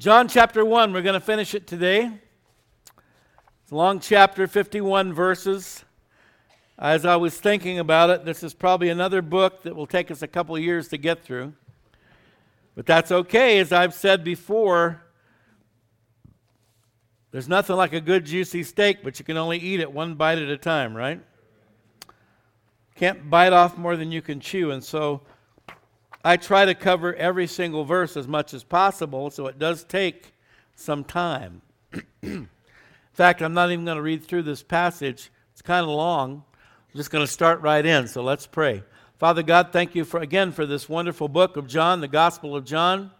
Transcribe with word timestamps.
John 0.00 0.26
chapter 0.26 0.64
1, 0.64 0.92
we're 0.92 1.02
going 1.02 1.14
to 1.14 1.20
finish 1.20 1.54
it 1.54 1.68
today. 1.68 2.10
It's 3.62 3.70
a 3.70 3.76
long 3.76 4.00
chapter, 4.00 4.48
51 4.48 5.12
verses. 5.12 5.84
As 6.76 7.06
I 7.06 7.14
was 7.14 7.38
thinking 7.38 7.78
about 7.78 8.10
it, 8.10 8.24
this 8.24 8.42
is 8.42 8.54
probably 8.54 8.88
another 8.88 9.22
book 9.22 9.62
that 9.62 9.76
will 9.76 9.86
take 9.86 10.10
us 10.10 10.20
a 10.20 10.26
couple 10.26 10.58
years 10.58 10.88
to 10.88 10.98
get 10.98 11.22
through. 11.22 11.52
But 12.74 12.86
that's 12.86 13.12
okay. 13.12 13.60
As 13.60 13.70
I've 13.70 13.94
said 13.94 14.24
before, 14.24 15.00
there's 17.30 17.48
nothing 17.48 17.76
like 17.76 17.92
a 17.92 18.00
good 18.00 18.26
juicy 18.26 18.64
steak, 18.64 19.04
but 19.04 19.20
you 19.20 19.24
can 19.24 19.36
only 19.36 19.58
eat 19.58 19.78
it 19.78 19.92
one 19.92 20.16
bite 20.16 20.38
at 20.38 20.48
a 20.48 20.58
time, 20.58 20.96
right? 20.96 21.22
Can't 22.96 23.30
bite 23.30 23.52
off 23.52 23.78
more 23.78 23.96
than 23.96 24.10
you 24.10 24.22
can 24.22 24.40
chew. 24.40 24.72
And 24.72 24.82
so 24.82 25.20
I 26.26 26.38
try 26.38 26.64
to 26.64 26.74
cover 26.74 27.14
every 27.14 27.46
single 27.46 27.84
verse 27.84 28.16
as 28.16 28.26
much 28.26 28.54
as 28.54 28.64
possible, 28.64 29.30
so 29.30 29.46
it 29.46 29.58
does 29.58 29.84
take 29.84 30.32
some 30.74 31.04
time. 31.04 31.60
In 32.22 32.48
fact, 33.12 33.42
I'm 33.42 33.52
not 33.52 33.70
even 33.70 33.84
going 33.84 33.98
to 33.98 34.02
read 34.02 34.24
through 34.24 34.44
this 34.44 34.62
passage, 34.62 35.30
it's 35.52 35.60
kind 35.60 35.84
of 35.84 35.90
long. 35.90 36.42
I'm 36.94 36.96
just 36.96 37.10
going 37.10 37.24
to 37.24 37.30
start 37.30 37.60
right 37.60 37.84
in, 37.84 38.08
so 38.08 38.22
let's 38.22 38.46
pray. 38.46 38.82
Father 39.18 39.42
God, 39.42 39.68
thank 39.70 39.94
you 39.94 40.04
for 40.04 40.20
again 40.20 40.50
for 40.50 40.64
this 40.64 40.88
wonderful 40.88 41.28
book 41.28 41.58
of 41.58 41.66
John, 41.66 42.00
the 42.00 42.08
Gospel 42.08 42.56
of 42.56 42.64
John, 42.64 43.10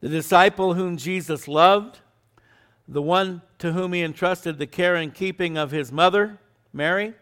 the 0.00 0.08
disciple 0.08 0.74
whom 0.74 0.96
Jesus 0.96 1.46
loved, 1.46 2.00
the 2.88 3.00
one 3.00 3.42
to 3.58 3.72
whom 3.72 3.92
he 3.92 4.02
entrusted 4.02 4.58
the 4.58 4.66
care 4.66 4.96
and 4.96 5.14
keeping 5.14 5.56
of 5.56 5.70
his 5.70 5.92
mother, 5.92 6.38
Mary. 6.72 7.14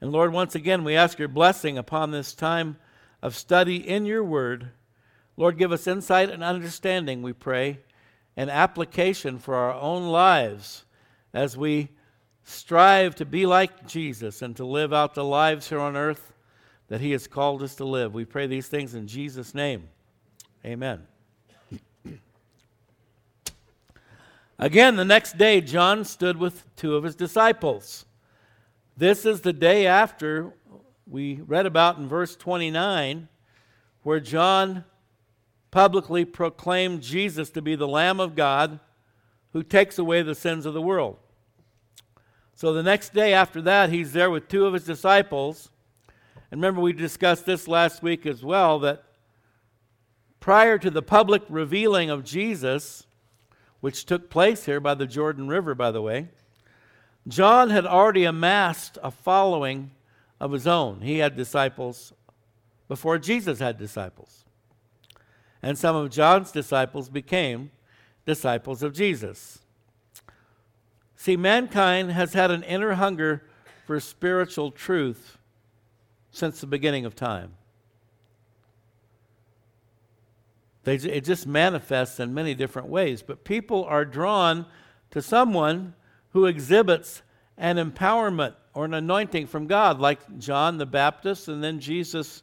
And 0.00 0.12
Lord, 0.12 0.32
once 0.32 0.54
again, 0.54 0.84
we 0.84 0.94
ask 0.94 1.18
your 1.18 1.28
blessing 1.28 1.78
upon 1.78 2.10
this 2.10 2.34
time 2.34 2.76
of 3.22 3.36
study 3.36 3.76
in 3.76 4.04
your 4.04 4.24
word. 4.24 4.70
Lord, 5.36 5.56
give 5.56 5.72
us 5.72 5.86
insight 5.86 6.28
and 6.28 6.42
understanding, 6.42 7.22
we 7.22 7.32
pray, 7.32 7.78
and 8.36 8.50
application 8.50 9.38
for 9.38 9.54
our 9.54 9.74
own 9.74 10.08
lives 10.08 10.84
as 11.32 11.56
we 11.56 11.88
strive 12.44 13.14
to 13.14 13.24
be 13.24 13.46
like 13.46 13.86
Jesus 13.86 14.42
and 14.42 14.56
to 14.56 14.64
live 14.64 14.92
out 14.92 15.14
the 15.14 15.24
lives 15.24 15.68
here 15.68 15.80
on 15.80 15.96
earth 15.96 16.32
that 16.88 17.00
he 17.00 17.12
has 17.12 17.26
called 17.26 17.62
us 17.62 17.76
to 17.76 17.84
live. 17.84 18.12
We 18.12 18.24
pray 18.24 18.46
these 18.46 18.68
things 18.68 18.94
in 18.94 19.06
Jesus' 19.06 19.54
name. 19.54 19.88
Amen. 20.64 21.06
Again, 24.58 24.96
the 24.96 25.04
next 25.04 25.38
day, 25.38 25.60
John 25.60 26.04
stood 26.04 26.36
with 26.36 26.64
two 26.76 26.94
of 26.94 27.02
his 27.02 27.16
disciples. 27.16 28.04
This 28.96 29.26
is 29.26 29.40
the 29.40 29.52
day 29.52 29.86
after 29.86 30.52
we 31.12 31.42
read 31.46 31.66
about 31.66 31.98
in 31.98 32.08
verse 32.08 32.34
29, 32.36 33.28
where 34.02 34.18
John 34.18 34.86
publicly 35.70 36.24
proclaimed 36.24 37.02
Jesus 37.02 37.50
to 37.50 37.60
be 37.60 37.74
the 37.74 37.86
Lamb 37.86 38.18
of 38.18 38.34
God 38.34 38.80
who 39.52 39.62
takes 39.62 39.98
away 39.98 40.22
the 40.22 40.34
sins 40.34 40.64
of 40.64 40.72
the 40.72 40.80
world. 40.80 41.18
So 42.54 42.72
the 42.72 42.82
next 42.82 43.12
day 43.12 43.34
after 43.34 43.60
that, 43.60 43.90
he's 43.90 44.14
there 44.14 44.30
with 44.30 44.48
two 44.48 44.64
of 44.64 44.72
his 44.72 44.84
disciples. 44.84 45.68
And 46.50 46.62
remember, 46.62 46.80
we 46.80 46.94
discussed 46.94 47.44
this 47.44 47.68
last 47.68 48.02
week 48.02 48.24
as 48.24 48.42
well 48.42 48.78
that 48.78 49.04
prior 50.40 50.78
to 50.78 50.90
the 50.90 51.02
public 51.02 51.42
revealing 51.50 52.08
of 52.08 52.24
Jesus, 52.24 53.06
which 53.80 54.06
took 54.06 54.30
place 54.30 54.64
here 54.64 54.80
by 54.80 54.94
the 54.94 55.06
Jordan 55.06 55.46
River, 55.46 55.74
by 55.74 55.90
the 55.90 56.00
way, 56.00 56.28
John 57.28 57.68
had 57.68 57.84
already 57.84 58.24
amassed 58.24 58.96
a 59.02 59.10
following 59.10 59.90
of 60.42 60.50
his 60.50 60.66
own. 60.66 61.02
He 61.02 61.18
had 61.18 61.36
disciples 61.36 62.12
before 62.88 63.16
Jesus 63.16 63.60
had 63.60 63.78
disciples. 63.78 64.44
And 65.62 65.78
some 65.78 65.94
of 65.94 66.10
John's 66.10 66.50
disciples 66.50 67.08
became 67.08 67.70
disciples 68.26 68.82
of 68.82 68.92
Jesus. 68.92 69.60
See, 71.14 71.36
mankind 71.36 72.10
has 72.10 72.32
had 72.32 72.50
an 72.50 72.64
inner 72.64 72.94
hunger 72.94 73.44
for 73.86 74.00
spiritual 74.00 74.72
truth 74.72 75.38
since 76.32 76.60
the 76.60 76.66
beginning 76.66 77.04
of 77.04 77.14
time. 77.14 77.52
They, 80.82 80.96
it 80.96 81.24
just 81.24 81.46
manifests 81.46 82.18
in 82.18 82.34
many 82.34 82.54
different 82.54 82.88
ways. 82.88 83.22
But 83.22 83.44
people 83.44 83.84
are 83.84 84.04
drawn 84.04 84.66
to 85.12 85.22
someone 85.22 85.94
who 86.30 86.46
exhibits 86.46 87.22
an 87.56 87.76
empowerment 87.76 88.54
or 88.74 88.84
an 88.84 88.94
anointing 88.94 89.46
from 89.46 89.66
God, 89.66 90.00
like 90.00 90.38
John 90.38 90.78
the 90.78 90.86
Baptist 90.86 91.48
and 91.48 91.62
then 91.62 91.80
Jesus 91.80 92.42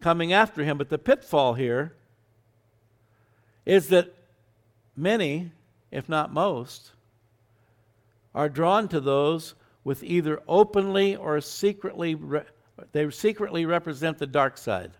coming 0.00 0.32
after 0.32 0.62
him. 0.62 0.76
But 0.76 0.90
the 0.90 0.98
pitfall 0.98 1.54
here 1.54 1.94
is 3.64 3.88
that 3.88 4.14
many, 4.96 5.52
if 5.90 6.08
not 6.08 6.32
most, 6.32 6.92
are 8.34 8.48
drawn 8.48 8.88
to 8.88 9.00
those 9.00 9.54
with 9.84 10.02
either 10.02 10.42
openly 10.48 11.16
or 11.16 11.40
secretly, 11.40 12.14
re- 12.14 12.42
they 12.92 13.08
secretly 13.10 13.64
represent 13.64 14.18
the 14.18 14.26
dark 14.26 14.58
side. 14.58 14.92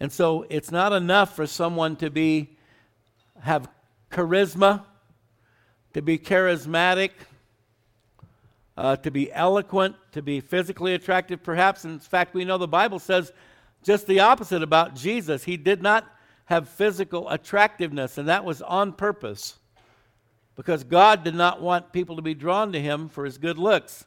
And 0.00 0.10
so 0.10 0.46
it's 0.48 0.72
not 0.72 0.92
enough 0.92 1.36
for 1.36 1.46
someone 1.46 1.94
to 1.96 2.10
be, 2.10 2.56
have 3.40 3.68
charisma, 4.10 4.84
to 5.94 6.02
be 6.02 6.18
charismatic, 6.18 7.10
uh, 8.82 8.96
to 8.96 9.12
be 9.12 9.32
eloquent, 9.32 9.94
to 10.10 10.20
be 10.20 10.40
physically 10.40 10.94
attractive, 10.94 11.40
perhaps. 11.40 11.84
In 11.84 12.00
fact, 12.00 12.34
we 12.34 12.44
know 12.44 12.58
the 12.58 12.66
Bible 12.66 12.98
says 12.98 13.32
just 13.84 14.08
the 14.08 14.18
opposite 14.18 14.60
about 14.60 14.96
Jesus. 14.96 15.44
He 15.44 15.56
did 15.56 15.80
not 15.80 16.04
have 16.46 16.68
physical 16.68 17.28
attractiveness, 17.28 18.18
and 18.18 18.28
that 18.28 18.44
was 18.44 18.60
on 18.60 18.92
purpose 18.92 19.56
because 20.56 20.82
God 20.82 21.22
did 21.22 21.36
not 21.36 21.62
want 21.62 21.92
people 21.92 22.16
to 22.16 22.22
be 22.22 22.34
drawn 22.34 22.72
to 22.72 22.80
him 22.80 23.08
for 23.08 23.24
his 23.24 23.38
good 23.38 23.56
looks. 23.56 24.04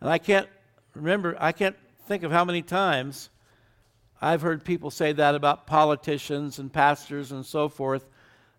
And 0.00 0.10
I 0.10 0.18
can't 0.18 0.48
remember, 0.94 1.36
I 1.38 1.52
can't 1.52 1.76
think 2.08 2.24
of 2.24 2.32
how 2.32 2.44
many 2.44 2.62
times 2.62 3.30
I've 4.20 4.42
heard 4.42 4.64
people 4.64 4.90
say 4.90 5.12
that 5.12 5.36
about 5.36 5.68
politicians 5.68 6.58
and 6.58 6.72
pastors 6.72 7.30
and 7.30 7.46
so 7.46 7.68
forth, 7.68 8.08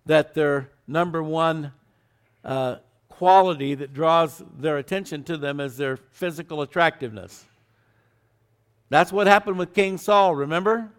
that 0.05 0.33
their 0.33 0.69
number 0.87 1.21
one 1.21 1.73
uh, 2.45 2.77
quality 3.17 3.75
that 3.75 3.93
draws 3.93 4.43
their 4.57 4.77
attention 4.77 5.23
to 5.23 5.37
them 5.37 5.59
is 5.59 5.77
their 5.77 5.97
physical 5.97 6.61
attractiveness. 6.61 7.45
That's 8.89 9.11
what 9.11 9.27
happened 9.27 9.57
with 9.57 9.73
King 9.73 9.97
Saul, 9.97 10.35
remember? 10.35 10.91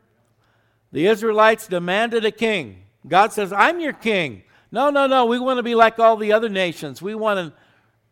The 0.92 1.06
Israelites 1.06 1.66
demanded 1.66 2.24
a 2.24 2.30
king. 2.30 2.82
God 3.06 3.32
says, 3.32 3.52
I'm 3.52 3.80
your 3.80 3.92
king. 3.92 4.42
No, 4.72 4.90
no, 4.90 5.06
no, 5.06 5.26
we 5.26 5.38
want 5.38 5.58
to 5.58 5.62
be 5.62 5.74
like 5.74 5.98
all 5.98 6.16
the 6.16 6.32
other 6.32 6.48
nations. 6.48 7.00
We 7.00 7.14
want 7.14 7.38
an 7.38 7.52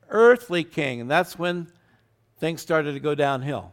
earthly 0.09 0.65
king. 0.65 1.01
And 1.01 1.11
that's 1.11 1.39
when 1.39 1.69
things 2.39 2.63
started 2.63 2.93
to 2.93 3.01
go 3.01 3.15
downhill. 3.15 3.73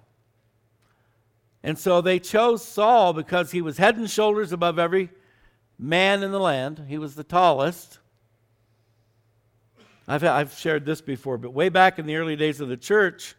And 1.64 1.78
so 1.78 2.02
they 2.02 2.20
chose 2.20 2.66
Saul 2.66 3.14
because 3.14 3.52
he 3.52 3.62
was 3.62 3.78
head 3.78 3.98
and 3.98 4.10
shoulders 4.10 4.52
above 4.52 4.80
every 4.80 5.10
man 5.78 6.24
in 6.24 6.32
the 6.32 6.40
land. 6.40 6.86
He 6.88 6.98
was 6.98 7.16
the 7.16 7.24
tallest. 7.24 8.00
I've, 10.08 10.24
I've 10.24 10.54
shared 10.58 10.86
this 10.86 11.02
before, 11.02 11.38
but 11.38 11.54
way 11.54 11.70
back 11.70 12.00
in 12.00 12.06
the 12.06 12.16
early 12.16 12.36
days 12.36 12.60
of 12.60 12.70
the 12.70 12.78
church, 12.78 13.36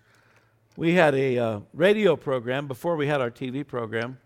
we 0.76 0.94
had 0.94 1.14
a 1.14 1.38
uh, 1.38 1.60
radio 1.74 2.16
program 2.16 2.66
before 2.66 2.96
we 2.96 3.06
had 3.06 3.20
our 3.20 3.30
TV 3.30 3.66
program 3.66 4.18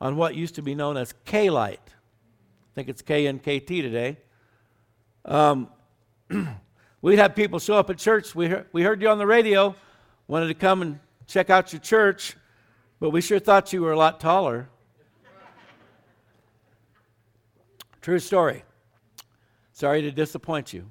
on 0.00 0.16
what 0.16 0.34
used 0.34 0.54
to 0.54 0.62
be 0.62 0.74
known 0.74 0.96
as 0.96 1.12
K 1.24 1.50
Light. 1.50 1.80
I 1.84 2.72
think 2.74 2.88
it's 2.88 3.02
KNKT 3.02 3.66
today. 3.66 4.16
Um, 5.24 5.68
we'd 7.02 7.18
have 7.18 7.34
people 7.34 7.58
show 7.58 7.74
up 7.74 7.90
at 7.90 7.98
church. 7.98 8.34
We, 8.34 8.46
heard, 8.46 8.66
we 8.72 8.82
heard 8.82 9.02
you 9.02 9.08
on 9.08 9.18
the 9.18 9.26
radio, 9.26 9.74
wanted 10.28 10.48
to 10.48 10.54
come 10.54 10.82
and 10.82 10.98
check 11.26 11.50
out 11.50 11.72
your 11.72 11.80
church, 11.80 12.36
but 13.00 13.10
we 13.10 13.20
sure 13.20 13.38
thought 13.38 13.72
you 13.72 13.82
were 13.82 13.92
a 13.92 13.98
lot 13.98 14.20
taller. 14.20 14.68
True 18.00 18.18
story. 18.18 18.64
Sorry 19.72 20.00
to 20.02 20.10
disappoint 20.10 20.72
you. 20.72 20.86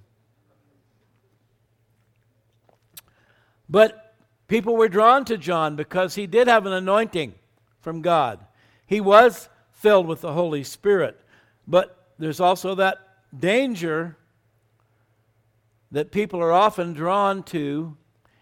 But 3.69 4.15
people 4.47 4.75
were 4.75 4.89
drawn 4.89 5.23
to 5.25 5.37
John 5.37 5.75
because 5.75 6.15
he 6.15 6.25
did 6.25 6.47
have 6.47 6.65
an 6.65 6.73
anointing 6.73 7.35
from 7.79 8.01
God. 8.01 8.39
He 8.85 8.99
was 8.99 9.47
filled 9.71 10.07
with 10.07 10.21
the 10.21 10.33
Holy 10.33 10.63
Spirit. 10.63 11.19
But 11.67 11.95
there's 12.17 12.39
also 12.39 12.75
that 12.75 12.97
danger 13.37 14.17
that 15.91 16.11
people 16.11 16.41
are 16.41 16.51
often 16.51 16.93
drawn 16.93 17.43
to. 17.43 17.95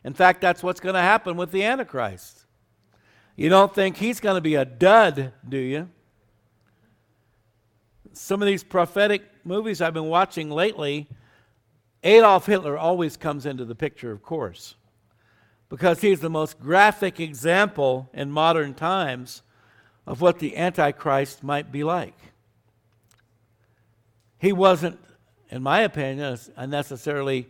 In 0.04 0.14
fact, 0.14 0.42
that's 0.42 0.64
what's 0.64 0.80
going 0.80 0.96
to 0.96 1.02
happen 1.02 1.36
with 1.36 1.52
the 1.52 1.64
Antichrist. 1.64 2.46
You 3.36 3.50
don't 3.50 3.74
think 3.74 3.98
he's 3.98 4.20
going 4.20 4.36
to 4.36 4.42
be 4.42 4.56
a 4.56 4.66
dud, 4.66 5.34
do 5.48 5.58
you? 5.58 5.90
Some 8.14 8.42
of 8.42 8.48
these 8.48 8.64
prophetic 8.64 9.24
movies 9.44 9.80
I've 9.80 9.94
been 9.94 10.08
watching 10.08 10.50
lately, 10.50 11.08
Adolf 12.04 12.48
Hitler 12.48 12.78
always 12.78 13.16
comes 13.16 13.46
into 13.46 13.64
the 13.64 13.76
picture, 13.76 14.12
of 14.12 14.24
course 14.24 14.76
because 15.70 16.02
he's 16.02 16.20
the 16.20 16.30
most 16.30 16.60
graphic 16.60 17.20
example 17.20 18.10
in 18.14 18.32
modern 18.32 18.74
times 18.74 19.42
of 20.06 20.22
what 20.22 20.40
the 20.40 20.56
Antichrist 20.56 21.44
might 21.44 21.72
be 21.72 21.84
like. 21.84 22.18
he 24.40 24.54
wasn't, 24.54 25.00
in 25.50 25.62
my 25.62 25.82
opinion, 25.82 26.38
a 26.56 26.68
necessarily 26.68 27.50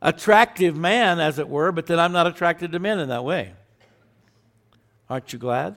attractive 0.00 0.76
man, 0.76 1.18
as 1.20 1.38
it 1.38 1.48
were, 1.48 1.72
but 1.72 1.86
then 1.86 1.98
I'm 1.98 2.12
not 2.12 2.26
attracted 2.26 2.72
to 2.72 2.78
men 2.78 2.98
in 2.98 3.08
that 3.08 3.24
way. 3.24 3.52
Aren't 5.08 5.32
you 5.32 5.38
glad? 5.38 5.76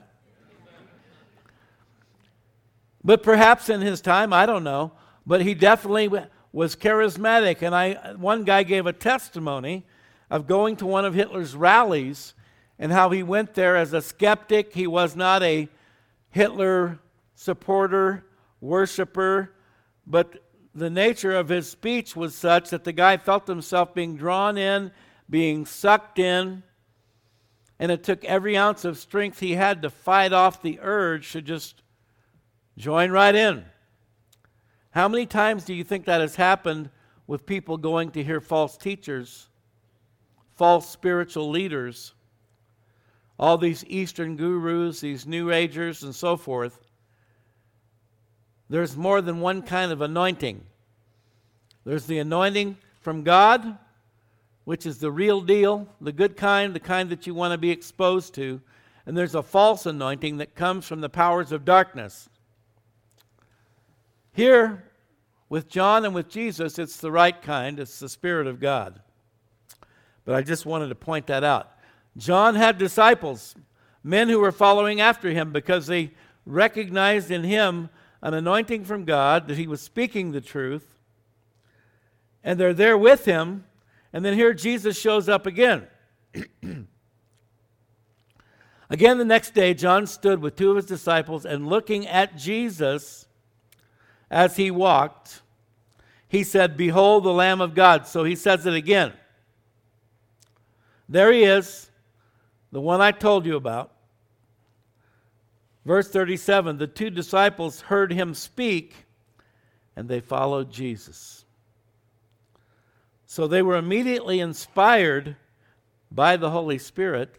But 3.04 3.22
perhaps 3.22 3.68
in 3.68 3.80
his 3.80 4.00
time, 4.00 4.32
I 4.32 4.46
don't 4.46 4.64
know, 4.64 4.92
but 5.26 5.42
he 5.42 5.54
definitely 5.54 6.08
was 6.52 6.76
charismatic. 6.76 7.62
And 7.62 7.74
I, 7.74 8.14
one 8.14 8.44
guy 8.44 8.62
gave 8.64 8.86
a 8.86 8.92
testimony 8.92 9.86
of 10.30 10.46
going 10.46 10.76
to 10.76 10.86
one 10.86 11.04
of 11.04 11.14
Hitler's 11.14 11.56
rallies 11.56 12.34
and 12.78 12.92
how 12.92 13.10
he 13.10 13.22
went 13.22 13.54
there 13.54 13.76
as 13.76 13.92
a 13.92 14.02
skeptic. 14.02 14.74
He 14.74 14.86
was 14.86 15.16
not 15.16 15.42
a 15.42 15.68
Hitler 16.30 16.98
supporter, 17.34 18.24
worshiper, 18.60 19.54
but 20.06 20.42
the 20.74 20.90
nature 20.90 21.34
of 21.34 21.48
his 21.48 21.68
speech 21.68 22.14
was 22.14 22.34
such 22.34 22.70
that 22.70 22.84
the 22.84 22.92
guy 22.92 23.16
felt 23.16 23.46
himself 23.46 23.94
being 23.94 24.16
drawn 24.16 24.56
in, 24.56 24.92
being 25.28 25.66
sucked 25.66 26.18
in, 26.18 26.62
and 27.78 27.92
it 27.92 28.02
took 28.02 28.24
every 28.24 28.56
ounce 28.56 28.84
of 28.84 28.98
strength 28.98 29.40
he 29.40 29.54
had 29.54 29.82
to 29.82 29.90
fight 29.90 30.32
off 30.32 30.62
the 30.62 30.78
urge 30.82 31.32
to 31.32 31.42
just 31.42 31.82
join 32.76 33.10
right 33.10 33.34
in. 33.34 33.64
How 34.90 35.08
many 35.08 35.26
times 35.26 35.64
do 35.64 35.74
you 35.74 35.84
think 35.84 36.06
that 36.06 36.20
has 36.20 36.36
happened 36.36 36.90
with 37.26 37.46
people 37.46 37.76
going 37.76 38.10
to 38.12 38.24
hear 38.24 38.40
false 38.40 38.76
teachers, 38.76 39.48
false 40.58 40.90
spiritual 40.90 41.48
leaders, 41.48 42.12
all 43.38 43.56
these 43.56 43.84
Eastern 43.86 44.36
gurus, 44.36 45.00
these 45.00 45.26
New 45.26 45.52
Agers, 45.52 46.02
and 46.02 46.14
so 46.14 46.36
forth? 46.36 46.80
There's 48.68 48.96
more 48.96 49.22
than 49.22 49.40
one 49.40 49.62
kind 49.62 49.92
of 49.92 50.02
anointing. 50.02 50.66
There's 51.84 52.06
the 52.06 52.18
anointing 52.18 52.76
from 53.00 53.22
God, 53.22 53.78
which 54.64 54.84
is 54.84 54.98
the 54.98 55.12
real 55.12 55.40
deal, 55.40 55.86
the 56.00 56.12
good 56.12 56.36
kind, 56.36 56.74
the 56.74 56.80
kind 56.80 57.08
that 57.10 57.26
you 57.26 57.32
want 57.32 57.52
to 57.52 57.58
be 57.58 57.70
exposed 57.70 58.34
to. 58.34 58.60
And 59.06 59.16
there's 59.16 59.36
a 59.36 59.42
false 59.42 59.86
anointing 59.86 60.38
that 60.38 60.56
comes 60.56 60.86
from 60.86 61.00
the 61.00 61.08
powers 61.08 61.52
of 61.52 61.64
darkness. 61.64 62.28
Here, 64.32 64.84
with 65.48 65.68
John 65.68 66.04
and 66.04 66.14
with 66.14 66.28
Jesus, 66.28 66.78
it's 66.78 66.98
the 66.98 67.12
right 67.12 67.40
kind, 67.40 67.78
it's 67.78 68.00
the 68.00 68.08
Spirit 68.08 68.48
of 68.48 68.60
God. 68.60 69.00
But 70.28 70.34
I 70.34 70.42
just 70.42 70.66
wanted 70.66 70.88
to 70.88 70.94
point 70.94 71.28
that 71.28 71.42
out. 71.42 71.70
John 72.18 72.54
had 72.54 72.76
disciples, 72.76 73.54
men 74.04 74.28
who 74.28 74.40
were 74.40 74.52
following 74.52 75.00
after 75.00 75.30
him 75.30 75.52
because 75.52 75.86
they 75.86 76.10
recognized 76.44 77.30
in 77.30 77.44
him 77.44 77.88
an 78.20 78.34
anointing 78.34 78.84
from 78.84 79.06
God, 79.06 79.48
that 79.48 79.56
he 79.56 79.66
was 79.66 79.80
speaking 79.80 80.32
the 80.32 80.42
truth, 80.42 80.98
and 82.44 82.60
they're 82.60 82.74
there 82.74 82.98
with 82.98 83.24
him. 83.24 83.64
And 84.12 84.22
then 84.22 84.34
here 84.34 84.52
Jesus 84.52 85.00
shows 85.00 85.30
up 85.30 85.46
again. 85.46 85.86
again, 88.90 89.16
the 89.16 89.24
next 89.24 89.54
day, 89.54 89.72
John 89.72 90.06
stood 90.06 90.42
with 90.42 90.56
two 90.56 90.68
of 90.68 90.76
his 90.76 90.84
disciples, 90.84 91.46
and 91.46 91.66
looking 91.66 92.06
at 92.06 92.36
Jesus 92.36 93.26
as 94.30 94.56
he 94.56 94.70
walked, 94.70 95.40
he 96.28 96.44
said, 96.44 96.76
Behold 96.76 97.24
the 97.24 97.32
Lamb 97.32 97.62
of 97.62 97.74
God. 97.74 98.06
So 98.06 98.24
he 98.24 98.36
says 98.36 98.66
it 98.66 98.74
again. 98.74 99.14
There 101.08 101.32
he 101.32 101.44
is, 101.44 101.90
the 102.70 102.80
one 102.80 103.00
I 103.00 103.12
told 103.12 103.46
you 103.46 103.56
about. 103.56 103.92
Verse 105.84 106.08
37 106.10 106.78
The 106.78 106.86
two 106.86 107.10
disciples 107.10 107.82
heard 107.82 108.12
him 108.12 108.34
speak, 108.34 108.94
and 109.96 110.08
they 110.08 110.20
followed 110.20 110.70
Jesus. 110.70 111.44
So 113.26 113.46
they 113.46 113.62
were 113.62 113.76
immediately 113.76 114.40
inspired 114.40 115.36
by 116.10 116.36
the 116.36 116.50
Holy 116.50 116.78
Spirit 116.78 117.36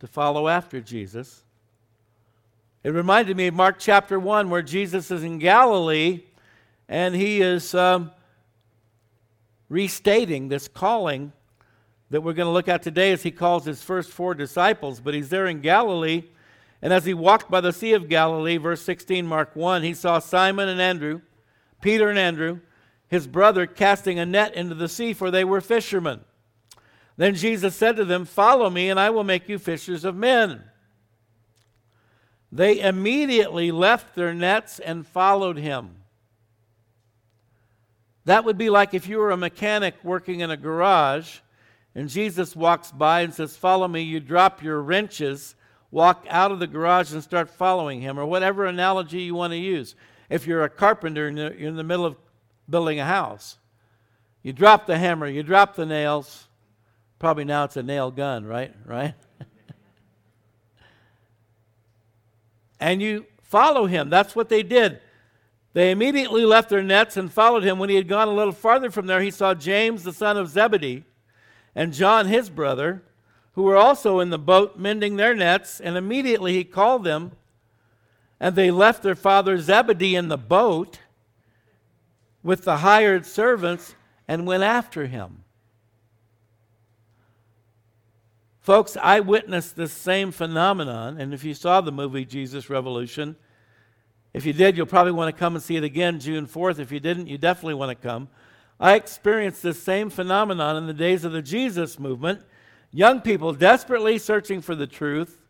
to 0.00 0.06
follow 0.06 0.48
after 0.48 0.80
Jesus. 0.80 1.44
It 2.82 2.90
reminded 2.90 3.36
me 3.36 3.46
of 3.46 3.54
Mark 3.54 3.76
chapter 3.78 4.18
1, 4.18 4.50
where 4.50 4.62
Jesus 4.62 5.10
is 5.12 5.22
in 5.22 5.38
Galilee 5.38 6.22
and 6.88 7.14
he 7.14 7.40
is 7.40 7.74
um, 7.74 8.10
restating 9.68 10.48
this 10.48 10.68
calling 10.68 11.32
that 12.12 12.20
we're 12.20 12.32
going 12.32 12.46
to 12.46 12.52
look 12.52 12.68
at 12.68 12.82
today 12.82 13.10
as 13.10 13.24
he 13.24 13.32
calls 13.32 13.64
his 13.64 13.82
first 13.82 14.12
four 14.12 14.34
disciples. 14.34 15.00
But 15.00 15.14
he's 15.14 15.30
there 15.30 15.46
in 15.46 15.60
Galilee 15.60 16.22
and 16.82 16.92
as 16.92 17.04
he 17.04 17.14
walked 17.14 17.48
by 17.48 17.60
the 17.60 17.72
Sea 17.72 17.92
of 17.92 18.08
Galilee, 18.08 18.56
verse 18.56 18.82
16, 18.82 19.24
Mark 19.24 19.54
1, 19.54 19.84
he 19.84 19.94
saw 19.94 20.18
Simon 20.18 20.68
and 20.68 20.80
Andrew, 20.80 21.20
Peter 21.80 22.10
and 22.10 22.18
Andrew, 22.18 22.58
his 23.06 23.28
brother, 23.28 23.66
casting 23.66 24.18
a 24.18 24.26
net 24.26 24.54
into 24.56 24.74
the 24.74 24.88
sea, 24.88 25.12
for 25.12 25.30
they 25.30 25.44
were 25.44 25.60
fishermen. 25.60 26.24
Then 27.16 27.36
Jesus 27.36 27.76
said 27.76 27.94
to 27.96 28.04
them, 28.04 28.24
Follow 28.24 28.68
me, 28.68 28.90
and 28.90 28.98
I 28.98 29.10
will 29.10 29.22
make 29.22 29.48
you 29.48 29.60
fishers 29.60 30.04
of 30.04 30.16
men. 30.16 30.64
They 32.50 32.80
immediately 32.80 33.70
left 33.70 34.16
their 34.16 34.34
nets 34.34 34.80
and 34.80 35.06
followed 35.06 35.58
him. 35.58 35.96
That 38.24 38.44
would 38.44 38.58
be 38.58 38.70
like 38.70 38.92
if 38.92 39.08
you 39.08 39.18
were 39.18 39.30
a 39.30 39.36
mechanic 39.36 39.94
working 40.02 40.40
in 40.40 40.50
a 40.50 40.56
garage 40.56 41.38
and 41.94 42.08
Jesus 42.08 42.56
walks 42.56 42.90
by 42.90 43.22
and 43.22 43.34
says, 43.34 43.56
Follow 43.56 43.88
me. 43.88 44.02
You 44.02 44.20
drop 44.20 44.62
your 44.62 44.80
wrenches 44.80 45.54
walk 45.92 46.26
out 46.28 46.50
of 46.50 46.58
the 46.58 46.66
garage 46.66 47.12
and 47.12 47.22
start 47.22 47.48
following 47.48 48.00
him, 48.00 48.18
or 48.18 48.26
whatever 48.26 48.64
analogy 48.64 49.20
you 49.22 49.36
want 49.36 49.52
to 49.52 49.58
use. 49.58 49.94
If 50.28 50.46
you're 50.46 50.64
a 50.64 50.70
carpenter 50.70 51.28
and 51.28 51.38
you're 51.38 51.52
in 51.52 51.76
the 51.76 51.84
middle 51.84 52.06
of 52.06 52.16
building 52.68 52.98
a 52.98 53.04
house, 53.04 53.58
you 54.42 54.52
drop 54.52 54.86
the 54.86 54.98
hammer, 54.98 55.28
you 55.28 55.44
drop 55.44 55.76
the 55.76 55.86
nails. 55.86 56.48
Probably 57.20 57.44
now 57.44 57.64
it's 57.64 57.76
a 57.76 57.82
nail 57.82 58.10
gun, 58.10 58.44
right? 58.46 58.74
Right? 58.84 59.14
and 62.80 63.00
you 63.00 63.26
follow 63.42 63.86
him. 63.86 64.10
That's 64.10 64.34
what 64.34 64.48
they 64.48 64.64
did. 64.64 64.98
They 65.74 65.90
immediately 65.90 66.44
left 66.44 66.70
their 66.70 66.82
nets 66.82 67.16
and 67.16 67.32
followed 67.32 67.62
him. 67.62 67.78
When 67.78 67.88
he 67.88 67.96
had 67.96 68.08
gone 68.08 68.28
a 68.28 68.32
little 68.32 68.52
farther 68.52 68.90
from 68.90 69.06
there, 69.06 69.20
he 69.20 69.30
saw 69.30 69.54
James, 69.54 70.02
the 70.02 70.12
son 70.12 70.36
of 70.36 70.48
Zebedee, 70.48 71.04
and 71.74 71.92
John, 71.92 72.26
his 72.26 72.50
brother 72.50 73.02
who 73.54 73.62
were 73.62 73.76
also 73.76 74.20
in 74.20 74.30
the 74.30 74.38
boat 74.38 74.78
mending 74.78 75.16
their 75.16 75.34
nets, 75.34 75.80
and 75.80 75.96
immediately 75.96 76.54
he 76.54 76.64
called 76.64 77.04
them, 77.04 77.32
and 78.40 78.56
they 78.56 78.70
left 78.70 79.02
their 79.02 79.14
father 79.14 79.58
Zebedee 79.58 80.16
in 80.16 80.28
the 80.28 80.38
boat 80.38 81.00
with 82.42 82.64
the 82.64 82.78
hired 82.78 83.26
servants 83.26 83.94
and 84.26 84.46
went 84.46 84.62
after 84.62 85.06
him. 85.06 85.44
Folks, 88.60 88.96
I 89.00 89.20
witnessed 89.20 89.76
this 89.76 89.92
same 89.92 90.30
phenomenon, 90.30 91.20
and 91.20 91.34
if 91.34 91.44
you 91.44 91.52
saw 91.52 91.80
the 91.80 91.92
movie 91.92 92.24
Jesus 92.24 92.70
Revolution, 92.70 93.36
if 94.32 94.46
you 94.46 94.52
did, 94.52 94.76
you'll 94.76 94.86
probably 94.86 95.12
want 95.12 95.34
to 95.34 95.38
come 95.38 95.54
and 95.54 95.62
see 95.62 95.76
it 95.76 95.84
again 95.84 96.20
June 96.20 96.46
4th. 96.46 96.78
If 96.78 96.90
you 96.90 97.00
didn't, 97.00 97.26
you 97.26 97.36
definitely 97.36 97.74
want 97.74 97.90
to 97.90 97.94
come. 97.94 98.28
I 98.82 98.96
experienced 98.96 99.62
this 99.62 99.82
same 99.82 100.10
phenomenon 100.10 100.76
in 100.76 100.86
the 100.86 100.92
days 100.92 101.24
of 101.24 101.32
the 101.32 101.40
Jesus 101.40 101.98
movement 101.98 102.42
Young 102.94 103.22
people 103.22 103.54
desperately 103.54 104.18
searching 104.18 104.60
for 104.60 104.74
the 104.74 104.86
truth. 104.86 105.40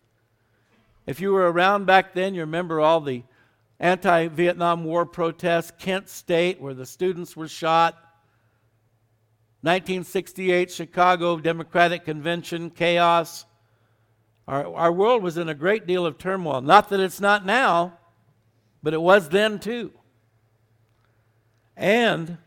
If 1.07 1.21
you 1.21 1.33
were 1.33 1.51
around 1.51 1.87
back 1.87 2.15
then, 2.15 2.35
you 2.35 2.43
remember 2.43 2.81
all 2.81 3.01
the 3.01 3.25
anti 3.81 4.29
Vietnam 4.29 4.85
War 4.85 5.05
protests, 5.05 5.73
Kent 5.77 6.09
State, 6.09 6.61
where 6.61 6.73
the 6.73 6.87
students 6.87 7.37
were 7.37 7.49
shot, 7.49 7.95
1968 9.63 10.71
Chicago 10.71 11.37
Democratic 11.37 12.05
Convention, 12.05 12.71
chaos. 12.71 13.45
Our, 14.47 14.73
our 14.73 14.93
world 14.93 15.25
was 15.25 15.37
in 15.37 15.49
a 15.49 15.55
great 15.55 15.85
deal 15.85 16.07
of 16.07 16.19
turmoil. 16.19 16.61
Not 16.61 16.91
that 16.91 17.01
it's 17.01 17.21
not 17.21 17.45
now, 17.45 17.99
but 18.85 18.95
it 18.95 19.03
was 19.03 19.31
then 19.31 19.59
too. 19.59 19.91
And 21.77 22.39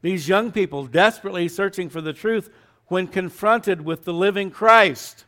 these 0.00 0.28
young 0.28 0.52
people 0.52 0.86
desperately 0.86 1.48
searching 1.48 1.88
for 1.88 2.00
the 2.00 2.12
truth 2.12 2.50
when 2.86 3.06
confronted 3.06 3.84
with 3.84 4.04
the 4.04 4.12
living 4.12 4.50
Christ. 4.50 5.24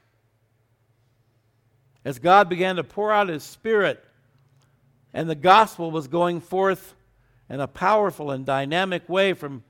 As 2.05 2.19
God 2.19 2.49
began 2.49 2.77
to 2.77 2.85
pour 2.85 3.13
out 3.13 3.29
His 3.29 3.43
Spirit 3.43 4.03
and 5.13 5.29
the 5.29 5.35
gospel 5.35 5.91
was 5.91 6.09
going 6.09 6.41
forth 6.41 6.95
in 7.49 7.61
a 7.61 7.67
powerful 7.67 8.31
and 8.31 8.47
dynamic 8.47 9.09
way 9.09 9.35
from 9.35 9.65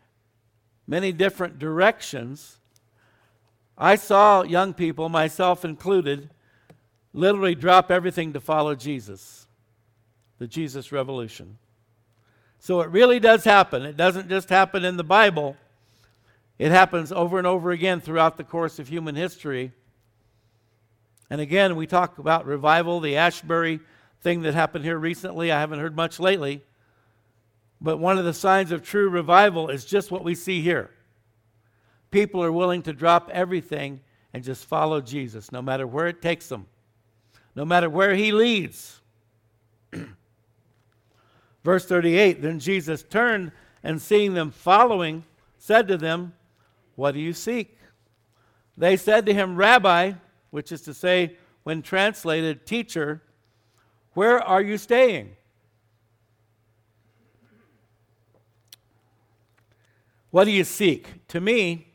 many 0.87 1.13
different 1.13 1.59
directions, 1.59 2.59
I 3.77 3.97
saw 3.97 4.43
young 4.43 4.75
people, 4.75 5.09
myself 5.09 5.65
included, 5.65 6.29
literally 7.13 7.55
drop 7.55 7.91
everything 7.91 8.35
to 8.35 8.41
follow 8.41 8.75
Jesus, 8.75 9.47
the 10.39 10.47
Jesus 10.47 10.93
Revolution. 10.93 11.59
So 12.61 12.83
it 12.83 12.91
really 12.91 13.19
does 13.19 13.43
happen. 13.43 13.83
It 13.83 13.97
doesn't 13.97 14.29
just 14.29 14.51
happen 14.51 14.85
in 14.85 14.99
the 14.99 15.05
Bible. 15.05 15.57
It 16.59 16.71
happens 16.71 17.11
over 17.11 17.39
and 17.39 17.47
over 17.47 17.71
again 17.71 18.03
throughout 18.03 18.37
the 18.37 18.45
course 18.45 18.79
of 18.79 18.89
human 18.89 19.17
history. 19.17 19.73
And 21.31 21.41
again, 21.41 21.75
we 21.75 21.87
talk 21.87 22.19
about 22.19 22.45
revival, 22.45 23.01
the 23.01 23.17
Asbury 23.17 23.81
thing 24.21 24.43
that 24.43 24.53
happened 24.53 24.85
here 24.85 24.99
recently. 24.99 25.51
I 25.51 25.59
haven't 25.59 25.79
heard 25.79 25.97
much 25.97 26.21
lately. 26.21 26.63
But 27.81 27.97
one 27.97 28.19
of 28.19 28.27
the 28.27 28.35
signs 28.35 28.73
of 28.73 28.83
true 28.83 29.09
revival 29.09 29.71
is 29.71 29.87
just 29.87 30.11
what 30.11 30.23
we 30.23 30.35
see 30.35 30.61
here. 30.61 30.91
People 32.11 32.45
are 32.45 32.53
willing 32.53 32.83
to 32.83 32.93
drop 32.93 33.31
everything 33.33 34.01
and 34.35 34.45
just 34.45 34.67
follow 34.67 35.01
Jesus, 35.01 35.51
no 35.51 35.63
matter 35.63 35.87
where 35.87 36.09
it 36.09 36.21
takes 36.21 36.49
them, 36.49 36.67
no 37.57 37.65
matter 37.65 37.89
where 37.89 38.15
he 38.15 38.33
leads. 38.33 39.00
Verse 41.65 41.85
38 41.87 42.43
Then 42.43 42.59
Jesus 42.59 43.03
turned 43.03 43.53
and 43.83 44.01
seeing 44.01 44.35
them 44.35 44.51
following, 44.51 45.25
said 45.59 45.89
to 45.89 45.97
them, 45.97 46.35
What 46.97 47.13
do 47.13 47.21
you 47.21 47.33
seek? 47.33 47.77
They 48.77 48.97
said 48.97 49.27
to 49.27 49.35
him, 49.35 49.57
Rabbi, 49.57 50.13
which 50.51 50.73
is 50.73 50.83
to 50.83 50.95
say, 50.95 51.37
when 51.63 51.83
translated, 51.83 52.67
teacher, 52.67 53.23
where 54.15 54.41
are 54.41 54.63
you 54.63 54.79
staying? 54.79 55.37
What 60.31 60.45
do 60.45 60.51
you 60.51 60.65
seek? 60.65 61.27
To 61.29 61.41
me, 61.41 61.89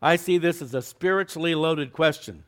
I 0.00 0.16
see 0.16 0.38
this 0.38 0.62
as 0.62 0.74
a 0.74 0.82
spiritually 0.82 1.54
loaded 1.54 1.92
question. 1.92 2.44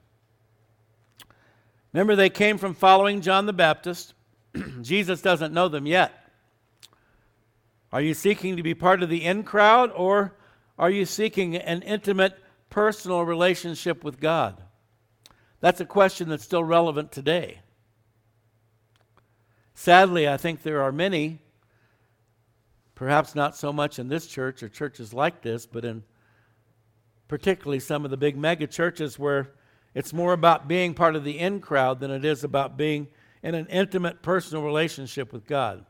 Remember, 1.92 2.16
they 2.16 2.30
came 2.30 2.58
from 2.58 2.74
following 2.74 3.20
John 3.20 3.46
the 3.46 3.52
Baptist. 3.52 4.14
Jesus 4.82 5.22
doesn't 5.22 5.54
know 5.54 5.68
them 5.68 5.86
yet. 5.86 6.23
Are 7.94 8.02
you 8.02 8.12
seeking 8.12 8.58
to 8.58 8.62
be 8.62 8.74
part 8.74 9.02
of 9.02 9.08
the 9.08 9.24
in 9.24 9.42
crowd, 9.44 9.90
or 9.94 10.36
are 10.78 10.90
you 10.90 11.06
seeking 11.06 11.56
an 11.56 11.80
intimate, 11.80 12.36
personal 12.68 13.22
relationship 13.22 14.04
with 14.04 14.20
God? 14.20 14.62
That's 15.60 15.80
a 15.80 15.86
question 15.86 16.28
that's 16.28 16.44
still 16.44 16.64
relevant 16.64 17.10
today. 17.10 17.60
Sadly, 19.74 20.28
I 20.28 20.36
think 20.36 20.62
there 20.62 20.82
are 20.82 20.92
many 20.92 21.40
Perhaps 22.94 23.34
not 23.34 23.56
so 23.56 23.72
much 23.72 23.98
in 23.98 24.08
this 24.08 24.26
church 24.26 24.62
or 24.62 24.68
churches 24.68 25.12
like 25.12 25.42
this, 25.42 25.66
but 25.66 25.84
in 25.84 26.04
particularly 27.26 27.80
some 27.80 28.04
of 28.04 28.10
the 28.10 28.16
big 28.16 28.36
mega 28.36 28.66
churches 28.66 29.18
where 29.18 29.52
it's 29.94 30.12
more 30.12 30.32
about 30.32 30.68
being 30.68 30.94
part 30.94 31.16
of 31.16 31.24
the 31.24 31.38
in 31.38 31.60
crowd 31.60 32.00
than 32.00 32.10
it 32.10 32.24
is 32.24 32.44
about 32.44 32.76
being 32.76 33.08
in 33.42 33.54
an 33.54 33.66
intimate 33.66 34.22
personal 34.22 34.62
relationship 34.62 35.32
with 35.32 35.46
God. 35.46 35.84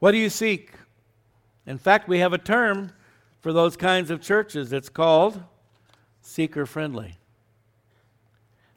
What 0.00 0.10
do 0.10 0.18
you 0.18 0.28
seek? 0.28 0.72
In 1.66 1.78
fact, 1.78 2.08
we 2.08 2.18
have 2.18 2.32
a 2.32 2.38
term 2.38 2.92
for 3.40 3.52
those 3.52 3.76
kinds 3.76 4.10
of 4.10 4.20
churches. 4.20 4.72
It's 4.72 4.88
called 4.88 5.40
seeker 6.20 6.66
friendly. 6.66 7.16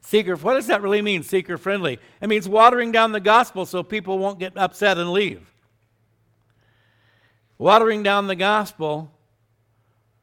Seeker, 0.00 0.36
what 0.36 0.54
does 0.54 0.68
that 0.68 0.82
really 0.82 1.02
mean, 1.02 1.22
seeker 1.22 1.58
friendly? 1.58 1.98
It 2.20 2.28
means 2.28 2.48
watering 2.48 2.92
down 2.92 3.12
the 3.12 3.20
gospel 3.20 3.66
so 3.66 3.82
people 3.82 4.18
won't 4.18 4.38
get 4.38 4.56
upset 4.56 4.98
and 4.98 5.12
leave 5.12 5.50
watering 7.58 8.02
down 8.02 8.26
the 8.26 8.36
gospel, 8.36 9.10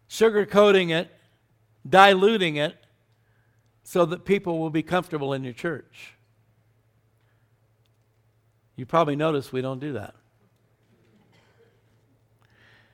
sugarcoating 0.09 0.91
it, 0.91 1.09
diluting 1.87 2.57
it, 2.57 2.75
so 3.83 4.05
that 4.05 4.25
people 4.25 4.59
will 4.59 4.69
be 4.69 4.83
comfortable 4.83 5.33
in 5.33 5.43
your 5.43 5.53
church. 5.53 6.13
You 8.75 8.85
probably 8.85 9.15
notice 9.15 9.51
we 9.51 9.61
don't 9.61 9.79
do 9.79 9.93
that. 9.93 10.15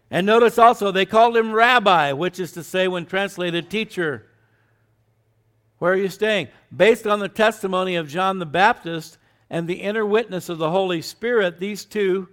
And 0.10 0.26
notice 0.26 0.58
also, 0.58 0.92
they 0.92 1.06
called 1.06 1.36
him 1.36 1.52
rabbi, 1.52 2.14
which 2.14 2.40
is 2.40 2.54
to 2.54 2.64
say, 2.64 2.88
when 2.88 3.06
translated, 3.06 3.70
teacher. 3.70 4.26
Where 5.80 5.94
are 5.94 5.98
you 5.98 6.10
staying? 6.10 6.48
Based 6.76 7.06
on 7.06 7.20
the 7.20 7.30
testimony 7.30 7.96
of 7.96 8.08
John 8.08 8.40
the 8.40 8.46
Baptist 8.46 9.18
and 9.50 9.68
the 9.68 9.82
inner 9.82 10.06
witness 10.06 10.50
of 10.50 10.58
the 10.58 10.72
Holy 10.72 11.02
Spirit, 11.02 11.60
these 11.60 11.86
two 11.86 12.30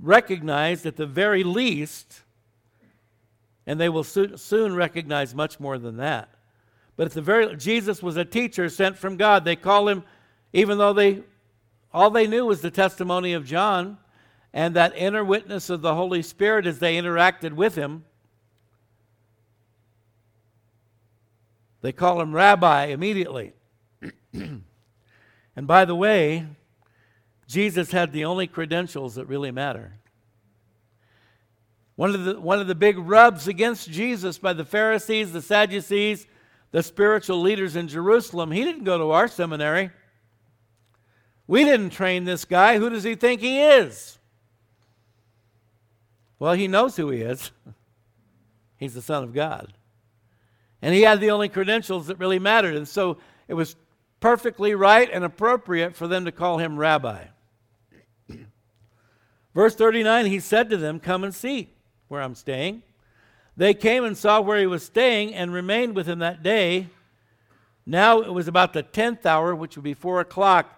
recognized 0.00 0.84
at 0.86 0.96
the 0.96 1.06
very 1.06 1.44
least, 1.44 2.22
and 3.66 3.78
they 3.78 3.88
will 3.88 4.04
soon, 4.04 4.74
recognize 4.74 5.34
much 5.34 5.60
more 5.60 5.78
than 5.78 5.96
that. 5.98 6.28
But 6.96 7.06
at 7.06 7.12
the 7.12 7.22
very 7.22 7.56
Jesus 7.56 8.02
was 8.02 8.16
a 8.16 8.24
teacher 8.24 8.68
sent 8.68 8.98
from 8.98 9.16
God. 9.16 9.44
They 9.44 9.56
call 9.56 9.88
him, 9.88 10.04
even 10.52 10.78
though 10.78 10.92
they 10.92 11.22
all 11.92 12.10
they 12.10 12.26
knew 12.26 12.46
was 12.46 12.60
the 12.60 12.70
testimony 12.70 13.32
of 13.32 13.46
John 13.46 13.98
and 14.52 14.76
that 14.76 14.92
inner 14.96 15.24
witness 15.24 15.70
of 15.70 15.80
the 15.80 15.94
Holy 15.94 16.22
Spirit 16.22 16.66
as 16.66 16.78
they 16.78 16.96
interacted 16.96 17.52
with 17.52 17.74
him. 17.74 18.04
They 21.80 21.92
call 21.92 22.20
him 22.20 22.34
rabbi 22.34 22.86
immediately. 22.86 23.54
and 24.32 24.62
by 25.56 25.84
the 25.84 25.94
way, 25.94 26.46
Jesus 27.48 27.90
had 27.90 28.12
the 28.12 28.24
only 28.24 28.46
credentials 28.46 29.16
that 29.16 29.26
really 29.26 29.50
matter. 29.50 29.94
One 31.96 32.14
of, 32.14 32.24
the, 32.24 32.40
one 32.40 32.60
of 32.60 32.66
the 32.66 32.74
big 32.74 32.98
rubs 32.98 33.48
against 33.48 33.90
Jesus 33.90 34.38
by 34.38 34.52
the 34.52 34.64
Pharisees, 34.64 35.32
the 35.32 35.42
Sadducees, 35.42 36.26
the 36.70 36.82
spiritual 36.82 37.40
leaders 37.40 37.76
in 37.76 37.88
Jerusalem, 37.88 38.50
he 38.50 38.64
didn't 38.64 38.84
go 38.84 38.96
to 38.96 39.10
our 39.10 39.28
seminary. 39.28 39.90
We 41.46 41.64
didn't 41.64 41.90
train 41.90 42.24
this 42.24 42.44
guy. 42.44 42.78
Who 42.78 42.88
does 42.88 43.04
he 43.04 43.14
think 43.14 43.40
he 43.40 43.60
is? 43.60 44.18
Well, 46.42 46.54
he 46.54 46.66
knows 46.66 46.96
who 46.96 47.10
he 47.10 47.20
is. 47.20 47.52
He's 48.76 48.94
the 48.94 49.00
Son 49.00 49.22
of 49.22 49.32
God. 49.32 49.74
And 50.82 50.92
he 50.92 51.02
had 51.02 51.20
the 51.20 51.30
only 51.30 51.48
credentials 51.48 52.08
that 52.08 52.18
really 52.18 52.40
mattered. 52.40 52.74
And 52.74 52.88
so 52.88 53.18
it 53.46 53.54
was 53.54 53.76
perfectly 54.18 54.74
right 54.74 55.08
and 55.12 55.22
appropriate 55.22 55.94
for 55.94 56.08
them 56.08 56.24
to 56.24 56.32
call 56.32 56.58
him 56.58 56.76
rabbi. 56.76 57.26
Verse 59.54 59.76
39 59.76 60.26
He 60.26 60.40
said 60.40 60.68
to 60.70 60.76
them, 60.76 60.98
Come 60.98 61.22
and 61.22 61.32
see 61.32 61.74
where 62.08 62.20
I'm 62.20 62.34
staying. 62.34 62.82
They 63.56 63.72
came 63.72 64.02
and 64.02 64.18
saw 64.18 64.40
where 64.40 64.58
he 64.58 64.66
was 64.66 64.82
staying 64.82 65.34
and 65.34 65.52
remained 65.52 65.94
with 65.94 66.08
him 66.08 66.18
that 66.18 66.42
day. 66.42 66.88
Now 67.86 68.20
it 68.20 68.34
was 68.34 68.48
about 68.48 68.72
the 68.72 68.82
tenth 68.82 69.24
hour, 69.26 69.54
which 69.54 69.76
would 69.76 69.84
be 69.84 69.94
four 69.94 70.18
o'clock. 70.18 70.76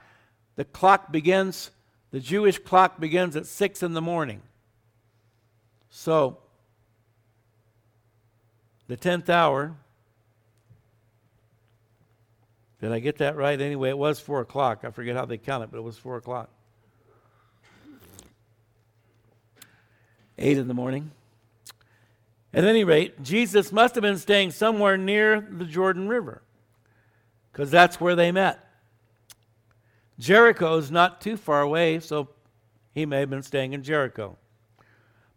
The 0.57 0.67
clock 0.67 1.11
begins, 1.11 1.71
the 2.11 2.21
Jewish 2.21 2.59
clock 2.59 3.01
begins 3.01 3.35
at 3.35 3.47
six 3.47 3.83
in 3.83 3.95
the 3.95 4.03
morning. 4.03 4.43
So, 5.97 6.39
the 8.89 8.97
tenth 8.97 9.31
hour, 9.31 9.77
did 12.81 12.91
I 12.91 12.99
get 12.99 13.19
that 13.19 13.37
right? 13.37 13.59
Anyway, 13.59 13.91
it 13.91 13.97
was 13.97 14.19
four 14.19 14.41
o'clock. 14.41 14.81
I 14.83 14.91
forget 14.91 15.15
how 15.15 15.25
they 15.25 15.39
count 15.39 15.63
it, 15.63 15.71
but 15.71 15.79
it 15.79 15.83
was 15.83 15.97
four 15.97 16.17
o'clock. 16.17 16.51
8 20.37 20.59
in 20.59 20.67
the 20.67 20.75
morning. 20.75 21.13
At 22.53 22.65
any 22.65 22.83
rate, 22.83 23.23
Jesus 23.23 23.71
must 23.71 23.95
have 23.95 24.03
been 24.03 24.19
staying 24.19 24.51
somewhere 24.51 24.99
near 24.99 25.41
the 25.41 25.65
Jordan 25.65 26.09
River 26.09 26.43
because 27.53 27.71
that's 27.71 28.01
where 28.01 28.17
they 28.17 28.33
met. 28.33 28.69
Jericho 30.19 30.77
is 30.77 30.91
not 30.91 31.21
too 31.21 31.37
far 31.37 31.63
away, 31.63 32.01
so 32.01 32.31
he 32.97 33.07
may 33.07 33.21
have 33.21 33.31
been 33.31 33.45
staying 33.45 33.75
in 33.75 33.85
Jericho. 33.85 34.37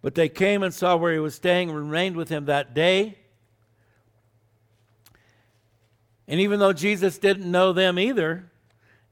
But 0.08 0.16
they 0.16 0.30
came 0.30 0.64
and 0.64 0.74
saw 0.74 0.96
where 0.96 1.12
he 1.12 1.20
was 1.20 1.36
staying 1.36 1.68
and 1.68 1.78
remained 1.78 2.16
with 2.16 2.30
him 2.30 2.46
that 2.46 2.74
day. 2.74 3.18
And 6.30 6.40
even 6.40 6.62
though 6.62 6.72
Jesus 6.72 7.18
didn't 7.18 7.52
know 7.52 7.74
them 7.74 8.00
either, 8.00 8.50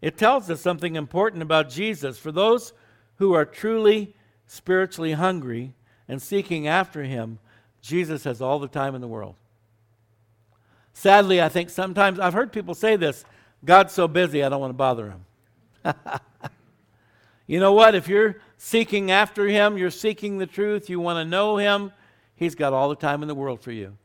it 0.01 0.17
tells 0.17 0.49
us 0.49 0.61
something 0.61 0.95
important 0.95 1.43
about 1.43 1.69
Jesus. 1.69 2.17
For 2.17 2.31
those 2.31 2.71
who 3.17 3.33
are 3.33 3.43
truly 3.43 4.15
spiritually 4.47 5.11
hungry 5.11 5.73
and 6.07 6.21
seeking 6.21 6.65
after 6.65 7.03
Him, 7.03 7.39
Jesus 7.81 8.23
has 8.23 8.41
all 8.41 8.59
the 8.59 8.69
time 8.69 8.95
in 8.95 9.01
the 9.01 9.07
world. 9.09 9.35
Sadly, 10.93 11.41
I 11.41 11.49
think 11.49 11.71
sometimes 11.71 12.21
I've 12.21 12.31
heard 12.31 12.53
people 12.53 12.73
say 12.73 12.95
this 12.95 13.25
God's 13.65 13.91
so 13.91 14.07
busy, 14.07 14.45
I 14.45 14.47
don't 14.47 14.61
want 14.61 14.71
to 14.71 14.77
bother 14.77 15.13
Him. 15.83 15.93
you 17.47 17.59
know 17.59 17.73
what? 17.73 17.95
If 17.95 18.07
you're 18.07 18.37
seeking 18.57 19.11
after 19.11 19.47
Him, 19.47 19.77
you're 19.77 19.91
seeking 19.91 20.37
the 20.37 20.47
truth, 20.47 20.89
you 20.89 20.99
want 20.99 21.23
to 21.23 21.29
know 21.29 21.57
Him, 21.57 21.91
He's 22.35 22.55
got 22.55 22.73
all 22.73 22.89
the 22.89 22.95
time 22.95 23.21
in 23.21 23.27
the 23.27 23.35
world 23.35 23.61
for 23.61 23.71
you. 23.71 23.97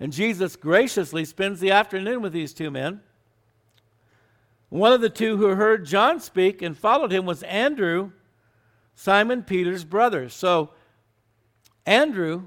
And 0.00 0.12
Jesus 0.12 0.56
graciously 0.56 1.24
spends 1.24 1.60
the 1.60 1.72
afternoon 1.72 2.22
with 2.22 2.32
these 2.32 2.54
two 2.54 2.70
men. 2.70 3.00
One 4.68 4.92
of 4.92 5.00
the 5.00 5.10
two 5.10 5.36
who 5.36 5.48
heard 5.48 5.86
John 5.86 6.20
speak 6.20 6.62
and 6.62 6.76
followed 6.76 7.10
him 7.10 7.26
was 7.26 7.42
Andrew, 7.42 8.12
Simon 8.94 9.42
Peter's 9.42 9.84
brother. 9.84 10.28
So 10.28 10.70
Andrew 11.86 12.44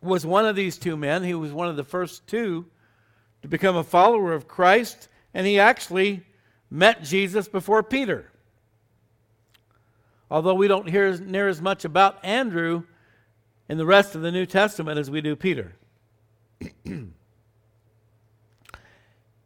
was 0.00 0.24
one 0.24 0.46
of 0.46 0.56
these 0.56 0.78
two 0.78 0.96
men. 0.96 1.24
He 1.24 1.34
was 1.34 1.52
one 1.52 1.68
of 1.68 1.76
the 1.76 1.84
first 1.84 2.26
two 2.26 2.66
to 3.42 3.48
become 3.48 3.76
a 3.76 3.84
follower 3.84 4.32
of 4.32 4.48
Christ, 4.48 5.08
and 5.34 5.46
he 5.46 5.58
actually 5.58 6.24
met 6.70 7.02
Jesus 7.02 7.48
before 7.48 7.82
Peter. 7.82 8.30
Although 10.30 10.54
we 10.54 10.68
don't 10.68 10.88
hear 10.88 11.16
near 11.18 11.48
as 11.48 11.60
much 11.60 11.84
about 11.84 12.24
Andrew 12.24 12.84
in 13.68 13.78
the 13.78 13.86
rest 13.86 14.14
of 14.14 14.22
the 14.22 14.32
New 14.32 14.46
Testament 14.46 14.98
as 14.98 15.10
we 15.10 15.20
do 15.20 15.36
Peter. 15.36 15.74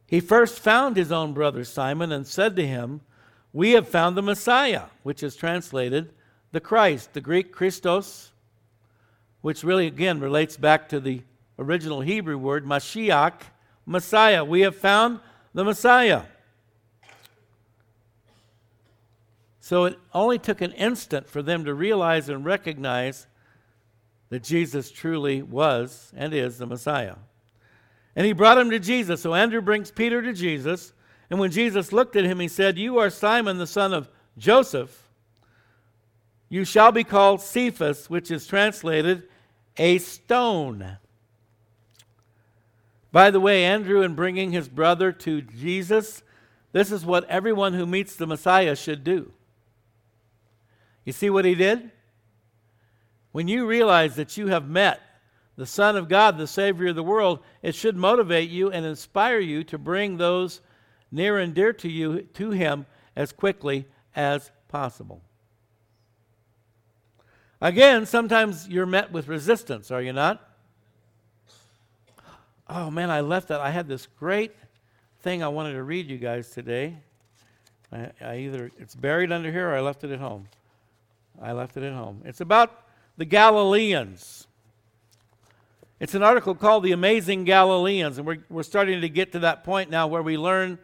he 0.07 0.19
first 0.19 0.59
found 0.59 0.95
his 0.95 1.11
own 1.11 1.33
brother 1.33 1.63
Simon 1.63 2.11
and 2.11 2.27
said 2.27 2.55
to 2.55 2.65
him, 2.65 3.01
we 3.53 3.71
have 3.71 3.87
found 3.87 4.17
the 4.17 4.21
Messiah, 4.21 4.85
which 5.03 5.21
is 5.21 5.35
translated 5.35 6.11
the 6.51 6.59
Christ, 6.59 7.13
the 7.13 7.21
Greek 7.21 7.51
Christos, 7.51 8.31
which 9.41 9.63
really 9.63 9.87
again 9.87 10.19
relates 10.19 10.57
back 10.57 10.89
to 10.89 10.99
the 10.99 11.21
original 11.59 12.01
Hebrew 12.01 12.37
word, 12.37 12.65
Mashiach, 12.65 13.41
Messiah. 13.85 14.43
We 14.43 14.61
have 14.61 14.75
found 14.75 15.19
the 15.53 15.63
Messiah. 15.63 16.23
So 19.63 19.85
it 19.85 19.97
only 20.13 20.39
took 20.39 20.59
an 20.59 20.73
instant 20.73 21.29
for 21.29 21.41
them 21.41 21.63
to 21.63 21.73
realize 21.73 22.27
and 22.27 22.43
recognize 22.43 23.27
that 24.27 24.43
Jesus 24.43 24.91
truly 24.91 25.41
was 25.41 26.11
and 26.17 26.33
is 26.33 26.57
the 26.57 26.65
Messiah. 26.65 27.15
And 28.13 28.25
he 28.25 28.33
brought 28.33 28.57
him 28.57 28.69
to 28.71 28.77
Jesus. 28.79 29.21
So 29.21 29.33
Andrew 29.33 29.61
brings 29.61 29.89
Peter 29.89 30.21
to 30.21 30.33
Jesus. 30.33 30.91
And 31.29 31.39
when 31.39 31.49
Jesus 31.49 31.93
looked 31.93 32.17
at 32.17 32.25
him, 32.25 32.41
he 32.41 32.49
said, 32.49 32.77
You 32.77 32.97
are 32.97 33.09
Simon, 33.09 33.57
the 33.57 33.65
son 33.65 33.93
of 33.93 34.09
Joseph. 34.37 35.07
You 36.49 36.65
shall 36.65 36.91
be 36.91 37.05
called 37.05 37.39
Cephas, 37.39 38.09
which 38.09 38.31
is 38.31 38.45
translated 38.45 39.23
a 39.77 39.97
stone. 39.99 40.97
By 43.13 43.31
the 43.31 43.39
way, 43.39 43.63
Andrew, 43.63 44.01
in 44.01 44.13
bringing 44.13 44.51
his 44.51 44.67
brother 44.67 45.13
to 45.13 45.41
Jesus, 45.41 46.21
this 46.73 46.91
is 46.91 47.05
what 47.05 47.23
everyone 47.29 47.71
who 47.71 47.85
meets 47.85 48.17
the 48.17 48.27
Messiah 48.27 48.75
should 48.75 49.05
do. 49.05 49.31
You 51.05 51.13
see 51.13 51.29
what 51.29 51.45
he 51.45 51.55
did? 51.55 51.91
When 53.31 53.47
you 53.47 53.65
realize 53.65 54.15
that 54.15 54.37
you 54.37 54.47
have 54.47 54.67
met 54.69 55.01
the 55.55 55.65
Son 55.65 55.95
of 55.95 56.09
God, 56.09 56.37
the 56.37 56.47
Savior 56.47 56.87
of 56.87 56.95
the 56.95 57.03
world, 57.03 57.39
it 57.61 57.75
should 57.75 57.95
motivate 57.95 58.49
you 58.49 58.71
and 58.71 58.85
inspire 58.85 59.39
you 59.39 59.63
to 59.65 59.77
bring 59.77 60.17
those 60.17 60.61
near 61.11 61.37
and 61.37 61.53
dear 61.53 61.73
to 61.73 61.89
you 61.89 62.21
to 62.33 62.51
Him 62.51 62.85
as 63.15 63.31
quickly 63.31 63.85
as 64.15 64.51
possible. 64.67 65.21
Again, 67.61 68.05
sometimes 68.05 68.67
you're 68.67 68.85
met 68.85 69.11
with 69.11 69.27
resistance, 69.27 69.91
are 69.91 70.01
you 70.01 70.13
not? 70.13 70.49
Oh 72.67 72.89
man, 72.89 73.09
I 73.09 73.21
left 73.21 73.49
that. 73.49 73.61
I 73.61 73.69
had 73.69 73.87
this 73.87 74.07
great 74.07 74.53
thing 75.21 75.43
I 75.43 75.47
wanted 75.47 75.73
to 75.73 75.83
read 75.83 76.09
you 76.09 76.17
guys 76.17 76.49
today. 76.49 76.97
I, 77.91 78.11
I 78.19 78.37
either 78.39 78.71
it's 78.79 78.95
buried 78.95 79.31
under 79.31 79.51
here 79.51 79.69
or 79.69 79.75
I 79.75 79.81
left 79.81 80.03
it 80.03 80.11
at 80.11 80.19
home. 80.19 80.47
I 81.41 81.51
left 81.51 81.77
it 81.77 81.83
at 81.83 81.93
home. 81.93 82.21
It's 82.25 82.41
about 82.41 82.85
the 83.17 83.25
Galileans. 83.25 84.47
It's 85.99 86.15
an 86.15 86.23
article 86.23 86.55
called 86.55 86.83
The 86.83 86.91
Amazing 86.91 87.45
Galileans, 87.45 88.17
and 88.17 88.27
we're, 88.27 88.43
we're 88.49 88.63
starting 88.63 89.01
to 89.01 89.09
get 89.09 89.31
to 89.33 89.39
that 89.39 89.63
point 89.63 89.89
now 89.89 90.07
where 90.07 90.21
we 90.21 90.37
learn 90.37 90.77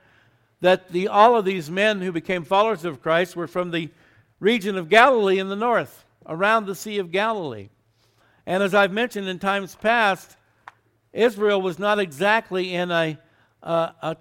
that 0.61 0.91
the, 0.91 1.07
all 1.07 1.35
of 1.35 1.45
these 1.45 1.69
men 1.69 2.01
who 2.01 2.11
became 2.11 2.43
followers 2.43 2.85
of 2.85 3.01
Christ 3.01 3.35
were 3.35 3.47
from 3.47 3.71
the 3.71 3.89
region 4.39 4.77
of 4.77 4.89
Galilee 4.89 5.39
in 5.39 5.49
the 5.49 5.55
north, 5.55 6.05
around 6.25 6.65
the 6.65 6.75
Sea 6.75 6.99
of 6.99 7.11
Galilee. 7.11 7.69
And 8.45 8.63
as 8.63 8.73
I've 8.73 8.91
mentioned 8.91 9.27
in 9.27 9.39
times 9.39 9.75
past, 9.75 10.37
Israel 11.11 11.61
was 11.61 11.79
not 11.79 11.99
exactly 11.99 12.73
in 12.73 12.91
a, 12.91 13.17
a, 13.63 13.93
a 14.01 14.17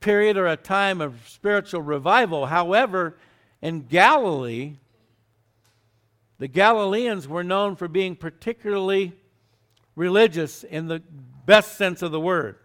period 0.00 0.36
or 0.36 0.46
a 0.46 0.56
time 0.56 1.00
of 1.00 1.14
spiritual 1.28 1.82
revival. 1.82 2.46
However, 2.46 3.16
in 3.62 3.82
Galilee, 3.82 4.74
the 6.44 6.48
Galileans 6.48 7.26
were 7.26 7.42
known 7.42 7.74
for 7.74 7.88
being 7.88 8.14
particularly 8.14 9.14
religious 9.96 10.62
in 10.62 10.88
the 10.88 11.02
best 11.46 11.78
sense 11.78 12.02
of 12.02 12.12
the 12.12 12.20
word. 12.20 12.56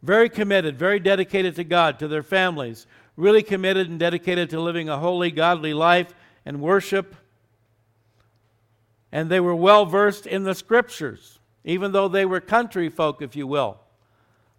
Very 0.00 0.30
committed, 0.30 0.78
very 0.78 0.98
dedicated 0.98 1.56
to 1.56 1.64
God, 1.64 1.98
to 1.98 2.08
their 2.08 2.22
families, 2.22 2.86
really 3.16 3.42
committed 3.42 3.90
and 3.90 4.00
dedicated 4.00 4.48
to 4.48 4.60
living 4.60 4.88
a 4.88 4.96
holy, 4.96 5.30
godly 5.30 5.74
life 5.74 6.14
and 6.46 6.62
worship. 6.62 7.16
And 9.12 9.28
they 9.28 9.40
were 9.40 9.54
well 9.54 9.84
versed 9.84 10.26
in 10.26 10.44
the 10.44 10.54
scriptures, 10.54 11.38
even 11.64 11.92
though 11.92 12.08
they 12.08 12.24
were 12.24 12.40
country 12.40 12.88
folk, 12.88 13.20
if 13.20 13.36
you 13.36 13.46
will, 13.46 13.78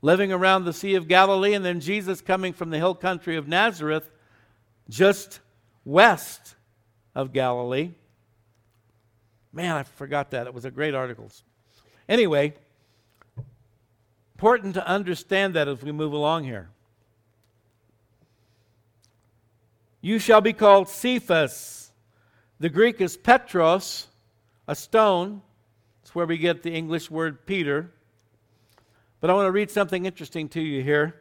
living 0.04 0.32
around 0.32 0.66
the 0.66 0.74
Sea 0.74 0.94
of 0.94 1.08
Galilee, 1.08 1.56
and 1.56 1.66
then 1.66 1.80
Jesus 1.80 2.22
coming 2.22 2.54
from 2.54 2.70
the 2.70 2.78
hill 2.78 2.94
country 2.94 3.36
of 3.36 3.48
Nazareth, 3.48 4.12
just 4.90 5.40
west 5.84 6.54
of 7.16 7.34
Galilee. 7.34 7.94
Man, 9.54 9.76
I 9.76 9.84
forgot 9.84 10.32
that. 10.32 10.48
It 10.48 10.54
was 10.54 10.66
a 10.66 10.72
great 10.72 10.96
article. 10.96 11.30
Anyway, 12.08 12.54
important 14.36 14.74
to 14.76 14.88
understand 14.88 15.54
that 15.56 15.68
as 15.68 15.82
we 15.82 15.92
move 15.92 16.14
along 16.14 16.46
here. 16.46 16.70
You 20.02 20.18
shall 20.18 20.42
be 20.42 20.54
called 20.54 20.90
Cephas. 20.90 21.92
The 22.60 22.70
Greek 22.70 23.02
is 23.02 23.18
Petros, 23.18 24.08
a 24.68 24.76
stone. 24.76 25.42
It's 26.02 26.16
where 26.16 26.26
we 26.26 26.38
get 26.38 26.64
the 26.64 26.72
English 26.72 27.12
word 27.12 27.46
Peter. 27.46 27.92
But 29.20 29.30
I 29.30 29.34
want 29.34 29.46
to 29.46 29.52
read 29.52 29.70
something 29.70 30.06
interesting 30.06 30.50
to 30.50 30.62
you 30.62 30.82
here. 30.82 31.16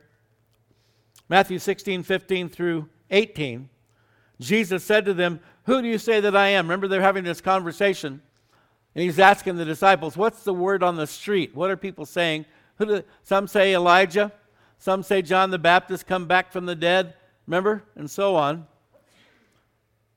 Matthew 1.28 1.58
16, 1.58 2.02
15 2.02 2.48
through 2.48 2.88
18. 3.10 3.68
Jesus 4.40 4.82
said 4.82 5.04
to 5.04 5.14
them, 5.14 5.40
Who 5.64 5.82
do 5.82 5.88
you 5.88 5.98
say 5.98 6.20
that 6.20 6.36
I 6.36 6.48
am? 6.48 6.66
Remember, 6.66 6.88
they're 6.88 7.00
having 7.00 7.24
this 7.24 7.40
conversation. 7.40 8.22
And 8.94 9.04
he's 9.04 9.18
asking 9.18 9.56
the 9.56 9.64
disciples, 9.64 10.16
What's 10.16 10.42
the 10.42 10.54
word 10.54 10.82
on 10.82 10.96
the 10.96 11.06
street? 11.06 11.54
What 11.54 11.70
are 11.70 11.76
people 11.76 12.06
saying? 12.06 12.46
Do, 12.78 13.02
some 13.22 13.46
say 13.46 13.74
Elijah. 13.74 14.32
Some 14.78 15.02
say 15.02 15.20
John 15.20 15.50
the 15.50 15.58
Baptist 15.58 16.06
come 16.06 16.26
back 16.26 16.50
from 16.50 16.66
the 16.66 16.74
dead. 16.74 17.14
Remember? 17.46 17.84
And 17.94 18.10
so 18.10 18.36
on. 18.36 18.66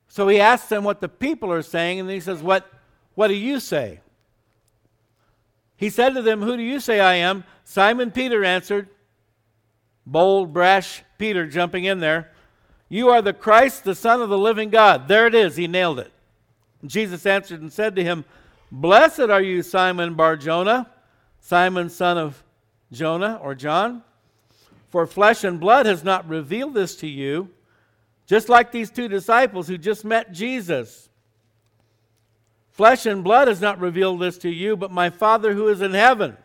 So 0.08 0.27
he 0.27 0.39
asks 0.39 0.69
them 0.69 0.84
what 0.84 1.01
the 1.01 1.10
people 1.10 1.51
are 1.51 1.62
saying, 1.62 1.99
and 1.99 2.10
he 2.10 2.19
says, 2.19 2.41
What, 2.41 2.71
what 3.15 3.27
do 3.27 3.36
you 3.36 3.60
say? 3.60 3.99
He 5.75 5.89
said 5.89 6.13
to 6.13 6.21
them, 6.21 6.41
Who 6.41 6.56
do 6.56 6.63
you 6.63 6.79
say 6.79 6.99
I 6.99 7.15
am? 7.15 7.43
Simon 7.65 8.12
Peter 8.12 8.43
answered, 8.43 8.89
bold, 10.06 10.53
brash 10.53 11.03
Peter 11.17 11.47
jumping 11.47 11.86
in 11.86 11.99
there. 11.99 12.32
You 12.93 13.10
are 13.10 13.23
the 13.23 13.34
Christ, 13.34 13.86
the 13.86 13.95
Son 13.95 14.21
of 14.21 14.29
the 14.29 14.38
living 14.38 14.69
God. 14.69 15.08
There 15.08 15.25
it 15.25 15.34
is. 15.34 15.56
He 15.56 15.65
nailed 15.65 15.97
it. 15.97 16.12
Jesus 16.86 17.25
answered 17.25 17.60
and 17.60 17.73
said 17.73 17.95
to 17.95 18.03
him, 18.03 18.23
Blessed 18.71 19.32
are 19.32 19.41
you, 19.41 19.63
Simon 19.63 20.13
Bar 20.13 20.38
Jonah, 20.38 20.88
Simon, 21.39 21.89
son 21.89 22.19
of 22.19 22.43
Jonah 22.91 23.39
or 23.41 23.56
John. 23.56 24.03
For 24.89 25.08
flesh 25.08 25.43
and 25.43 25.60
blood 25.60 25.88
has 25.88 26.03
not 26.03 26.29
revealed 26.29 26.75
this 26.75 26.95
to 26.97 27.08
you, 27.08 27.49
just 28.27 28.47
like 28.47 28.71
these 28.71 28.91
two 28.91 29.08
disciples 29.08 29.67
who 29.67 29.79
just 29.79 30.06
met 30.06 30.32
Jesus. 30.32 31.10
Flesh 32.69 33.08
and 33.08 33.23
blood 33.23 33.47
has 33.47 33.60
not 33.60 33.79
revealed 33.79 34.19
this 34.19 34.38
to 34.38 34.51
you, 34.51 34.77
but 34.77 34.91
my 34.91 35.10
Father 35.10 35.56
who 35.56 35.67
is 35.67 35.82
in 35.82 35.95
heaven. 35.95 36.38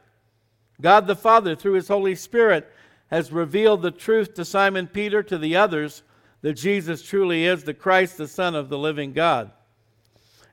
God 0.81 1.07
the 1.07 1.15
Father, 1.15 1.55
through 1.55 1.75
his 1.75 1.89
Holy 1.89 2.15
Spirit, 2.15 2.73
has 3.09 3.33
revealed 3.33 3.83
the 3.83 3.91
truth 3.91 4.33
to 4.33 4.47
Simon 4.47 4.87
Peter, 4.87 5.23
to 5.23 5.37
the 5.37 5.55
others 5.55 6.05
that 6.43 6.55
Jesus 6.55 7.03
truly 7.03 7.45
is 7.45 7.65
the 7.65 7.75
Christ, 7.75 8.17
the 8.17 8.29
Son 8.29 8.55
of 8.55 8.69
the 8.69 8.79
living 8.79 9.13
God. 9.13 9.51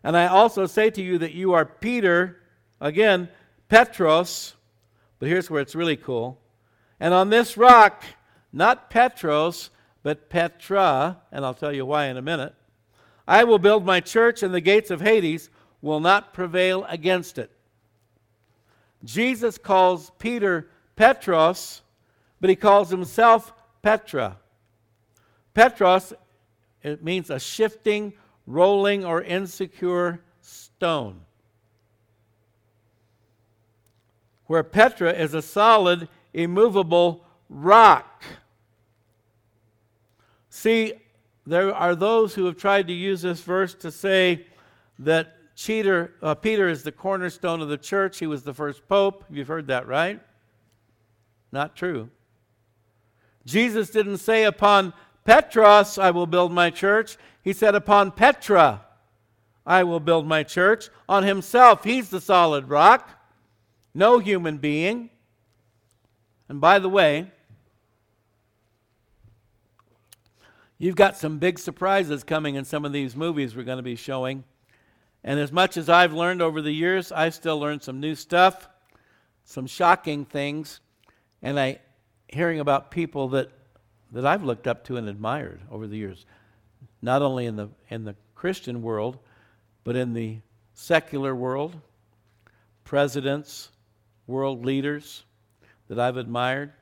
And 0.04 0.16
I 0.16 0.28
also 0.28 0.66
say 0.66 0.90
to 0.92 1.02
you 1.02 1.18
that 1.20 1.34
you 1.34 1.54
are 1.54 1.66
Peter, 1.66 2.42
again, 2.80 3.30
Petros, 3.70 4.54
but 5.20 5.30
here's 5.30 5.50
where 5.50 5.62
it's 5.62 5.76
really 5.76 5.98
cool. 5.98 6.40
And 7.00 7.14
on 7.14 7.30
this 7.30 7.58
rock, 7.58 8.04
not 8.54 8.90
Petros, 8.90 9.70
but 10.04 10.30
Petra, 10.30 11.18
and 11.32 11.44
I'll 11.44 11.54
tell 11.54 11.74
you 11.74 11.86
why 11.86 12.06
in 12.06 12.18
a 12.18 12.22
minute, 12.22 12.54
I 13.28 13.44
will 13.44 13.58
build 13.58 13.86
my 13.86 14.00
church, 14.00 14.44
and 14.44 14.54
the 14.54 14.62
gates 14.62 14.92
of 14.92 15.02
Hades 15.02 15.50
will 15.82 16.00
not 16.00 16.34
prevail 16.34 16.86
against 16.86 17.38
it. 17.38 17.52
Jesus 19.04 19.58
calls 19.58 20.12
Peter 20.20 20.70
Petros, 20.96 21.82
but 22.40 22.50
he 22.50 22.56
calls 22.56 22.90
himself 22.90 23.54
Petra. 23.82 24.38
Petros, 25.56 26.14
it 26.84 27.04
means 27.04 27.32
a 27.32 27.40
shifting, 27.40 28.14
rolling, 28.46 29.04
or 29.04 29.24
insecure 29.24 30.22
stone. 30.42 31.22
Where 34.46 34.64
Petra 34.64 35.12
is 35.12 35.34
a 35.34 35.42
solid, 35.42 36.08
immovable 36.34 37.26
rock. 37.50 38.24
See, 40.50 40.94
there 41.48 41.74
are 41.74 41.96
those 41.96 42.36
who 42.36 42.46
have 42.46 42.58
tried 42.58 42.88
to 42.88 42.94
use 42.94 43.24
this 43.24 43.42
verse 43.42 43.74
to 43.76 43.92
say 43.92 44.46
that 45.00 45.36
Peter, 45.58 46.14
uh, 46.22 46.36
Peter 46.36 46.68
is 46.68 46.84
the 46.84 46.92
cornerstone 46.92 47.62
of 47.62 47.70
the 47.70 47.78
church. 47.78 48.20
He 48.20 48.28
was 48.28 48.44
the 48.44 48.54
first 48.54 48.88
pope. 48.88 49.24
You've 49.30 49.48
heard 49.48 49.68
that, 49.68 49.88
right? 49.88 50.22
Not 51.52 51.76
true. 51.76 52.10
Jesus 53.46 53.90
didn't 53.90 54.18
say 54.18 54.44
upon 54.44 54.94
Petros, 55.26 55.98
I 55.98 56.12
will 56.12 56.28
build 56.28 56.52
my 56.52 56.70
church. 56.70 57.18
He 57.42 57.52
said, 57.52 57.76
Upon 57.76 58.12
Petra, 58.12 58.86
I 59.66 59.84
will 59.84 60.00
build 60.00 60.26
my 60.28 60.44
church. 60.44 60.90
On 61.10 61.24
himself, 61.24 61.84
he's 61.84 62.10
the 62.10 62.22
solid 62.22 62.70
rock, 62.70 63.10
no 63.94 64.20
human 64.20 64.58
being. 64.58 65.10
And 66.48 66.62
by 66.62 66.80
the 66.80 66.90
way, 66.90 67.32
You've 70.78 70.96
got 70.98 71.16
some 71.16 71.40
big 71.40 71.58
surprises 71.58 72.24
coming 72.24 72.56
in 72.56 72.66
some 72.66 72.84
of 72.84 72.92
these 72.92 73.16
movies 73.16 73.56
we're 73.56 73.64
going 73.64 73.78
to 73.78 73.84
be 73.84 73.96
showing. 73.96 74.44
And 75.24 75.40
as 75.40 75.52
much 75.52 75.78
as 75.78 75.88
I've 75.88 76.12
learned 76.12 76.42
over 76.42 76.62
the 76.62 76.72
years, 76.72 77.14
I 77.14 77.30
still 77.30 77.58
learn 77.60 77.80
some 77.80 78.02
new 78.02 78.14
stuff, 78.14 78.68
some 79.46 79.68
shocking 79.68 80.26
things, 80.26 80.82
and 81.42 81.58
I 81.58 81.80
hearing 82.28 82.60
about 82.60 82.92
people 82.92 83.30
that 83.30 83.52
that 84.12 84.26
I've 84.26 84.44
looked 84.44 84.68
up 84.68 84.84
to 84.86 84.98
and 84.98 85.10
admired 85.10 85.62
over 85.72 85.88
the 85.88 85.98
years, 85.98 86.26
not 87.02 87.22
only 87.22 87.46
in 87.46 87.56
the 87.56 87.70
in 87.90 88.06
the 88.06 88.16
Christian 88.36 88.82
world, 88.82 89.18
but 89.84 89.96
in 89.96 90.14
the 90.14 90.40
secular 90.74 91.36
world, 91.36 91.76
presidents, 92.84 93.72
world 94.28 94.66
leaders 94.66 95.24
that 95.88 96.00
I've 96.00 96.18
admired. 96.18 96.74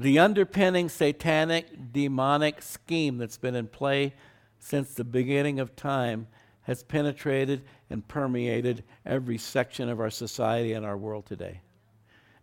The 0.00 0.18
underpinning 0.20 0.88
satanic, 0.88 1.92
demonic 1.92 2.62
scheme 2.62 3.18
that's 3.18 3.36
been 3.38 3.56
in 3.56 3.66
play 3.66 4.14
since 4.60 4.94
the 4.94 5.04
beginning 5.04 5.58
of 5.58 5.74
time 5.74 6.28
has 6.62 6.82
penetrated 6.82 7.64
and 7.90 8.06
permeated 8.06 8.84
every 9.04 9.38
section 9.38 9.88
of 9.88 9.98
our 9.98 10.10
society 10.10 10.74
and 10.74 10.84
our 10.84 10.96
world 10.96 11.26
today. 11.26 11.60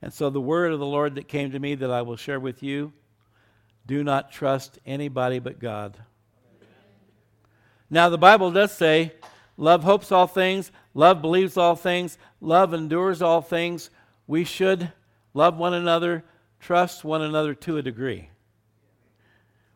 And 0.05 0.13
so, 0.13 0.29
the 0.29 0.39
word 0.39 0.71
of 0.71 0.77
the 0.77 0.85
Lord 0.85 1.15
that 1.15 1.27
came 1.27 1.49
to 1.49 1.57
me 1.57 1.73
that 1.73 1.89
I 1.89 2.03
will 2.03 2.15
share 2.15 2.39
with 2.39 2.61
you 2.61 2.93
do 3.87 4.03
not 4.03 4.31
trust 4.31 4.77
anybody 4.85 5.39
but 5.39 5.57
God. 5.57 5.97
Now, 7.89 8.09
the 8.09 8.17
Bible 8.19 8.51
does 8.51 8.71
say, 8.71 9.13
love 9.57 9.83
hopes 9.83 10.11
all 10.11 10.27
things, 10.27 10.71
love 10.93 11.23
believes 11.23 11.57
all 11.57 11.75
things, 11.75 12.19
love 12.39 12.71
endures 12.71 13.23
all 13.23 13.41
things. 13.41 13.89
We 14.27 14.43
should 14.43 14.91
love 15.33 15.57
one 15.57 15.73
another, 15.73 16.23
trust 16.59 17.03
one 17.03 17.23
another 17.23 17.55
to 17.55 17.77
a 17.77 17.81
degree. 17.81 18.29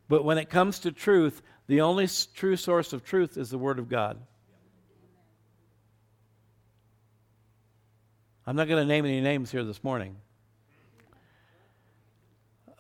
But 0.08 0.24
when 0.24 0.38
it 0.38 0.52
comes 0.52 0.78
to 0.82 0.92
truth, 0.92 1.42
the 1.65 1.82
only 1.82 2.08
true 2.36 2.56
source 2.56 2.94
of 2.94 3.04
truth 3.04 3.36
is 3.36 3.50
the 3.50 3.58
Word 3.58 3.80
of 3.80 3.89
God. 3.89 4.20
I'm 8.49 8.55
not 8.55 8.67
going 8.67 8.81
to 8.81 8.88
name 8.88 9.05
any 9.05 9.21
names 9.21 9.51
here 9.51 9.63
this 9.63 9.83
morning. 9.83 10.15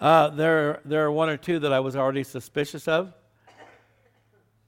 Uh, 0.01 0.29
there, 0.29 0.81
there 0.83 1.05
are 1.05 1.11
one 1.11 1.29
or 1.29 1.37
two 1.37 1.59
that 1.59 1.71
I 1.71 1.79
was 1.79 1.95
already 1.95 2.23
suspicious 2.23 2.87
of, 2.87 3.13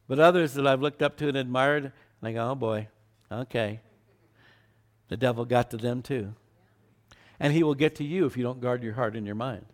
but 0.08 0.20
others 0.20 0.54
that 0.54 0.68
I've 0.68 0.84
looked 0.84 1.02
up 1.02 1.18
to 1.18 1.28
and 1.28 1.38
admired, 1.38 1.86
and 1.86 1.94
I 2.22 2.34
go, 2.34 2.52
oh 2.52 2.54
boy, 2.54 2.88
okay. 3.32 3.80
The 5.08 5.18
devil 5.18 5.44
got 5.44 5.72
to 5.72 5.78
them 5.78 6.04
too. 6.04 6.36
And 7.40 7.52
he 7.52 7.64
will 7.64 7.74
get 7.74 7.96
to 7.96 8.04
you 8.04 8.28
if 8.28 8.38
you 8.38 8.44
don't 8.44 8.62
guard 8.62 8.84
your 8.84 8.94
heart 8.94 9.16
and 9.16 9.26
your 9.26 9.34
mind. 9.34 9.66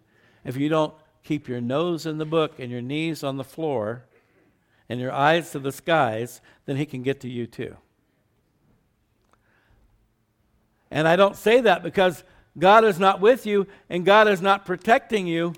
If 0.46 0.56
you 0.56 0.70
don't 0.70 0.94
keep 1.26 1.50
your 1.50 1.60
nose 1.60 2.06
in 2.06 2.20
the 2.20 2.26
book 2.26 2.58
and 2.58 2.72
your 2.72 2.82
knees 2.82 3.22
on 3.22 3.36
the 3.36 3.44
floor 3.44 4.06
and 4.88 4.98
your 4.98 5.12
eyes 5.12 5.52
to 5.52 5.60
the 5.60 5.74
skies, 5.74 6.40
then 6.66 6.78
he 6.78 6.86
can 6.86 7.04
get 7.04 7.20
to 7.20 7.30
you 7.30 7.48
too. 7.48 7.76
And 10.92 11.08
I 11.08 11.16
don't 11.16 11.36
say 11.36 11.62
that 11.62 11.84
because 11.84 12.24
God 12.58 12.84
is 12.84 13.00
not 13.00 13.22
with 13.22 13.46
you 13.46 13.68
and 13.90 14.06
God 14.06 14.28
is 14.28 14.42
not 14.42 14.66
protecting 14.66 15.28
you. 15.28 15.54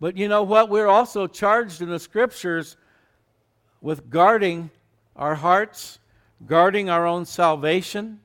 But 0.00 0.16
you 0.16 0.28
know 0.28 0.42
what? 0.42 0.68
We're 0.68 0.88
also 0.88 1.26
charged 1.26 1.80
in 1.80 1.88
the 1.88 1.98
scriptures 1.98 2.76
with 3.80 4.10
guarding 4.10 4.70
our 5.16 5.34
hearts, 5.34 5.98
guarding 6.46 6.90
our 6.90 7.06
own 7.06 7.24
salvation. 7.24 8.20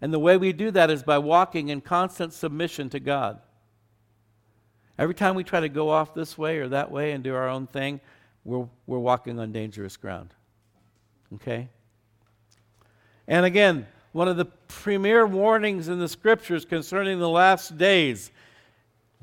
And 0.00 0.12
the 0.12 0.18
way 0.18 0.36
we 0.36 0.52
do 0.52 0.70
that 0.70 0.90
is 0.90 1.02
by 1.02 1.18
walking 1.18 1.68
in 1.68 1.80
constant 1.80 2.32
submission 2.32 2.88
to 2.90 3.00
God. 3.00 3.40
Every 4.98 5.14
time 5.14 5.34
we 5.34 5.44
try 5.44 5.60
to 5.60 5.68
go 5.68 5.90
off 5.90 6.14
this 6.14 6.38
way 6.38 6.58
or 6.58 6.68
that 6.68 6.90
way 6.90 7.12
and 7.12 7.24
do 7.24 7.34
our 7.34 7.48
own 7.48 7.66
thing, 7.66 8.00
we're, 8.44 8.68
we're 8.86 8.98
walking 8.98 9.38
on 9.38 9.52
dangerous 9.52 9.96
ground. 9.96 10.34
Okay? 11.34 11.68
And 13.26 13.46
again, 13.46 13.86
one 14.12 14.28
of 14.28 14.36
the 14.36 14.46
premier 14.68 15.26
warnings 15.26 15.88
in 15.88 15.98
the 15.98 16.08
scriptures 16.08 16.64
concerning 16.64 17.18
the 17.18 17.28
last 17.28 17.78
days. 17.78 18.30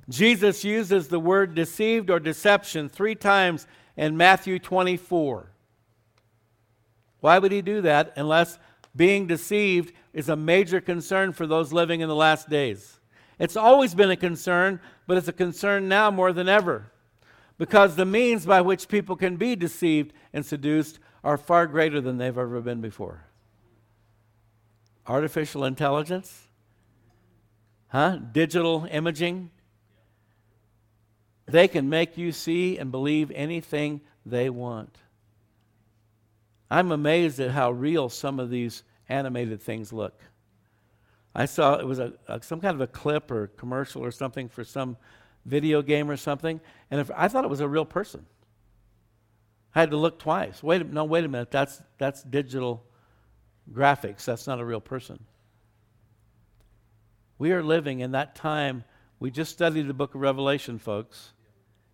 Jesus 0.10 0.63
uses 0.63 1.08
the 1.08 1.19
word 1.19 1.54
deceived 1.54 2.10
or 2.10 2.19
deception 2.19 2.88
three 2.88 3.15
times 3.15 3.67
in 3.97 4.15
Matthew 4.15 4.60
24. 4.60 5.52
Why 7.19 7.39
would 7.39 7.52
he 7.52 7.62
do 7.62 7.82
that 7.82 8.13
unless 8.15 8.58
being 8.95 9.28
deceived 9.28 9.93
is 10.13 10.30
a 10.30 10.36
major 10.36 10.80
concern 10.80 11.34
for 11.34 11.45
those 11.45 11.73
living 11.73 12.00
in 12.00 12.08
the 12.08 12.15
last 12.15 12.50
days? 12.50 13.00
It's 13.39 13.58
always 13.58 13.93
been 13.93 14.10
a 14.10 14.15
concern, 14.15 14.80
but 15.06 15.17
it's 15.17 15.28
a 15.28 15.34
concern 15.34 15.88
now 15.89 16.10
more 16.10 16.32
than 16.32 16.47
ever 16.47 16.91
because 17.58 17.95
the 17.95 18.06
means 18.06 18.45
by 18.45 18.62
which 18.62 18.88
people 18.88 19.15
can 19.15 19.36
be 19.36 19.56
deceived 19.56 20.13
and 20.32 20.45
seduced 20.45 21.00
are 21.23 21.38
far 21.38 21.67
greater 21.67 22.00
than 22.00 22.17
they've 22.17 22.38
ever 22.38 22.62
been 22.62 22.82
before 22.82 23.26
artificial 25.08 25.63
intelligence, 25.63 26.48
huh? 27.88 28.17
Digital 28.32 28.88
imaging. 28.91 29.50
They 31.46 31.67
can 31.67 31.89
make 31.89 32.17
you 32.17 32.32
see 32.32 32.78
and 32.78 32.91
believe 32.91 33.32
anything 33.32 34.02
they 34.26 34.50
want. 34.50 34.98
I'm 36.70 36.91
amazed 36.91 37.39
at 37.39 37.52
how 37.52 37.72
real 37.72 38.10
some 38.10 38.39
of 38.39 38.50
these 38.50 38.84
animated 39.08 39.62
things 39.62 39.93
look. 39.93 40.22
I 41.34 41.46
saw 41.46 41.76
it 41.76 41.88
was 41.88 42.00
a, 42.00 42.13
a, 42.28 42.41
some 42.41 42.60
kind 42.60 42.76
of 42.76 42.82
a 42.82 42.88
clip 42.88 43.32
or 43.32 43.48
commercial 43.48 44.04
or 44.04 44.12
something 44.12 44.50
for 44.50 44.63
some 44.63 44.98
video 45.46 45.82
game 45.82 46.10
or 46.12 46.17
something, 46.17 46.60
and 46.91 47.00
if, 47.00 47.10
I 47.15 47.28
thought 47.30 47.46
it 47.46 47.50
was 47.50 47.62
a 47.62 47.67
real 47.67 47.86
person. 47.86 48.26
I 49.74 49.82
had 49.82 49.91
to 49.91 49.98
look 49.98 50.20
twice. 50.20 50.62
Wait, 50.63 50.86
no, 50.91 51.06
wait 51.06 51.24
a 51.24 51.28
minute. 51.28 51.52
That's 51.52 51.82
that's 52.00 52.24
digital 52.24 52.84
graphics. 53.71 54.25
That's 54.25 54.47
not 54.47 54.60
a 54.60 54.65
real 54.65 54.82
person. 54.82 55.23
We 57.38 57.51
are 57.51 57.63
living 57.63 57.99
in 57.99 58.12
that 58.12 58.36
time. 58.36 58.84
We 59.19 59.32
just 59.32 59.51
studied 59.51 59.88
the 59.88 59.93
book 59.93 60.15
of 60.15 60.21
Revelation, 60.21 60.80
folks. 60.80 61.34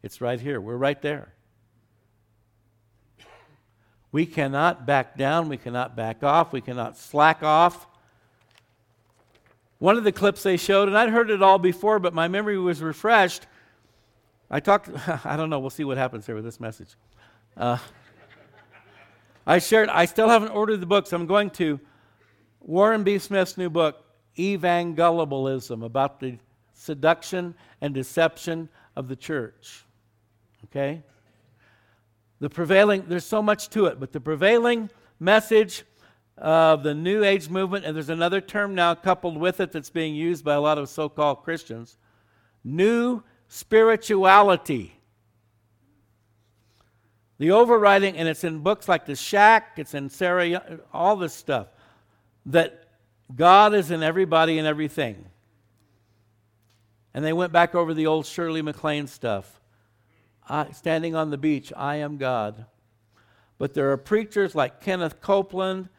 It's 0.01 0.21
right 0.21 0.39
here. 0.39 0.59
We're 0.59 0.77
right 0.77 1.01
there. 1.01 1.33
We 4.11 4.25
cannot 4.25 4.85
back 4.85 5.17
down. 5.17 5.49
We 5.49 5.57
cannot 5.57 5.95
back 5.95 6.23
off. 6.23 6.53
We 6.53 6.61
cannot 6.61 6.97
slack 6.97 7.41
off. 7.41 7.87
One 9.79 9.97
of 9.97 10.03
the 10.03 10.11
clips 10.11 10.43
they 10.43 10.55
showed, 10.55 10.87
and 10.87 10.97
I'd 10.97 11.09
heard 11.09 11.29
it 11.29 11.41
all 11.41 11.59
before, 11.59 11.99
but 11.99 12.13
my 12.13 12.27
memory 12.27 12.57
was 12.57 12.81
refreshed. 12.81 13.47
I 14.49 14.59
talked, 14.59 14.89
I 15.25 15.35
don't 15.35 15.49
know, 15.49 15.59
we'll 15.59 15.71
see 15.71 15.83
what 15.83 15.97
happens 15.97 16.25
here 16.25 16.35
with 16.35 16.45
this 16.45 16.59
message. 16.59 16.89
Uh, 17.57 17.77
I 19.45 19.59
shared, 19.59 19.89
I 19.89 20.05
still 20.05 20.29
haven't 20.29 20.49
ordered 20.49 20.77
the 20.77 20.85
books. 20.85 21.11
I'm 21.13 21.25
going 21.25 21.49
to. 21.51 21.79
Warren 22.61 23.03
B. 23.03 23.19
Smith's 23.19 23.57
new 23.57 23.69
book, 23.69 24.05
Evangelicalism, 24.39 25.83
about 25.83 26.19
the 26.19 26.37
seduction 26.73 27.55
and 27.81 27.93
deception 27.93 28.69
of 28.95 29.07
the 29.07 29.15
church. 29.15 29.83
Okay? 30.65 31.03
The 32.39 32.49
prevailing, 32.49 33.05
there's 33.07 33.25
so 33.25 33.41
much 33.41 33.69
to 33.69 33.85
it, 33.87 33.99
but 33.99 34.11
the 34.11 34.19
prevailing 34.19 34.89
message 35.19 35.83
of 36.37 36.83
the 36.83 36.93
New 36.93 37.23
Age 37.23 37.49
movement, 37.49 37.85
and 37.85 37.95
there's 37.95 38.09
another 38.09 38.41
term 38.41 38.73
now 38.75 38.95
coupled 38.95 39.37
with 39.37 39.59
it 39.59 39.71
that's 39.71 39.89
being 39.89 40.15
used 40.15 40.43
by 40.43 40.55
a 40.55 40.61
lot 40.61 40.77
of 40.77 40.89
so 40.89 41.09
called 41.09 41.43
Christians 41.43 41.97
new 42.63 43.23
spirituality. 43.47 44.95
The 47.39 47.51
overriding, 47.51 48.15
and 48.15 48.27
it's 48.27 48.43
in 48.43 48.59
books 48.59 48.87
like 48.87 49.05
The 49.05 49.15
Shack, 49.15 49.73
it's 49.77 49.93
in 49.93 50.09
Sarah, 50.09 50.79
all 50.93 51.15
this 51.15 51.33
stuff, 51.33 51.67
that 52.45 52.85
God 53.35 53.73
is 53.73 53.91
in 53.91 54.03
everybody 54.03 54.59
and 54.59 54.67
everything. 54.67 55.25
And 57.13 57.23
they 57.23 57.33
went 57.33 57.51
back 57.51 57.75
over 57.75 57.93
the 57.93 58.07
old 58.07 58.25
Shirley 58.25 58.61
MacLaine 58.61 59.07
stuff. 59.07 59.61
I, 60.47 60.71
standing 60.71 61.15
on 61.15 61.29
the 61.29 61.37
beach, 61.37 61.71
I 61.75 61.97
am 61.97 62.17
God. 62.17 62.65
But 63.57 63.73
there 63.73 63.91
are 63.91 63.97
preachers 63.97 64.55
like 64.55 64.81
Kenneth 64.81 65.21
Copeland 65.21 65.89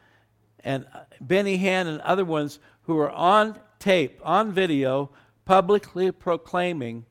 and 0.59 0.85
uh, 0.93 0.99
Benny 1.21 1.57
Hinn 1.57 1.87
and 1.87 2.01
other 2.01 2.25
ones 2.25 2.59
who 2.83 2.97
are 2.99 3.11
on 3.11 3.59
tape, 3.79 4.19
on 4.23 4.51
video, 4.51 5.09
publicly 5.45 6.11
proclaiming, 6.11 7.05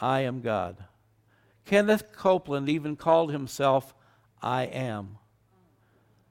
I 0.00 0.20
am 0.20 0.40
God. 0.40 0.84
Kenneth 1.64 2.12
Copeland 2.12 2.68
even 2.68 2.96
called 2.96 3.32
himself 3.32 3.94
I 4.42 4.64
am. 4.64 5.18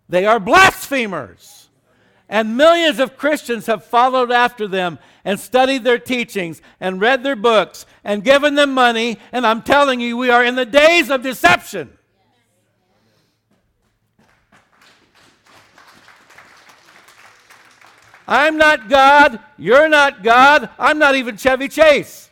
They 0.07 0.25
are 0.25 0.39
blasphemers. 0.39 1.69
And 2.27 2.57
millions 2.57 2.99
of 2.99 3.17
Christians 3.17 3.65
have 3.65 3.83
followed 3.83 4.31
after 4.31 4.67
them 4.67 4.99
and 5.25 5.39
studied 5.39 5.83
their 5.83 5.97
teachings 5.97 6.61
and 6.79 7.01
read 7.01 7.23
their 7.23 7.35
books 7.35 7.87
and 8.03 8.23
given 8.23 8.53
them 8.53 8.73
money. 8.73 9.17
And 9.31 9.47
I'm 9.47 9.63
telling 9.63 9.99
you, 9.99 10.15
we 10.15 10.29
are 10.29 10.43
in 10.43 10.55
the 10.55 10.65
days 10.65 11.09
of 11.09 11.23
deception. 11.23 11.97
I'm 18.27 18.57
not 18.57 18.89
God. 18.89 19.39
You're 19.57 19.89
not 19.89 20.21
God. 20.21 20.69
I'm 20.77 20.99
not 20.99 21.15
even 21.15 21.35
Chevy 21.35 21.67
Chase. 21.67 22.28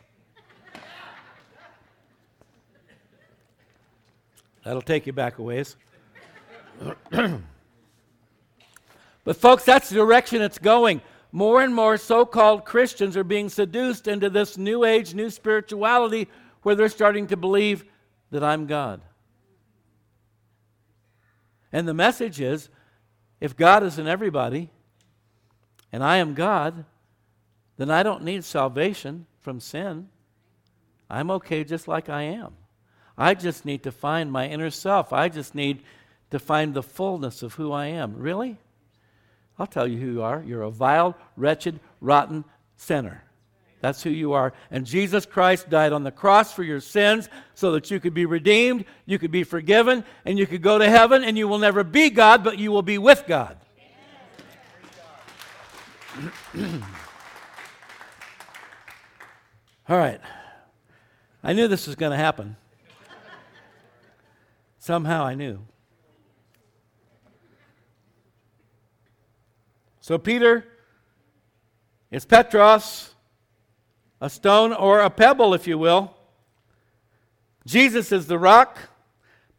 That'll 4.68 4.82
take 4.82 5.08
you 5.08 5.14
back 5.14 5.38
a 5.38 5.42
ways. 5.42 5.78
but, 9.24 9.38
folks, 9.38 9.64
that's 9.64 9.88
the 9.88 9.96
direction 9.96 10.42
it's 10.42 10.58
going. 10.58 11.00
More 11.32 11.62
and 11.62 11.74
more 11.74 11.96
so 11.96 12.26
called 12.26 12.66
Christians 12.66 13.16
are 13.16 13.24
being 13.24 13.48
seduced 13.48 14.10
into 14.10 14.30
this 14.30 14.58
new 14.58 14.84
age, 14.84 15.14
new 15.14 15.30
spirituality 15.30 16.28
where 16.64 16.76
they're 16.76 16.90
starting 16.90 17.28
to 17.28 17.38
believe 17.38 17.86
that 18.32 18.44
I'm 18.44 18.66
God. 18.66 19.00
And 21.72 21.88
the 21.88 21.94
message 21.94 22.42
is 22.42 22.68
if 23.40 23.56
God 23.56 23.84
is 23.84 23.98
in 23.98 24.06
everybody 24.06 24.70
and 25.94 26.04
I 26.04 26.18
am 26.18 26.34
God, 26.34 26.84
then 27.78 27.90
I 27.90 28.04
don't 28.04 28.26
need 28.26 28.44
salvation 28.44 29.28
from 29.40 29.62
sin. 29.62 30.10
I'm 31.10 31.32
okay 31.32 31.64
just 31.64 31.88
like 31.88 32.10
I 32.10 32.24
am. 32.24 32.54
I 33.18 33.34
just 33.34 33.66
need 33.66 33.84
to 33.84 33.92
find 33.92 34.32
my 34.32 34.48
inner 34.48 34.70
self. 34.70 35.12
I 35.12 35.30
just 35.30 35.56
need 35.56 35.82
to 36.32 36.40
find 36.40 36.74
the 36.74 36.84
fullness 36.84 37.42
of 37.42 37.56
who 37.56 37.72
I 37.72 37.88
am. 37.88 38.16
Really? 38.18 38.58
I'll 39.58 39.68
tell 39.68 39.88
you 39.88 39.98
who 39.98 40.12
you 40.14 40.22
are. 40.22 40.44
You're 40.46 40.62
a 40.62 40.70
vile, 40.70 41.18
wretched, 41.36 41.80
rotten 42.00 42.46
sinner. 42.76 43.24
That's 43.80 44.04
who 44.04 44.10
you 44.10 44.34
are. 44.34 44.54
And 44.72 44.86
Jesus 44.86 45.26
Christ 45.26 45.70
died 45.70 45.94
on 45.94 46.04
the 46.04 46.12
cross 46.12 46.52
for 46.52 46.64
your 46.64 46.80
sins 46.80 47.30
so 47.54 47.72
that 47.74 47.90
you 47.90 48.00
could 48.00 48.14
be 48.14 48.26
redeemed, 48.26 48.86
you 49.06 49.20
could 49.20 49.32
be 49.32 49.44
forgiven, 49.44 50.04
and 50.26 50.38
you 50.38 50.46
could 50.48 50.62
go 50.62 50.78
to 50.78 50.90
heaven, 50.90 51.24
and 51.24 51.38
you 51.38 51.48
will 51.48 51.60
never 51.60 51.84
be 51.84 52.10
God, 52.10 52.44
but 52.44 52.60
you 52.60 52.72
will 52.72 52.82
be 52.82 52.98
with 52.98 53.24
God. 53.28 53.58
All 59.90 59.98
right. 59.98 60.20
I 61.44 61.54
knew 61.54 61.68
this 61.68 61.86
was 61.88 61.96
going 61.96 62.12
to 62.12 62.18
happen. 62.18 62.58
Somehow 64.88 65.26
I 65.26 65.36
knew. 65.36 65.60
So, 70.00 70.18
Peter 70.18 70.64
is 72.10 72.24
Petros, 72.24 73.14
a 74.22 74.30
stone 74.30 74.72
or 74.72 75.02
a 75.02 75.10
pebble, 75.10 75.54
if 75.54 75.68
you 75.68 75.78
will. 75.78 76.16
Jesus 77.66 78.14
is 78.14 78.28
the 78.28 78.40
rock. 78.40 78.78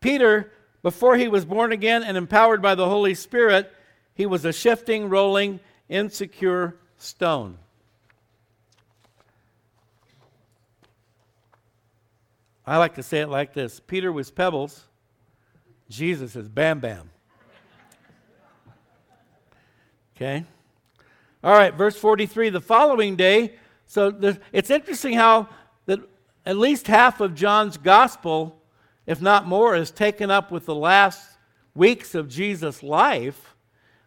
Peter, 0.00 0.50
before 0.82 1.18
he 1.18 1.28
was 1.28 1.44
born 1.44 1.72
again 1.72 2.02
and 2.02 2.16
empowered 2.16 2.62
by 2.62 2.74
the 2.74 2.88
Holy 2.88 3.12
Spirit, 3.12 3.70
he 4.14 4.24
was 4.24 4.46
a 4.46 4.52
shifting, 4.54 5.10
rolling, 5.10 5.60
insecure 5.90 6.76
stone. 6.96 7.58
I 12.66 12.78
like 12.78 12.94
to 12.94 13.02
say 13.02 13.20
it 13.20 13.28
like 13.28 13.52
this 13.52 13.78
Peter 13.78 14.10
was 14.10 14.30
pebbles, 14.30 14.88
Jesus 15.88 16.37
is 16.37 16.48
bam 16.48 16.81
bam. 16.81 17.11
Okay? 20.16 20.44
All 21.44 21.53
right, 21.53 21.72
verse 21.72 21.96
43 21.96 22.51
the 22.51 22.61
following 22.61 23.14
day. 23.14 23.55
So 23.87 24.11
the, 24.11 24.38
it's 24.53 24.70
interesting 24.70 25.14
how 25.14 25.48
that 25.87 26.01
at 26.44 26.57
least 26.57 26.88
half 26.88 27.20
of 27.20 27.35
John's 27.35 27.77
gospel, 27.77 28.61
if 29.07 29.20
not 29.20 29.46
more, 29.46 29.77
is 29.77 29.90
taken 29.90 30.31
up 30.31 30.51
with 30.51 30.66
the 30.66 30.74
last 30.74 31.38
weeks 31.74 32.14
of 32.14 32.29
Jesus' 32.29 32.83
life. 32.83 33.55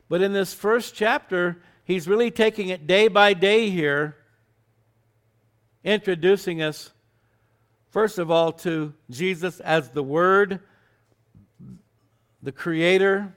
But 0.10 0.22
in 0.22 0.34
this 0.34 0.54
first 0.54 0.94
chapter, 0.94 1.62
he's 1.86 2.08
really 2.08 2.30
taking 2.30 2.68
it 2.68 2.86
day 2.86 3.08
by 3.08 3.34
day 3.34 3.70
here, 3.70 4.18
introducing 5.84 6.62
us, 6.62 6.92
first 7.90 8.20
of 8.20 8.30
all, 8.30 8.52
to 8.52 8.94
Jesus 9.10 9.62
as 9.62 9.90
the 9.92 10.04
Word, 10.04 10.60
the 12.44 12.52
Creator, 12.52 13.34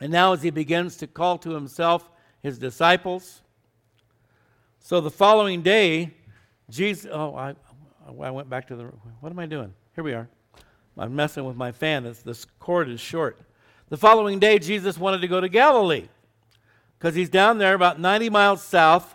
and 0.00 0.12
now, 0.12 0.32
as 0.32 0.42
he 0.42 0.50
begins 0.50 0.96
to 0.98 1.06
call 1.06 1.38
to 1.38 1.50
himself 1.50 2.10
his 2.42 2.58
disciples, 2.58 3.40
so 4.80 5.00
the 5.00 5.10
following 5.10 5.62
day, 5.62 6.12
Jesus, 6.68 7.10
oh, 7.10 7.34
I, 7.34 7.54
I 8.06 8.30
went 8.30 8.50
back 8.50 8.68
to 8.68 8.76
the, 8.76 8.84
what 9.20 9.32
am 9.32 9.38
I 9.38 9.46
doing? 9.46 9.72
Here 9.94 10.04
we 10.04 10.12
are. 10.12 10.28
I'm 10.98 11.16
messing 11.16 11.44
with 11.44 11.56
my 11.56 11.72
fan. 11.72 12.02
This 12.24 12.46
cord 12.60 12.88
is 12.88 13.00
short. 13.00 13.38
The 13.88 13.96
following 13.96 14.38
day, 14.38 14.58
Jesus 14.58 14.98
wanted 14.98 15.22
to 15.22 15.28
go 15.28 15.40
to 15.40 15.48
Galilee 15.48 16.08
because 16.98 17.14
he's 17.14 17.28
down 17.28 17.58
there 17.58 17.74
about 17.74 17.98
90 17.98 18.30
miles 18.30 18.62
south. 18.62 19.14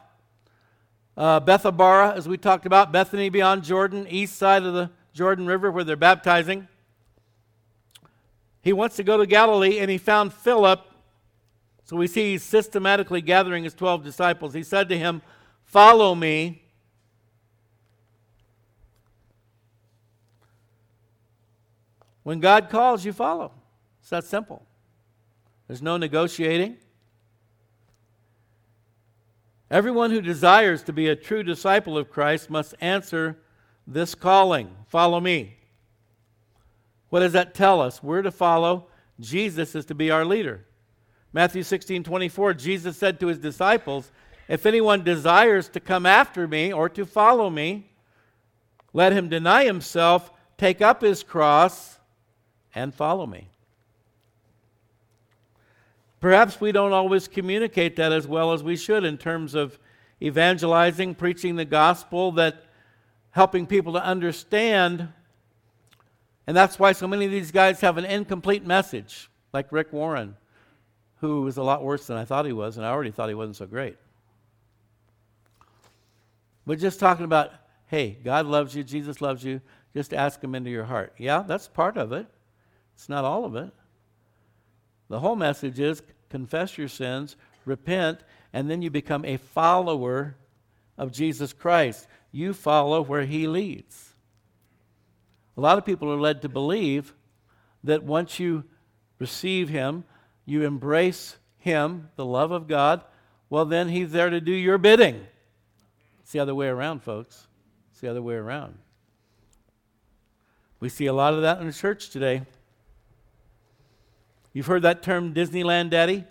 Uh, 1.15 1.39
Bethabara, 1.39 2.15
as 2.15 2.27
we 2.27 2.37
talked 2.37 2.65
about, 2.65 2.91
Bethany 2.91 3.29
beyond 3.29 3.63
Jordan, 3.63 4.07
east 4.09 4.37
side 4.37 4.63
of 4.63 4.73
the 4.73 4.89
Jordan 5.13 5.45
River 5.45 5.69
where 5.69 5.83
they're 5.83 5.95
baptizing. 5.95 6.67
He 8.61 8.73
wants 8.73 8.95
to 8.97 9.03
go 9.03 9.17
to 9.17 9.25
Galilee, 9.25 9.79
and 9.79 9.89
he 9.89 9.97
found 9.97 10.33
Philip. 10.33 10.81
So 11.83 11.95
we 11.95 12.07
see 12.07 12.31
he's 12.31 12.43
systematically 12.43 13.21
gathering 13.21 13.63
his 13.63 13.73
12 13.73 14.03
disciples. 14.03 14.53
He 14.53 14.63
said 14.63 14.89
to 14.89 14.97
him, 14.97 15.21
Follow 15.63 16.15
me. 16.15 16.63
When 22.23 22.39
God 22.39 22.69
calls, 22.69 23.05
you 23.05 23.13
follow. 23.13 23.51
It's 24.01 24.09
that 24.09 24.23
simple. 24.23 24.65
There's 25.67 25.81
no 25.81 25.97
negotiating. 25.97 26.77
Everyone 29.71 30.09
who 30.09 30.21
desires 30.21 30.81
to 30.83 30.93
be 30.93 31.07
a 31.07 31.15
true 31.15 31.43
disciple 31.43 31.97
of 31.97 32.09
Christ 32.09 32.49
must 32.49 32.73
answer 32.81 33.37
this 33.85 34.15
calling 34.15 34.75
Follow 34.87 35.19
me. 35.19 35.58
What 37.09 37.21
does 37.21 37.33
that 37.33 37.53
tell 37.53 37.81
us? 37.81 38.03
We're 38.03 38.21
to 38.21 38.31
follow. 38.31 38.87
Jesus 39.19 39.75
is 39.75 39.85
to 39.85 39.95
be 39.95 40.11
our 40.11 40.25
leader. 40.25 40.65
Matthew 41.33 41.63
16 41.63 42.03
24, 42.03 42.53
Jesus 42.55 42.97
said 42.97 43.19
to 43.19 43.27
his 43.27 43.37
disciples, 43.37 44.11
If 44.47 44.65
anyone 44.65 45.03
desires 45.03 45.69
to 45.69 45.79
come 45.79 46.05
after 46.05 46.47
me 46.47 46.73
or 46.73 46.89
to 46.89 47.05
follow 47.05 47.49
me, 47.49 47.91
let 48.93 49.13
him 49.13 49.29
deny 49.29 49.65
himself, 49.65 50.31
take 50.57 50.81
up 50.81 51.01
his 51.01 51.21
cross, 51.21 51.99
and 52.73 52.93
follow 52.93 53.25
me. 53.25 53.49
Perhaps 56.19 56.59
we 56.59 56.71
don't 56.71 56.91
always 56.91 57.27
communicate 57.27 57.95
that 57.95 58.11
as 58.11 58.27
well 58.27 58.51
as 58.51 58.61
we 58.61 58.75
should 58.75 59.03
in 59.03 59.17
terms 59.17 59.53
of 59.55 59.79
evangelizing, 60.21 61.15
preaching 61.15 61.55
the 61.55 61.65
gospel, 61.65 62.31
that 62.33 62.63
helping 63.31 63.65
people 63.65 63.93
to 63.93 64.03
understand 64.03 65.07
and 66.49 66.57
that's 66.57 66.79
why 66.79 66.93
so 66.93 67.07
many 67.07 67.25
of 67.25 67.31
these 67.31 67.51
guys 67.51 67.79
have 67.81 67.99
an 67.99 68.05
incomplete 68.05 68.65
message, 68.65 69.29
like 69.53 69.71
Rick 69.71 69.93
Warren, 69.93 70.35
who 71.21 71.45
is 71.45 71.57
a 71.57 71.61
lot 71.61 71.83
worse 71.83 72.07
than 72.07 72.17
I 72.17 72.25
thought 72.25 72.47
he 72.47 72.53
was, 72.53 72.75
and 72.75 72.83
I 72.83 72.89
already 72.89 73.11
thought 73.11 73.29
he 73.29 73.35
wasn't 73.35 73.57
so 73.57 73.67
great. 73.67 73.97
We're 76.65 76.75
just 76.75 76.99
talking 76.99 77.23
about, 77.23 77.51
hey, 77.85 78.17
God 78.23 78.47
loves 78.47 78.73
you, 78.73 78.83
Jesus 78.83 79.21
loves 79.21 79.43
you, 79.43 79.61
just 79.93 80.11
ask 80.11 80.43
him 80.43 80.55
into 80.55 80.71
your 80.71 80.85
heart. 80.85 81.13
Yeah, 81.19 81.43
that's 81.47 81.67
part 81.67 81.97
of 81.97 82.11
it. 82.13 82.25
It's 82.95 83.09
not 83.09 83.25
all 83.25 83.45
of 83.45 83.55
it. 83.55 83.71
The 85.07 85.19
whole 85.19 85.35
message 85.35 85.79
is 85.79 86.01
confess 86.31 86.79
your 86.79 86.87
sins, 86.87 87.35
repent, 87.63 88.21
and 88.53 88.67
then 88.71 88.81
you 88.81 88.89
become 88.89 89.23
a 89.23 89.37
follower 89.37 90.35
of 90.97 91.11
Jesus 91.11 91.53
Christ. 91.53 92.07
You 92.31 92.55
follow 92.55 93.03
where 93.03 93.25
he 93.25 93.45
leads. 93.45 94.08
A 95.59 95.67
lot 95.69 95.77
of 95.77 95.85
people 95.85 96.09
are 96.09 96.17
led 96.17 96.41
to 96.43 96.47
believe 96.47 97.13
that 97.83 98.01
once 98.01 98.39
you 98.39 98.63
receive 99.19 99.67
Him, 99.67 100.05
you 100.45 100.63
embrace 100.63 101.35
Him, 101.57 102.07
the 102.15 102.23
love 102.23 102.51
of 102.51 102.65
God, 102.65 103.01
well, 103.49 103.65
then 103.65 103.89
He's 103.89 104.13
there 104.13 104.29
to 104.29 104.39
do 104.39 104.53
your 104.53 104.77
bidding. 104.77 105.27
It's 106.21 106.31
the 106.31 106.39
other 106.39 106.55
way 106.55 106.67
around, 106.67 107.03
folks. 107.03 107.47
It's 107.91 107.99
the 107.99 108.09
other 108.09 108.21
way 108.21 108.35
around. 108.35 108.77
We 110.79 110.87
see 110.87 111.07
a 111.07 111.13
lot 111.13 111.33
of 111.33 111.41
that 111.41 111.59
in 111.59 111.67
the 111.67 111.73
church 111.73 112.09
today. 112.09 112.43
You've 114.53 114.67
heard 114.67 114.83
that 114.83 115.03
term 115.03 115.33
Disneyland 115.33 115.89
daddy? 115.89 116.23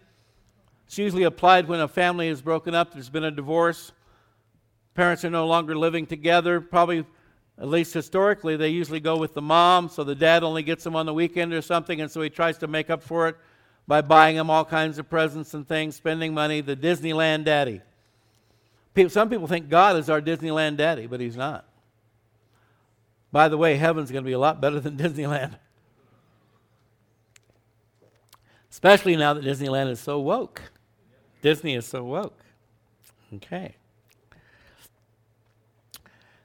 It's 0.86 0.96
usually 0.96 1.24
applied 1.24 1.68
when 1.68 1.80
a 1.80 1.88
family 1.88 2.28
is 2.28 2.40
broken 2.40 2.74
up, 2.74 2.94
there's 2.94 3.10
been 3.10 3.24
a 3.24 3.30
divorce, 3.30 3.92
parents 4.94 5.22
are 5.22 5.28
no 5.28 5.46
longer 5.46 5.76
living 5.76 6.06
together, 6.06 6.62
probably 6.62 7.04
at 7.61 7.68
least 7.68 7.92
historically, 7.92 8.57
they 8.57 8.68
usually 8.68 9.01
go 9.01 9.16
with 9.16 9.35
the 9.35 9.42
mom, 9.42 9.88
so 9.88 10.05
the 10.05 10.14
dad 10.14 10.44
only 10.44 10.62
gets 10.62 10.85
them 10.85 10.94
on 10.94 11.07
the 11.07 11.14
weekend 11.14 11.53
or 11.53 11.61
something, 11.61 12.01
and 12.01 12.11
so 12.11 12.23
he 12.23 12.31
tries 12.31 12.59
to 12.59 12.68
make 12.68 12.88
up 12.88 13.03
for 13.03 13.29
it 13.29 13.37
by 13.88 14.01
buying 14.01 14.37
them 14.37 14.49
all 14.49 14.64
kinds 14.64 14.99
of 14.99 15.11
presents 15.11 15.55
and 15.55 15.66
things, 15.66 15.97
spending 15.97 16.33
money, 16.33 16.61
the 16.61 16.77
Disneyland 16.77 17.44
daddy. 17.44 17.81
People, 18.94 19.11
some 19.11 19.29
people 19.29 19.47
think 19.49 19.68
God 19.68 19.97
is 19.97 20.09
our 20.09 20.21
Disneyland 20.21 20.77
daddy, 20.77 21.07
but 21.07 21.21
he's 21.21 21.37
not. 21.37 21.64
By 23.33 23.49
the 23.49 23.59
way, 23.59 23.77
heaven's 23.77 24.11
going 24.11 24.23
to 24.23 24.29
be 24.29 24.33
a 24.33 24.38
lot 24.38 24.61
better 24.61 24.79
than 24.79 24.97
Disneyland. 24.99 25.57
Especially 28.71 29.16
now 29.16 29.35
that 29.35 29.44
Disneyland 29.44 29.90
is 29.90 29.99
so 29.99 30.21
woke. 30.21 30.62
Disney 31.42 31.75
is 31.75 31.87
so 31.87 32.05
woke. 32.05 32.38
Okay. 33.35 33.75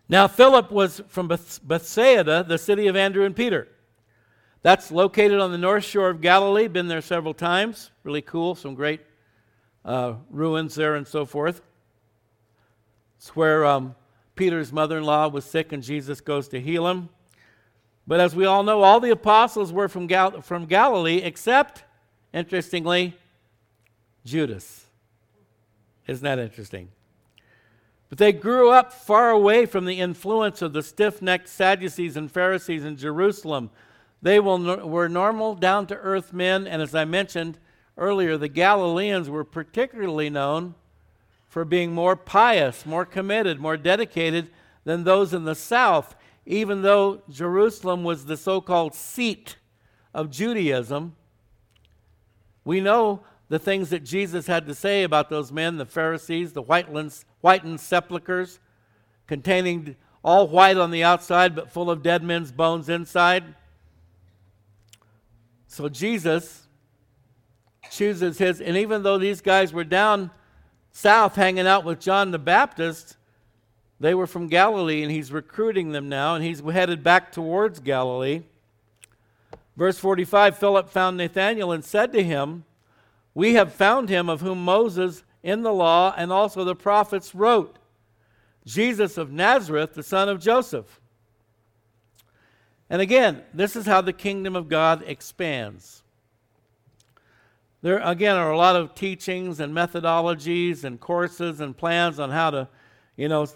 Now, 0.10 0.28
Philip 0.28 0.72
was 0.72 1.02
from 1.08 1.28
Bethsaida, 1.28 2.44
the 2.44 2.58
city 2.58 2.88
of 2.88 2.96
Andrew 2.96 3.26
and 3.26 3.36
Peter. 3.36 3.68
That's 4.62 4.92
located 4.92 5.40
on 5.40 5.52
the 5.52 5.58
north 5.58 5.84
shore 5.84 6.10
of 6.10 6.22
Galilee. 6.22 6.68
Been 6.68 6.88
there 6.88 7.02
several 7.02 7.34
times. 7.34 7.92
Really 8.04 8.22
cool. 8.22 8.56
Some 8.56 8.76
great 8.76 9.02
uh, 9.84 10.16
ruins 10.30 10.76
there 10.76 10.96
and 10.96 11.08
so 11.08 11.26
forth. 11.26 11.62
It's 13.18 13.36
where 13.36 13.66
um, 13.66 13.96
Peter's 14.36 14.72
mother 14.72 14.98
in 14.98 15.04
law 15.04 15.28
was 15.28 15.46
sick 15.46 15.72
and 15.72 15.84
Jesus 15.84 16.22
goes 16.22 16.48
to 16.50 16.60
heal 16.60 16.88
him. 16.88 17.10
But 18.06 18.20
as 18.20 18.36
we 18.36 18.46
all 18.46 18.64
know, 18.64 18.82
all 18.82 19.00
the 19.00 19.12
apostles 19.12 19.72
were 19.72 19.88
from, 19.88 20.08
Gal- 20.08 20.42
from 20.42 20.66
Galilee, 20.66 21.18
except, 21.18 21.84
interestingly, 22.34 23.16
Judas. 24.26 24.86
Isn't 26.08 26.24
that 26.24 26.40
interesting? 26.40 26.90
But 28.14 28.20
they 28.20 28.32
grew 28.32 28.70
up 28.70 28.94
far 28.94 29.32
away 29.32 29.66
from 29.66 29.86
the 29.86 30.00
influence 30.00 30.62
of 30.62 30.72
the 30.72 30.84
stiff 30.84 31.20
necked 31.20 31.50
Sadducees 31.50 32.16
and 32.16 32.32
Pharisees 32.32 32.86
in 32.86 32.96
Jerusalem. 32.96 33.72
They 34.22 34.40
were 34.40 35.10
normal, 35.10 35.56
down 35.56 35.88
to 35.88 35.96
earth 35.96 36.32
men, 36.32 36.68
and 36.68 36.80
as 36.80 36.94
I 36.94 37.06
mentioned 37.06 37.58
earlier, 37.98 38.38
the 38.38 38.50
Galileans 38.50 39.32
were 39.32 39.44
particularly 39.44 40.30
known 40.30 40.76
for 41.48 41.66
being 41.66 41.92
more 41.92 42.16
pious, 42.16 42.86
more 42.86 43.04
committed, 43.04 43.60
more 43.60 43.78
dedicated 43.78 44.52
than 44.84 45.06
those 45.06 45.34
in 45.34 45.46
the 45.46 45.56
south 45.56 46.16
even 46.46 46.84
though 46.84 47.24
Jerusalem 47.32 48.04
was 48.04 48.26
the 48.26 48.38
so 48.38 48.62
called 48.62 48.94
seat 48.94 49.56
of 50.14 50.30
Judaism, 50.30 51.16
we 52.64 52.80
know 52.80 53.24
the 53.50 53.60
things 53.60 53.90
that 53.90 54.04
Jesus 54.04 54.48
had 54.48 54.66
to 54.68 54.76
say 54.76 55.04
about 55.04 55.30
those 55.30 55.52
men, 55.52 55.78
the 55.78 55.86
Pharisees, 55.86 56.54
the 56.54 56.64
whitened 56.64 57.80
sepulchres, 57.80 58.60
containing 59.28 59.96
all 60.24 60.48
white 60.48 60.78
on 60.78 60.92
the 60.92 61.04
outside 61.04 61.56
but 61.56 61.70
full 61.70 61.92
of 61.92 62.02
dead 62.02 62.24
men's 62.24 62.52
bones 62.52 62.90
inside. 62.90 63.56
So 65.68 65.90
Jesus 65.90 66.68
chooses 67.90 68.38
his, 68.38 68.62
and 68.62 68.78
even 68.78 69.04
though 69.04 69.18
these 69.18 69.42
guys 69.42 69.74
were 69.74 69.84
down 69.84 70.32
south 70.92 71.36
hanging 71.36 71.68
out 71.68 71.84
with 71.84 72.00
John 72.00 72.32
the 72.32 72.40
Baptist, 72.40 73.18
they 74.00 74.14
were 74.14 74.28
from 74.28 74.48
Galilee, 74.48 75.02
and 75.02 75.12
he's 75.12 75.32
recruiting 75.32 75.92
them 75.92 76.10
now, 76.10 76.36
and 76.36 76.44
he's 76.44 76.62
headed 76.62 77.04
back 77.04 77.32
towards 77.32 77.80
Galilee. 77.80 78.44
Verse 79.76 79.98
45 79.98 80.58
Philip 80.58 80.90
found 80.90 81.18
Nathanael 81.18 81.72
and 81.72 81.84
said 81.84 82.14
to 82.14 82.24
him, 82.24 82.66
We 83.36 83.54
have 83.54 83.74
found 83.74 84.10
him 84.10 84.30
of 84.30 84.42
whom 84.42 84.64
Moses 84.64 85.24
in 85.42 85.64
the 85.64 85.74
law 85.74 86.14
and 86.16 86.32
also 86.32 86.64
the 86.64 86.76
prophets 86.76 87.34
wrote, 87.34 87.78
Jesus 88.66 89.18
of 89.18 89.32
Nazareth, 89.32 89.94
the 89.94 90.04
son 90.04 90.30
of 90.30 90.40
Joseph. 90.40 91.02
And 92.90 93.02
again, 93.02 93.42
this 93.54 93.76
is 93.76 93.86
how 93.86 94.02
the 94.02 94.14
kingdom 94.14 94.56
of 94.56 94.70
God 94.70 95.04
expands. 95.06 96.04
There, 97.82 98.00
again, 98.00 98.38
are 98.38 98.52
a 98.52 98.58
lot 98.58 98.76
of 98.76 98.96
teachings 98.96 99.60
and 99.60 99.74
methodologies 99.74 100.84
and 100.84 101.00
courses 101.00 101.60
and 101.60 101.76
plans 101.76 102.20
on 102.20 102.30
how 102.30 102.52
to, 102.52 102.70
you 103.18 103.28
know, 103.28 103.48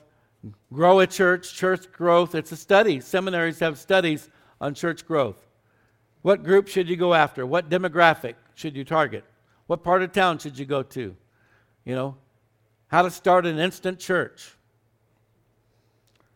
Grow 0.73 0.99
a 0.99 1.07
church, 1.07 1.53
church 1.53 1.91
growth. 1.91 2.35
It's 2.35 2.51
a 2.51 2.57
study. 2.57 2.99
Seminaries 2.99 3.59
have 3.59 3.77
studies 3.77 4.29
on 4.61 4.73
church 4.73 5.05
growth. 5.05 5.45
What 6.21 6.43
group 6.43 6.67
should 6.67 6.89
you 6.89 6.95
go 6.95 7.13
after? 7.13 7.45
What 7.45 7.69
demographic 7.69 8.35
should 8.55 8.75
you 8.75 8.83
target? 8.83 9.23
What 9.67 9.84
part 9.84 10.01
of 10.01 10.12
town 10.12 10.39
should 10.39 10.58
you 10.58 10.65
go 10.65 10.82
to? 10.82 11.15
You 11.86 11.95
know, 11.95 12.15
how 12.88 13.03
to 13.03 13.12
start 13.12 13.45
an 13.45 13.60
instant 13.60 13.99
church. 13.99 14.56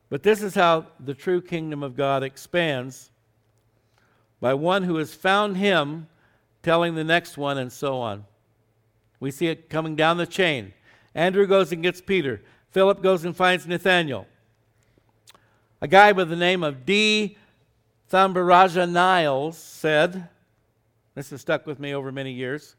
But 0.09 0.23
this 0.23 0.41
is 0.41 0.53
how 0.53 0.87
the 0.99 1.13
true 1.13 1.41
kingdom 1.41 1.83
of 1.83 1.95
God 1.95 2.23
expands 2.23 3.09
by 4.41 4.53
one 4.53 4.83
who 4.83 4.97
has 4.97 5.13
found 5.13 5.57
him 5.57 6.07
telling 6.63 6.95
the 6.95 7.03
next 7.03 7.37
one, 7.37 7.57
and 7.57 7.71
so 7.71 7.99
on. 7.99 8.25
We 9.19 9.31
see 9.31 9.47
it 9.47 9.69
coming 9.69 9.95
down 9.95 10.17
the 10.17 10.27
chain. 10.27 10.73
Andrew 11.15 11.47
goes 11.47 11.71
and 11.71 11.81
gets 11.81 12.01
Peter. 12.01 12.41
Philip 12.71 13.01
goes 13.01 13.25
and 13.25 13.35
finds 13.35 13.67
Nathanael. 13.67 14.27
A 15.81 15.87
guy 15.87 16.13
by 16.13 16.23
the 16.23 16.35
name 16.35 16.63
of 16.63 16.85
D. 16.85 17.37
Thambyrajah 18.11 18.89
Niles 18.89 19.57
said, 19.57 20.29
This 21.15 21.31
has 21.31 21.41
stuck 21.41 21.65
with 21.65 21.79
me 21.79 21.93
over 21.93 22.11
many 22.11 22.31
years. 22.31 22.75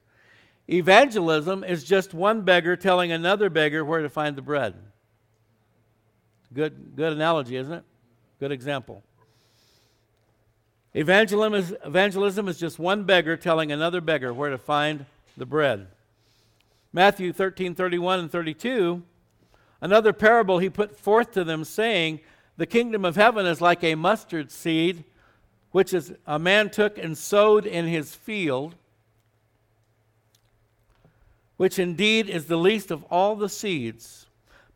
Evangelism 0.68 1.64
is 1.64 1.85
just 1.85 2.14
one 2.14 2.42
beggar 2.42 2.77
telling 2.77 3.12
another 3.12 3.51
beggar 3.51 3.85
where 3.85 4.03
to 4.03 4.09
find 4.09 4.37
the 4.37 4.42
bread. 4.42 4.75
Good, 6.53 6.96
good 6.96 7.12
analogy, 7.12 7.57
isn't 7.57 7.72
it? 7.72 7.85
Good 8.38 8.53
example. 8.53 9.03
Evangelism 10.94 11.55
is, 11.55 11.75
evangelism 11.85 12.48
is 12.48 12.59
just 12.59 12.79
one 12.79 13.05
beggar 13.05 13.37
telling 13.37 13.72
another 13.72 14.01
beggar 14.01 14.33
where 14.33 14.51
to 14.51 14.59
find 14.59 15.07
the 15.37 15.46
bread. 15.46 15.88
Matthew 16.92 17.33
13, 17.33 17.75
31 17.75 18.20
and 18.20 18.31
32 18.31 19.03
Another 19.83 20.12
parable 20.12 20.61
he 20.61 20.70
put 20.70 20.96
forth 20.96 21.33
to 21.33 21.42
them, 21.42 21.64
saying, 21.64 22.20
The 22.57 22.66
kingdom 22.66 23.05
of 23.05 23.16
heaven 23.16 23.46
is 23.46 23.61
like 23.61 23.83
a 23.83 23.96
mustard 23.96 24.53
seed, 24.53 25.03
which 25.72 25.92
is 25.92 26.14
a 26.25 26.38
man 26.38 26.70
took 26.70 26.96
and 26.96 27.18
sowed 27.18 27.66
in 27.66 27.88
his 27.88 28.14
field, 28.14 28.77
which 31.62 31.79
indeed 31.79 32.29
is 32.29 32.46
the 32.46 32.57
least 32.57 32.90
of 32.90 33.05
all 33.05 33.37
the 33.37 33.48
seeds. 33.48 34.27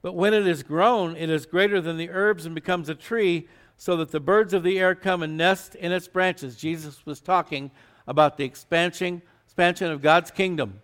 But 0.02 0.12
when 0.12 0.32
it 0.32 0.46
is 0.46 0.62
grown, 0.62 1.16
it 1.16 1.28
is 1.28 1.44
greater 1.44 1.80
than 1.80 1.96
the 1.96 2.10
herbs 2.10 2.46
and 2.46 2.54
becomes 2.54 2.88
a 2.88 2.94
tree, 2.94 3.48
so 3.76 3.96
that 3.96 4.12
the 4.12 4.20
birds 4.20 4.54
of 4.54 4.62
the 4.62 4.78
air 4.78 4.94
come 4.94 5.24
and 5.24 5.36
nest 5.36 5.74
in 5.74 5.90
its 5.90 6.06
branches. 6.06 6.54
Jesus 6.54 7.04
was 7.04 7.20
talking 7.20 7.72
about 8.06 8.36
the 8.36 8.44
expansion, 8.44 9.20
expansion 9.44 9.90
of 9.90 10.00
God's 10.00 10.30
kingdom, 10.30 10.80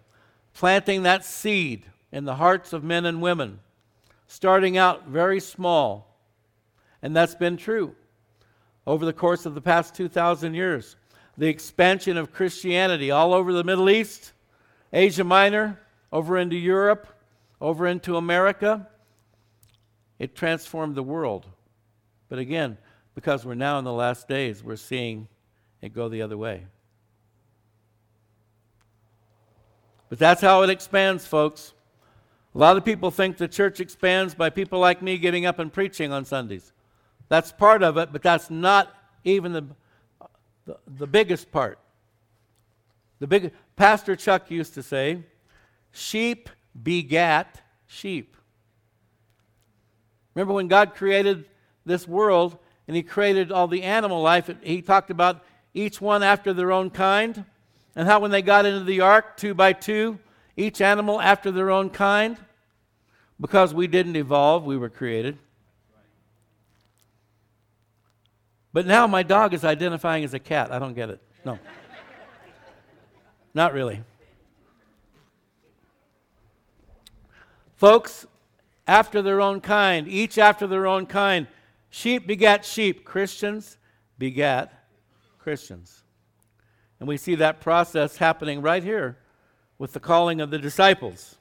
planting 0.54 1.04
that 1.04 1.24
seed 1.24 1.84
in 2.10 2.24
the 2.24 2.34
hearts 2.34 2.72
of 2.72 2.82
men 2.82 3.06
and 3.06 3.22
women 3.22 3.60
starting 4.26 4.76
out 4.76 5.06
very 5.06 5.38
small. 5.38 6.18
And 7.00 7.14
that's 7.14 7.36
been 7.36 7.56
true 7.56 7.94
over 8.88 9.06
the 9.06 9.12
course 9.12 9.46
of 9.46 9.54
the 9.54 9.60
past 9.60 9.94
2,000 9.94 10.54
years. 10.54 10.96
The 11.38 11.46
expansion 11.46 12.16
of 12.16 12.32
Christianity 12.32 13.12
all 13.12 13.32
over 13.32 13.52
the 13.52 13.62
Middle 13.62 13.88
East, 13.88 14.32
Asia 14.92 15.22
Minor, 15.22 15.78
over 16.12 16.36
into 16.36 16.56
Europe, 16.56 17.08
over 17.60 17.86
into 17.86 18.16
America, 18.16 18.86
it 20.18 20.34
transformed 20.34 20.94
the 20.94 21.02
world. 21.02 21.46
But 22.28 22.38
again, 22.38 22.78
because 23.14 23.44
we're 23.44 23.54
now 23.54 23.78
in 23.78 23.84
the 23.84 23.92
last 23.92 24.28
days, 24.28 24.62
we're 24.62 24.76
seeing 24.76 25.28
it 25.80 25.94
go 25.94 26.08
the 26.08 26.22
other 26.22 26.36
way. 26.36 26.64
But 30.08 30.18
that's 30.18 30.42
how 30.42 30.62
it 30.62 30.70
expands, 30.70 31.26
folks. 31.26 31.72
A 32.54 32.58
lot 32.58 32.76
of 32.76 32.84
people 32.84 33.10
think 33.10 33.38
the 33.38 33.48
church 33.48 33.80
expands 33.80 34.34
by 34.34 34.50
people 34.50 34.78
like 34.78 35.00
me 35.00 35.16
getting 35.16 35.46
up 35.46 35.58
and 35.58 35.72
preaching 35.72 36.12
on 36.12 36.26
Sundays. 36.26 36.72
That's 37.28 37.50
part 37.50 37.82
of 37.82 37.96
it, 37.96 38.12
but 38.12 38.22
that's 38.22 38.50
not 38.50 38.94
even 39.24 39.52
the, 39.54 39.64
the, 40.66 40.76
the 40.86 41.06
biggest 41.06 41.50
part. 41.50 41.78
The 43.20 43.26
big 43.26 43.52
Pastor 43.74 44.16
Chuck 44.16 44.50
used 44.50 44.74
to 44.74 44.82
say, 44.82 45.22
sheep 45.92 46.48
begat 46.80 47.60
sheep. 47.86 48.36
Remember 50.34 50.54
when 50.54 50.68
God 50.68 50.94
created 50.94 51.46
this 51.84 52.08
world 52.08 52.58
and 52.88 52.96
he 52.96 53.02
created 53.02 53.52
all 53.52 53.68
the 53.68 53.82
animal 53.82 54.22
life, 54.22 54.50
he 54.62 54.82
talked 54.82 55.10
about 55.10 55.44
each 55.74 56.00
one 56.00 56.22
after 56.22 56.52
their 56.52 56.72
own 56.72 56.90
kind, 56.90 57.44
and 57.94 58.08
how 58.08 58.20
when 58.20 58.30
they 58.30 58.42
got 58.42 58.66
into 58.66 58.84
the 58.84 59.00
ark, 59.00 59.36
two 59.36 59.54
by 59.54 59.72
two, 59.72 60.18
each 60.56 60.80
animal 60.80 61.20
after 61.20 61.50
their 61.50 61.70
own 61.70 61.90
kind. 61.90 62.38
Because 63.40 63.74
we 63.74 63.86
didn't 63.86 64.16
evolve, 64.16 64.64
we 64.64 64.76
were 64.76 64.88
created. 64.88 65.38
But 68.72 68.86
now 68.86 69.06
my 69.06 69.22
dog 69.22 69.52
is 69.52 69.64
identifying 69.64 70.24
as 70.24 70.32
a 70.32 70.38
cat. 70.38 70.72
I 70.72 70.78
don't 70.78 70.94
get 70.94 71.10
it. 71.10 71.20
No. 71.44 71.58
Not 73.54 73.74
really. 73.74 74.02
Folks, 77.82 78.26
after 78.86 79.22
their 79.22 79.40
own 79.40 79.60
kind, 79.60 80.06
each 80.06 80.38
after 80.38 80.68
their 80.68 80.86
own 80.86 81.04
kind. 81.04 81.48
Sheep 81.90 82.28
begat 82.28 82.64
sheep. 82.64 83.04
Christians 83.04 83.76
begat 84.18 84.72
Christians. 85.40 86.04
And 87.00 87.08
we 87.08 87.16
see 87.16 87.34
that 87.34 87.60
process 87.60 88.18
happening 88.18 88.62
right 88.62 88.84
here 88.84 89.18
with 89.78 89.94
the 89.94 89.98
calling 89.98 90.40
of 90.40 90.52
the 90.52 90.60
disciples. 90.60 91.34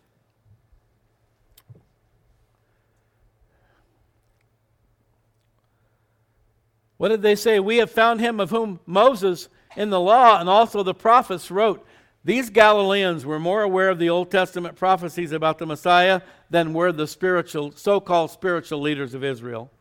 What 6.98 7.10
did 7.10 7.22
they 7.22 7.36
say? 7.36 7.60
We 7.60 7.78
have 7.78 7.92
found 7.92 8.20
him 8.20 8.39
of 8.39 8.50
whom 8.50 8.80
Moses 8.88 9.48
in 9.78 9.92
the 9.92 10.00
law 10.00 10.39
and 10.39 10.50
also 10.50 10.82
the 10.82 10.96
prophets 10.96 11.52
wrote. 11.52 11.86
These 12.24 12.51
Galileans 12.51 13.26
were 13.26 13.39
more 13.39 13.63
aware 13.63 13.89
of 13.89 13.97
the 13.97 14.09
Old 14.09 14.30
Testament 14.30 14.76
prophecies 14.76 15.32
about 15.32 15.57
the 15.57 15.65
Messiah 15.65 16.22
than 16.51 16.74
were 16.74 16.91
the 16.91 17.07
spiritual, 17.07 17.72
so 17.72 17.99
called 17.99 18.30
spiritual 18.30 18.80
leaders 18.80 19.15
of 19.15 19.24
Israel. 19.24 19.72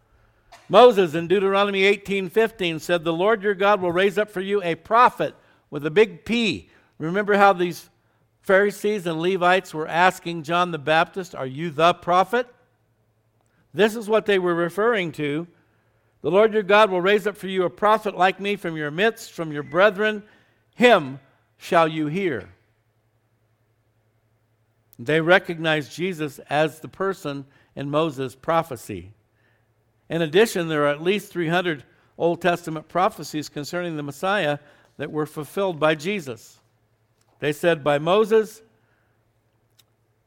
Moses 0.69 1.15
in 1.15 1.29
Deuteronomy 1.29 1.85
18:15 1.85 2.79
said, 2.79 3.05
"The 3.05 3.13
Lord 3.13 3.43
your 3.43 3.55
God 3.55 3.83
will 3.83 3.93
raise 3.93 4.17
up 4.17 4.31
for 4.31 4.41
you 4.41 4.63
a 4.63 4.75
prophet 4.75 5.35
with 5.69 5.85
a 5.85 5.91
big 5.91 6.25
P." 6.25 6.71
Remember 6.99 7.37
how 7.37 7.53
these 7.53 7.91
Pharisees 8.41 9.07
and 9.07 9.21
Levites 9.21 9.75
were 9.75 9.87
asking 9.87 10.45
John 10.45 10.71
the 10.71 10.79
Baptist, 10.79 11.35
"Are 11.35 11.47
you 11.47 11.71
the 11.71 11.93
prophet?" 11.93 12.47
This 13.75 13.95
is 13.95 14.09
what 14.09 14.27
they 14.27 14.39
were 14.39 14.55
referring 14.55 15.13
to. 15.13 15.47
The 16.23 16.31
Lord 16.31 16.55
your 16.55 16.63
God 16.63 16.91
will 16.91 17.01
raise 17.01 17.27
up 17.27 17.37
for 17.37 17.49
you 17.49 17.65
a 17.65 17.71
prophet 17.71 18.17
like 18.17 18.41
me 18.41 18.57
from 18.57 18.77
your 18.77 18.91
midst, 18.91 19.33
from 19.33 19.53
your 19.53 19.63
brethren. 19.63 20.23
Him 20.75 21.21
shall 21.61 21.87
you 21.87 22.07
hear. 22.07 22.49
They 24.99 25.21
recognized 25.21 25.93
Jesus 25.93 26.39
as 26.51 26.81
the 26.81 26.89
person 26.89 27.45
in 27.77 27.91
Moses' 27.91 28.35
prophecy. 28.35 29.13
In 30.09 30.23
addition, 30.23 30.69
there 30.69 30.85
are 30.85 30.89
at 30.89 31.03
least 31.03 31.31
300 31.31 31.85
Old 32.17 32.41
Testament 32.41 32.89
prophecies 32.89 33.49
concerning 33.49 33.97
the 33.97 34.03
Messiah 34.03 34.59
that 34.97 35.11
were 35.11 35.27
fulfilled 35.27 35.79
by 35.79 35.95
Jesus. 35.95 36.59
They 37.39 37.53
said 37.53 37.85
by 37.85 37.99
Moses, 37.99 38.63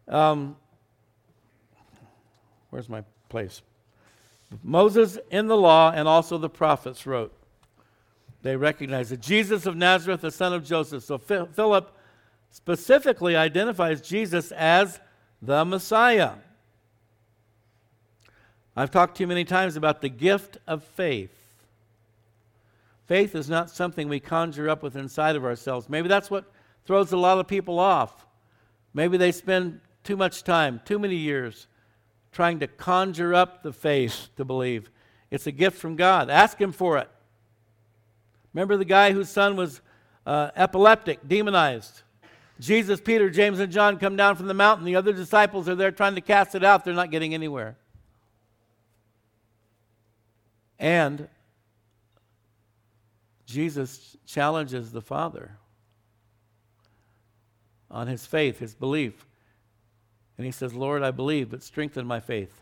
um, 0.07 0.55
where's 2.69 2.89
my 2.89 3.03
place? 3.29 3.61
Moses 4.63 5.17
in 5.31 5.47
the 5.47 5.57
law 5.57 5.91
and 5.91 6.07
also 6.07 6.37
the 6.37 6.49
prophets 6.49 7.07
wrote. 7.07 7.35
They 8.43 8.55
recognize 8.55 9.11
it. 9.11 9.21
Jesus 9.21 9.65
of 9.65 9.75
Nazareth, 9.75 10.21
the 10.21 10.29
son 10.29 10.53
of 10.53 10.63
Joseph. 10.63 11.03
So 11.03 11.17
Philip 11.17 11.95
specifically 12.51 13.35
identifies 13.35 14.01
Jesus 14.01 14.51
as 14.51 14.99
the 15.41 15.65
Messiah. 15.65 16.33
I've 18.75 18.91
talked 18.91 19.17
to 19.17 19.23
you 19.23 19.27
many 19.27 19.45
times 19.45 19.75
about 19.75 20.01
the 20.01 20.09
gift 20.09 20.57
of 20.67 20.83
faith. 20.83 21.31
Faith 23.07 23.33
is 23.33 23.49
not 23.49 23.69
something 23.69 24.09
we 24.09 24.19
conjure 24.19 24.69
up 24.69 24.83
with 24.83 24.95
inside 24.95 25.35
of 25.35 25.45
ourselves. 25.45 25.89
Maybe 25.89 26.07
that's 26.07 26.29
what 26.29 26.51
throws 26.85 27.11
a 27.11 27.17
lot 27.17 27.37
of 27.37 27.47
people 27.47 27.79
off. 27.79 28.25
Maybe 28.93 29.17
they 29.17 29.31
spend 29.31 29.79
too 30.03 30.17
much 30.17 30.43
time, 30.43 30.81
too 30.85 30.99
many 30.99 31.15
years, 31.15 31.67
trying 32.31 32.59
to 32.59 32.67
conjure 32.67 33.33
up 33.33 33.63
the 33.63 33.71
faith 33.71 34.29
to 34.35 34.43
believe. 34.43 34.89
It's 35.31 35.47
a 35.47 35.51
gift 35.51 35.77
from 35.77 35.95
God. 35.95 36.29
Ask 36.29 36.59
Him 36.59 36.71
for 36.71 36.97
it. 36.97 37.09
Remember 38.53 38.77
the 38.77 38.85
guy 38.85 39.11
whose 39.11 39.29
son 39.29 39.55
was 39.55 39.81
uh, 40.25 40.51
epileptic, 40.55 41.27
demonized? 41.27 42.03
Jesus, 42.59 43.01
Peter, 43.01 43.29
James, 43.29 43.59
and 43.59 43.71
John 43.71 43.97
come 43.97 44.15
down 44.15 44.35
from 44.35 44.47
the 44.47 44.53
mountain. 44.53 44.85
The 44.85 44.95
other 44.95 45.11
disciples 45.11 45.67
are 45.67 45.75
there 45.75 45.91
trying 45.91 46.15
to 46.15 46.21
cast 46.21 46.55
it 46.55 46.63
out. 46.63 46.85
They're 46.85 46.93
not 46.93 47.11
getting 47.11 47.33
anywhere. 47.33 47.75
And 50.79 51.27
Jesus 53.45 54.17
challenges 54.25 54.91
the 54.91 55.01
Father 55.01 55.57
on 57.89 58.07
his 58.07 58.25
faith, 58.25 58.59
his 58.59 58.75
belief. 58.75 59.25
And 60.37 60.45
he 60.45 60.51
says, 60.51 60.73
Lord, 60.73 61.03
I 61.03 61.11
believe, 61.11 61.51
but 61.51 61.63
strengthen 61.63 62.05
my 62.05 62.19
faith. 62.19 62.61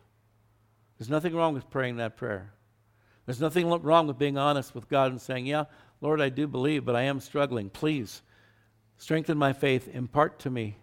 There's 0.97 1.09
nothing 1.09 1.33
wrong 1.33 1.53
with 1.53 1.69
praying 1.69 1.97
that 1.97 2.17
prayer. 2.17 2.53
There's 3.25 3.41
nothing 3.41 3.69
wrong 3.69 4.07
with 4.07 4.17
being 4.17 4.37
honest 4.37 4.73
with 4.73 4.89
God 4.89 5.11
and 5.11 5.21
saying, 5.21 5.45
Yeah, 5.45 5.65
Lord, 6.01 6.21
I 6.21 6.29
do 6.29 6.47
believe, 6.47 6.85
but 6.85 6.95
I 6.95 7.03
am 7.03 7.19
struggling. 7.19 7.69
Please 7.69 8.21
strengthen 8.97 9.37
my 9.37 9.53
faith. 9.53 9.87
Impart 9.87 10.39
to 10.39 10.49
me 10.49 10.77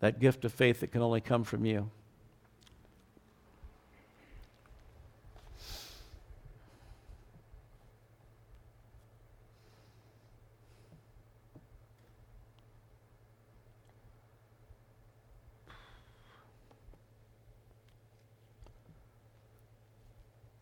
that 0.00 0.20
gift 0.20 0.44
of 0.44 0.52
faith 0.52 0.80
that 0.80 0.92
can 0.92 1.02
only 1.02 1.20
come 1.20 1.44
from 1.44 1.64
you. 1.64 1.90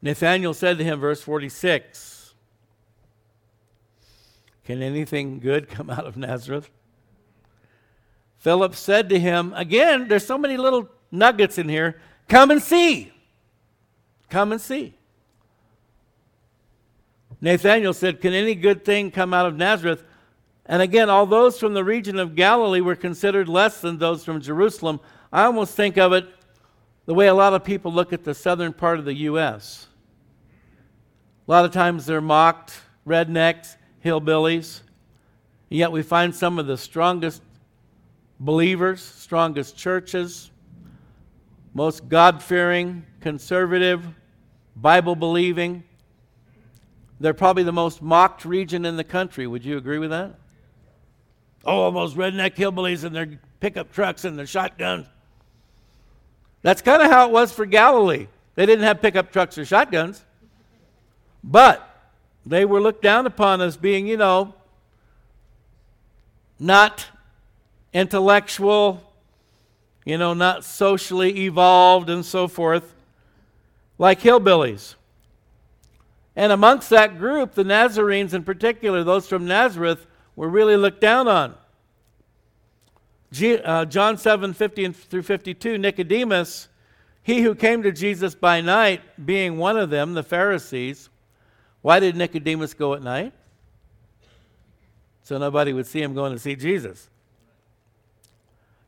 Nathanael 0.04 0.52
said 0.52 0.76
to 0.76 0.84
him, 0.84 1.00
verse 1.00 1.22
46, 1.22 2.34
Can 4.66 4.82
anything 4.82 5.40
good 5.40 5.66
come 5.70 5.88
out 5.88 6.06
of 6.06 6.14
Nazareth? 6.18 6.68
Philip 8.36 8.74
said 8.74 9.08
to 9.08 9.18
him, 9.18 9.54
Again, 9.56 10.06
there's 10.06 10.26
so 10.26 10.36
many 10.36 10.58
little 10.58 10.90
nuggets 11.10 11.56
in 11.56 11.70
here. 11.70 11.98
Come 12.28 12.50
and 12.50 12.62
see. 12.62 13.14
Come 14.28 14.52
and 14.52 14.60
see. 14.60 14.92
Nathanael 17.40 17.94
said, 17.94 18.20
Can 18.20 18.34
any 18.34 18.54
good 18.54 18.84
thing 18.84 19.10
come 19.10 19.32
out 19.32 19.46
of 19.46 19.56
Nazareth? 19.56 20.04
And 20.66 20.82
again, 20.82 21.08
all 21.08 21.24
those 21.24 21.58
from 21.58 21.72
the 21.72 21.84
region 21.84 22.18
of 22.18 22.34
Galilee 22.34 22.82
were 22.82 22.94
considered 22.94 23.48
less 23.48 23.80
than 23.80 23.96
those 23.96 24.22
from 24.22 24.42
Jerusalem. 24.42 25.00
I 25.32 25.44
almost 25.44 25.74
think 25.74 25.96
of 25.96 26.12
it 26.12 26.28
the 27.06 27.14
way 27.14 27.28
a 27.28 27.34
lot 27.34 27.54
of 27.54 27.64
people 27.64 27.90
look 27.90 28.12
at 28.12 28.24
the 28.24 28.34
southern 28.34 28.74
part 28.74 28.98
of 28.98 29.06
the 29.06 29.14
U.S. 29.14 29.88
A 31.46 31.50
lot 31.50 31.64
of 31.64 31.72
times 31.72 32.06
they're 32.06 32.20
mocked, 32.20 32.80
rednecks, 33.06 33.76
hillbillies. 34.04 34.80
And 35.70 35.78
yet 35.78 35.92
we 35.92 36.02
find 36.02 36.34
some 36.34 36.58
of 36.58 36.66
the 36.66 36.78
strongest 36.78 37.42
believers, 38.40 39.02
strongest 39.02 39.76
churches, 39.76 40.50
most 41.74 42.08
God 42.08 42.42
fearing, 42.42 43.04
conservative, 43.20 44.06
Bible 44.76 45.16
believing. 45.16 45.84
They're 47.20 47.34
probably 47.34 47.62
the 47.62 47.72
most 47.72 48.00
mocked 48.00 48.44
region 48.44 48.84
in 48.84 48.96
the 48.96 49.04
country. 49.04 49.46
Would 49.46 49.64
you 49.64 49.76
agree 49.76 49.98
with 49.98 50.10
that? 50.10 50.34
Oh, 51.64 51.90
those 51.90 52.14
redneck 52.14 52.54
hillbillies 52.54 53.04
and 53.04 53.14
their 53.14 53.38
pickup 53.60 53.92
trucks 53.92 54.24
and 54.24 54.38
their 54.38 54.46
shotguns. 54.46 55.06
That's 56.62 56.80
kind 56.80 57.02
of 57.02 57.10
how 57.10 57.26
it 57.26 57.32
was 57.32 57.52
for 57.52 57.66
Galilee. 57.66 58.28
They 58.54 58.66
didn't 58.66 58.84
have 58.84 59.02
pickup 59.02 59.32
trucks 59.32 59.58
or 59.58 59.64
shotguns. 59.64 60.24
But 61.44 61.86
they 62.46 62.64
were 62.64 62.80
looked 62.80 63.02
down 63.02 63.26
upon 63.26 63.60
as 63.60 63.76
being, 63.76 64.06
you 64.06 64.16
know, 64.16 64.54
not 66.58 67.06
intellectual, 67.92 69.12
you 70.06 70.16
know, 70.16 70.32
not 70.32 70.64
socially 70.64 71.44
evolved 71.44 72.08
and 72.08 72.24
so 72.24 72.48
forth, 72.48 72.94
like 73.98 74.20
hillbillies. 74.20 74.94
And 76.34 76.50
amongst 76.50 76.88
that 76.90 77.18
group, 77.18 77.54
the 77.54 77.62
Nazarenes 77.62 78.32
in 78.32 78.42
particular, 78.42 79.04
those 79.04 79.28
from 79.28 79.46
Nazareth, 79.46 80.06
were 80.34 80.48
really 80.48 80.76
looked 80.76 81.00
down 81.00 81.28
on. 81.28 81.54
G, 83.30 83.58
uh, 83.58 83.84
John 83.84 84.16
7 84.16 84.54
50 84.54 84.92
through 84.92 85.22
52, 85.22 85.76
Nicodemus, 85.76 86.68
he 87.22 87.42
who 87.42 87.54
came 87.54 87.82
to 87.82 87.92
Jesus 87.92 88.34
by 88.34 88.62
night, 88.62 89.02
being 89.24 89.58
one 89.58 89.76
of 89.76 89.90
them, 89.90 90.14
the 90.14 90.22
Pharisees, 90.22 91.10
why 91.84 92.00
did 92.00 92.16
Nicodemus 92.16 92.72
go 92.72 92.94
at 92.94 93.02
night? 93.02 93.34
So 95.22 95.36
nobody 95.36 95.74
would 95.74 95.86
see 95.86 96.00
him 96.00 96.14
going 96.14 96.32
to 96.32 96.38
see 96.38 96.56
Jesus. 96.56 97.10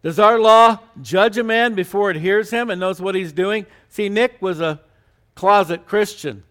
Does 0.03 0.19
our 0.19 0.41
law 0.41 0.79
judge 1.03 1.37
a 1.37 1.45
man 1.45 1.75
before 1.75 2.11
it 2.11 2.17
hears 2.17 2.51
him 2.51 2.71
and 2.71 2.81
knows 2.81 2.99
what 2.99 3.15
he's 3.15 3.35
doing? 3.35 3.67
See, 3.91 4.09
Nick 4.09 4.41
was 4.41 4.63
a 4.63 4.81
closet 5.35 5.87
Christian. 5.87 6.43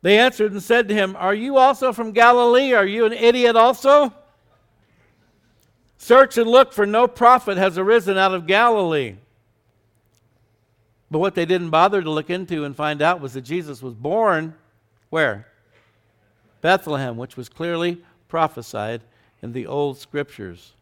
They 0.00 0.18
answered 0.18 0.52
and 0.52 0.62
said 0.62 0.88
to 0.88 0.94
him, 0.94 1.14
Are 1.14 1.34
you 1.34 1.58
also 1.58 1.92
from 1.92 2.12
Galilee? 2.12 2.72
Are 2.72 2.86
you 2.86 3.04
an 3.04 3.12
idiot 3.12 3.54
also? 3.54 4.14
Search 5.98 6.38
and 6.38 6.48
look, 6.48 6.72
for 6.72 6.86
no 6.86 7.06
prophet 7.06 7.58
has 7.58 7.76
arisen 7.76 8.16
out 8.16 8.32
of 8.32 8.46
Galilee. 8.46 9.16
But 11.10 11.20
what 11.20 11.34
they 11.34 11.46
didn't 11.46 11.70
bother 11.70 12.02
to 12.02 12.10
look 12.10 12.30
into 12.30 12.64
and 12.64 12.74
find 12.74 13.00
out 13.00 13.20
was 13.20 13.34
that 13.34 13.42
Jesus 13.42 13.80
was 13.82 13.94
born 13.94 14.54
where? 15.10 15.46
Bethlehem, 16.60 17.16
which 17.16 17.36
was 17.36 17.48
clearly 17.48 18.02
prophesied 18.28 19.02
in 19.40 19.52
the 19.52 19.66
old 19.66 19.98
scriptures. 19.98 20.72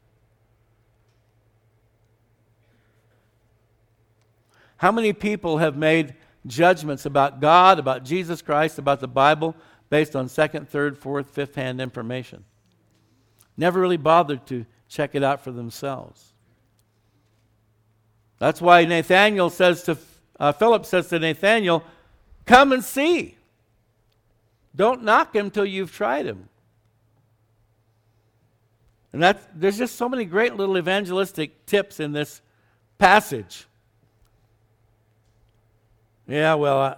How 4.79 4.91
many 4.93 5.13
people 5.13 5.59
have 5.59 5.77
made 5.77 6.15
judgments 6.47 7.07
about 7.07 7.41
God, 7.41 7.79
about 7.79 8.05
Jesus 8.05 8.43
Christ, 8.43 8.79
about 8.79 9.01
the 9.01 9.09
Bible 9.09 9.55
based 9.91 10.17
on 10.17 10.29
second, 10.29 10.69
third, 10.69 10.99
fourth, 10.99 11.31
fifth 11.31 11.55
hand 11.55 11.81
information? 11.81 12.45
Never 13.57 13.81
really 13.81 13.97
bothered 13.97 14.47
to 14.47 14.67
check 14.89 15.15
it 15.15 15.23
out 15.23 15.43
for 15.43 15.53
themselves. 15.53 16.33
That's 18.39 18.61
why 18.61 18.85
Nathanael 18.85 19.51
says 19.51 19.85
to 19.85 19.97
uh, 20.39 20.53
Philip 20.53 20.87
says 20.87 21.09
to 21.09 21.19
Nathanael, 21.19 21.85
Come 22.47 22.73
and 22.73 22.85
see. 22.85 23.37
Don't 24.77 25.03
knock 25.03 25.35
him 25.35 25.51
till 25.51 25.65
you've 25.65 25.93
tried 25.93 26.27
him. 26.27 26.49
And 29.13 29.23
that's, 29.23 29.47
there's 29.55 29.79
just 29.79 29.95
so 29.95 30.09
many 30.09 30.25
great 30.25 30.57
little 30.57 30.77
evangelistic 30.77 31.67
tips 31.67 32.01
in 32.01 32.13
this 32.13 32.43
passage. 32.99 33.67
Yeah, 36.27 36.55
well, 36.55 36.79
I, 36.79 36.97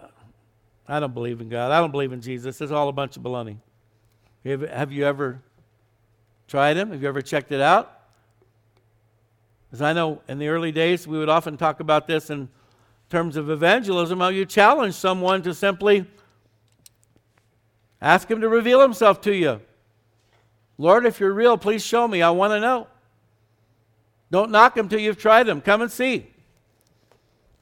I 0.89 1.01
don't 1.01 1.12
believe 1.12 1.41
in 1.43 1.51
God. 1.51 1.72
I 1.72 1.80
don't 1.80 1.91
believe 1.91 2.12
in 2.12 2.22
Jesus. 2.22 2.61
It's 2.61 2.72
all 2.72 2.89
a 2.89 2.93
bunch 2.93 3.16
of 3.18 3.22
baloney. 3.22 3.59
Have, 4.47 4.62
have 4.62 4.93
you 4.93 5.05
ever 5.05 5.43
tried 6.49 6.76
him? 6.76 6.91
Have 6.91 7.03
you 7.03 7.09
ever 7.09 7.20
checked 7.20 7.53
it 7.53 7.61
out? 7.61 7.93
As 9.72 9.82
I 9.82 9.93
know 9.93 10.22
in 10.28 10.39
the 10.39 10.49
early 10.49 10.72
days, 10.72 11.07
we 11.07 11.18
would 11.18 11.28
often 11.28 11.57
talk 11.57 11.80
about 11.80 12.07
this 12.07 12.30
in 12.30 12.49
terms 13.09 13.36
of 13.36 13.50
evangelism, 13.50 14.20
how 14.20 14.28
you 14.28 14.44
challenge 14.44 14.94
someone 14.94 15.42
to 15.42 15.54
simply 15.54 16.07
ask 18.00 18.30
him 18.30 18.40
to 18.40 18.48
reveal 18.48 18.80
himself 18.80 19.20
to 19.22 19.34
you. 19.34 19.61
Lord, 20.78 21.07
if 21.07 21.20
you're 21.20 21.32
real, 21.32 21.57
please 21.57 21.84
show 21.84 22.07
me. 22.07 22.22
I 22.22 22.30
want 22.30 22.52
to 22.52 22.61
know. 22.61 22.86
Don't 24.30 24.50
knock 24.50 24.76
him 24.76 24.88
till 24.88 24.98
you've 24.98 25.18
tried 25.18 25.48
him. 25.48 25.61
Come 25.61 25.82
and 25.82 25.90
see. 25.90 26.26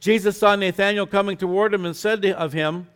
Jesus 0.01 0.37
saw 0.37 0.57
Nathanael 0.57 1.07
coming 1.07 1.37
toward 1.37 1.73
him 1.73 1.87
and 1.87 1.95
said 1.95 2.25
of 2.25 2.53
him, 2.53 2.89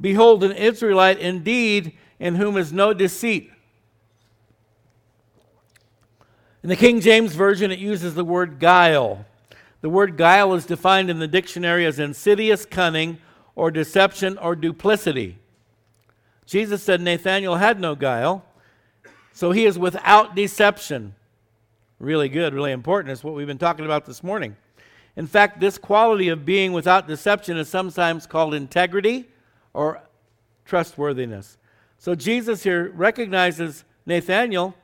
Behold, 0.00 0.42
an 0.42 0.52
Israelite 0.52 1.18
indeed, 1.18 1.96
in 2.18 2.34
whom 2.34 2.56
is 2.56 2.72
no 2.72 2.92
deceit. 2.92 3.50
In 6.62 6.68
the 6.68 6.76
King 6.76 7.00
James 7.00 7.34
Version, 7.34 7.70
it 7.70 7.78
uses 7.78 8.14
the 8.14 8.24
word 8.24 8.58
guile. 8.58 9.24
The 9.84 9.90
word 9.90 10.16
guile 10.16 10.54
is 10.54 10.64
defined 10.64 11.10
in 11.10 11.18
the 11.18 11.28
dictionary 11.28 11.84
as 11.84 11.98
insidious 11.98 12.64
cunning 12.64 13.18
or 13.54 13.70
deception 13.70 14.38
or 14.38 14.56
duplicity. 14.56 15.36
Jesus 16.46 16.82
said 16.82 17.02
Nathanael 17.02 17.56
had 17.56 17.78
no 17.78 17.94
guile, 17.94 18.46
so 19.34 19.52
he 19.52 19.66
is 19.66 19.78
without 19.78 20.34
deception. 20.34 21.14
Really 21.98 22.30
good, 22.30 22.54
really 22.54 22.72
important. 22.72 23.12
It's 23.12 23.22
what 23.22 23.34
we've 23.34 23.46
been 23.46 23.58
talking 23.58 23.84
about 23.84 24.06
this 24.06 24.24
morning. 24.24 24.56
In 25.16 25.26
fact, 25.26 25.60
this 25.60 25.76
quality 25.76 26.30
of 26.30 26.46
being 26.46 26.72
without 26.72 27.06
deception 27.06 27.58
is 27.58 27.68
sometimes 27.68 28.26
called 28.26 28.54
integrity 28.54 29.28
or 29.74 30.00
trustworthiness. 30.64 31.58
So 31.98 32.14
Jesus 32.14 32.62
here 32.62 32.90
recognizes 32.94 33.84
Nathanael 34.06 34.76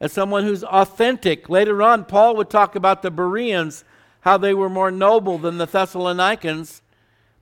as 0.00 0.10
someone 0.10 0.44
who's 0.44 0.64
authentic. 0.64 1.50
Later 1.50 1.82
on, 1.82 2.06
Paul 2.06 2.34
would 2.36 2.48
talk 2.48 2.76
about 2.76 3.02
the 3.02 3.10
Bereans, 3.10 3.84
how 4.20 4.38
they 4.38 4.54
were 4.54 4.68
more 4.68 4.90
noble 4.90 5.38
than 5.38 5.58
the 5.58 5.66
Thessalonians, 5.66 6.82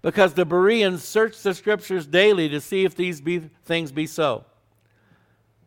because 0.02 0.34
the 0.34 0.44
Bereans 0.44 1.02
searched 1.02 1.42
the 1.42 1.54
scriptures 1.54 2.06
daily 2.06 2.48
to 2.48 2.60
see 2.60 2.84
if 2.84 2.94
these 2.94 3.20
be, 3.20 3.38
things 3.64 3.90
be 3.90 4.06
so. 4.06 4.44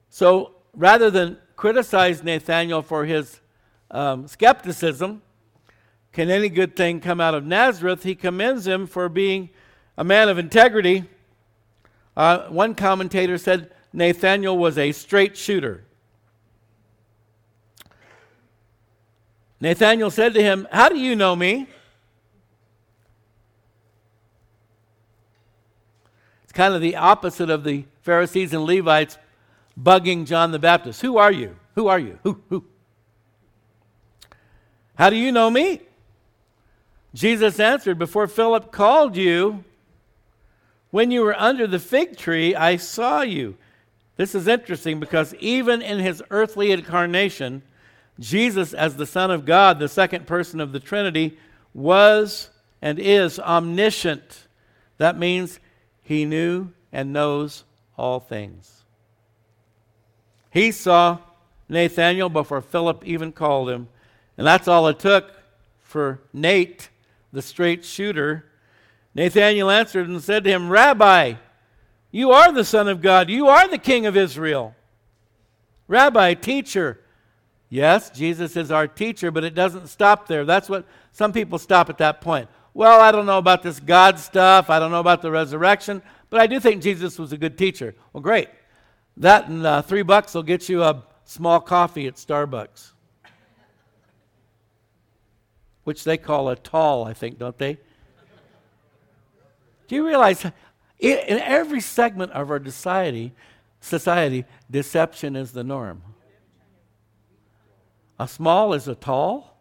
So 0.10 0.56
rather 0.74 1.10
than 1.10 1.38
criticize 1.56 2.24
Nathanael 2.24 2.82
for 2.82 3.06
his 3.06 3.42
um, 3.92 4.28
skepticism, 4.28 5.22
can 6.14 6.30
any 6.30 6.50
good 6.50 6.76
thing 6.76 7.02
come 7.02 7.20
out 7.20 7.36
of 7.36 7.46
Nazareth? 7.46 8.04
He 8.04 8.16
commends 8.16 8.66
him 8.66 8.88
for 8.88 9.10
being 9.10 9.50
a 9.98 10.04
man 10.04 10.30
of 10.30 10.38
integrity. 10.38 11.04
Uh, 12.16 12.48
one 12.48 12.76
commentator 12.76 13.38
said 13.38 13.72
Nathanael 13.94 14.58
was 14.58 14.78
a 14.78 14.92
straight 14.92 15.36
shooter. 15.36 15.84
Nathanael 19.62 20.10
said 20.10 20.34
to 20.34 20.42
him, 20.42 20.68
How 20.72 20.90
do 20.90 20.98
you 20.98 21.16
know 21.16 21.36
me? 21.36 21.68
It's 26.44 26.54
kind 26.54 26.74
of 26.74 26.82
the 26.82 26.96
opposite 26.96 27.50
of 27.50 27.64
the 27.64 27.86
Pharisees 28.02 28.54
and 28.54 28.64
Levites 28.64 29.18
bugging 29.80 30.26
John 30.26 30.52
the 30.52 30.60
Baptist. 30.60 31.02
Who 31.02 31.18
are 31.18 31.32
you? 31.32 31.56
Who 31.76 31.88
are 31.88 32.00
you? 32.00 32.20
Who? 32.24 32.42
Who? 32.50 32.66
How 34.96 35.10
do 35.10 35.16
you 35.16 35.32
know 35.32 35.50
me? 35.50 35.82
Jesus 37.14 37.60
answered, 37.60 37.98
Before 37.98 38.28
Philip 38.28 38.72
called 38.72 39.16
you, 39.16 39.64
when 40.92 41.12
you 41.12 41.22
were 41.22 41.40
under 41.40 41.68
the 41.68 41.80
fig 41.80 42.18
tree, 42.18 42.56
I 42.56 42.78
saw 42.78 43.22
you. 43.22 43.58
This 44.18 44.36
is 44.36 44.48
interesting 44.48 45.00
because 45.00 45.34
even 45.36 45.82
in 45.82 46.00
his 46.00 46.22
earthly 46.30 46.72
incarnation, 46.72 47.62
Jesus, 48.20 48.74
as 48.74 48.98
the 48.98 49.06
Son 49.06 49.32
of 49.32 49.46
God, 49.46 49.80
the 49.80 49.88
second 49.88 50.28
person 50.28 50.60
of 50.60 50.72
the 50.72 50.80
Trinity, 50.80 51.38
was 51.74 52.50
and 52.82 53.00
is 53.00 53.40
omniscient. 53.40 54.48
That 54.98 55.18
means 55.18 55.60
he 56.02 56.26
knew 56.26 56.70
and 56.92 57.14
knows 57.14 57.64
all 57.98 58.20
things. 58.20 58.84
He 60.52 60.72
saw 60.72 61.20
Nathanael 61.70 62.30
before 62.30 62.62
Philip 62.62 63.04
even 63.06 63.32
called 63.32 63.70
him. 63.70 63.88
And 64.38 64.48
that's 64.48 64.68
all 64.68 64.88
it 64.88 65.00
took 65.00 65.32
for 65.82 66.20
Nate, 66.34 66.90
the 67.32 67.42
straight 67.42 67.86
shooter. 67.86 68.46
Nathanael 69.14 69.70
answered 69.70 70.08
and 70.08 70.22
said 70.22 70.44
to 70.44 70.50
him, 70.50 70.70
Rabbi, 70.70 71.34
you 72.12 72.32
are 72.32 72.52
the 72.52 72.66
Son 72.66 72.88
of 72.88 73.02
God. 73.02 73.30
You 73.30 73.48
are 73.48 73.68
the 73.68 73.78
King 73.78 74.06
of 74.06 74.18
Israel. 74.18 74.76
Rabbi, 75.88 76.34
teacher, 76.34 77.00
Yes, 77.70 78.10
Jesus 78.10 78.58
is 78.58 78.72
our 78.72 78.88
teacher, 78.88 79.30
but 79.30 79.44
it 79.44 79.54
doesn't 79.54 79.88
stop 79.88 80.28
there. 80.28 80.44
That's 80.44 80.68
what 80.68 80.86
some 81.12 81.32
people 81.32 81.60
stop 81.60 81.90
at 81.90 82.00
that 82.00 82.20
point. 82.20 82.50
Well, 82.74 83.00
I 83.00 83.12
don't 83.12 83.28
know 83.28 83.38
about 83.38 83.62
this 83.62 83.80
God 83.80 84.20
stuff. 84.20 84.70
I 84.70 84.80
don't 84.80 84.92
know 84.92 85.00
about 85.00 85.22
the 85.22 85.30
resurrection, 85.30 86.02
but 86.30 86.42
I 86.42 86.48
do 86.48 86.60
think 86.60 86.82
Jesus 86.82 87.20
was 87.20 87.32
a 87.32 87.38
good 87.38 87.58
teacher. 87.58 87.94
Well, 88.12 88.22
great. 88.22 88.50
That 89.18 89.50
and 89.50 89.66
uh, 89.66 89.82
three 89.84 90.02
bucks 90.02 90.34
will 90.34 90.44
get 90.44 90.68
you 90.68 90.82
a 90.82 91.04
small 91.26 91.60
coffee 91.60 92.08
at 92.08 92.16
Starbucks, 92.16 92.92
which 95.84 96.04
they 96.04 96.18
call 96.18 96.50
a 96.50 96.56
tall, 96.56 97.04
I 97.06 97.14
think, 97.14 97.38
don't 97.38 97.58
they? 97.58 97.78
Do 99.88 99.96
you 99.96 100.08
realize 100.08 100.44
in 101.00 101.40
every 101.40 101.82
segment 101.82 102.32
of 102.32 102.50
our 102.50 102.64
society, 102.64 103.34
society, 103.82 104.46
deception 104.72 105.36
is 105.36 105.52
the 105.52 105.64
norm? 105.64 106.02
A 108.20 108.28
small 108.28 108.74
is 108.74 108.88
a 108.88 108.96
tall. 108.96 109.56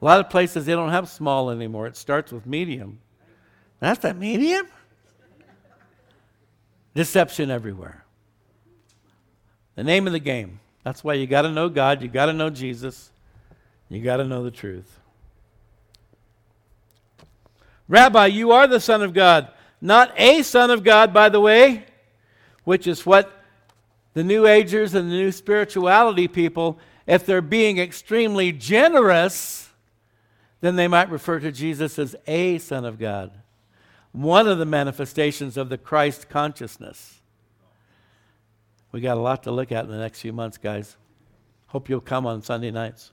A 0.00 0.04
lot 0.04 0.20
of 0.20 0.30
places 0.30 0.66
they 0.66 0.72
don't 0.72 0.90
have 0.90 1.08
small 1.08 1.50
anymore. 1.50 1.86
It 1.86 1.96
starts 1.96 2.32
with 2.32 2.46
medium. 2.46 2.98
That's 3.80 4.00
that 4.00 4.16
medium? 4.16 4.66
Deception 6.94 7.50
everywhere. 7.50 8.04
The 9.74 9.84
name 9.84 10.06
of 10.06 10.14
the 10.14 10.18
game. 10.18 10.60
That's 10.82 11.04
why 11.04 11.14
you 11.14 11.26
got 11.26 11.42
to 11.42 11.50
know 11.50 11.68
God, 11.68 12.00
you 12.00 12.08
got 12.08 12.26
to 12.26 12.32
know 12.32 12.48
Jesus, 12.48 13.10
you 13.88 14.02
got 14.02 14.16
to 14.18 14.24
know 14.24 14.44
the 14.44 14.50
truth. 14.50 15.00
Rabbi, 17.88 18.26
you 18.26 18.52
are 18.52 18.66
the 18.66 18.80
Son 18.80 19.02
of 19.02 19.12
God. 19.12 19.50
Not 19.80 20.12
a 20.16 20.42
Son 20.42 20.70
of 20.70 20.82
God, 20.82 21.12
by 21.12 21.28
the 21.28 21.40
way, 21.40 21.84
which 22.64 22.86
is 22.86 23.04
what 23.04 23.35
the 24.16 24.24
New 24.24 24.46
Agers 24.46 24.94
and 24.94 25.10
the 25.10 25.14
New 25.14 25.30
Spirituality 25.30 26.26
people, 26.26 26.78
if 27.06 27.26
they're 27.26 27.42
being 27.42 27.76
extremely 27.76 28.50
generous, 28.50 29.68
then 30.62 30.76
they 30.76 30.88
might 30.88 31.10
refer 31.10 31.38
to 31.38 31.52
Jesus 31.52 31.98
as 31.98 32.16
a 32.26 32.56
Son 32.56 32.86
of 32.86 32.98
God, 32.98 33.30
one 34.12 34.48
of 34.48 34.56
the 34.56 34.64
manifestations 34.64 35.58
of 35.58 35.68
the 35.68 35.76
Christ 35.76 36.30
consciousness. 36.30 37.20
We 38.90 39.02
got 39.02 39.18
a 39.18 39.20
lot 39.20 39.42
to 39.42 39.50
look 39.50 39.70
at 39.70 39.84
in 39.84 39.90
the 39.90 39.98
next 39.98 40.22
few 40.22 40.32
months, 40.32 40.56
guys. 40.56 40.96
Hope 41.66 41.90
you'll 41.90 42.00
come 42.00 42.24
on 42.24 42.40
Sunday 42.40 42.70
nights. 42.70 43.12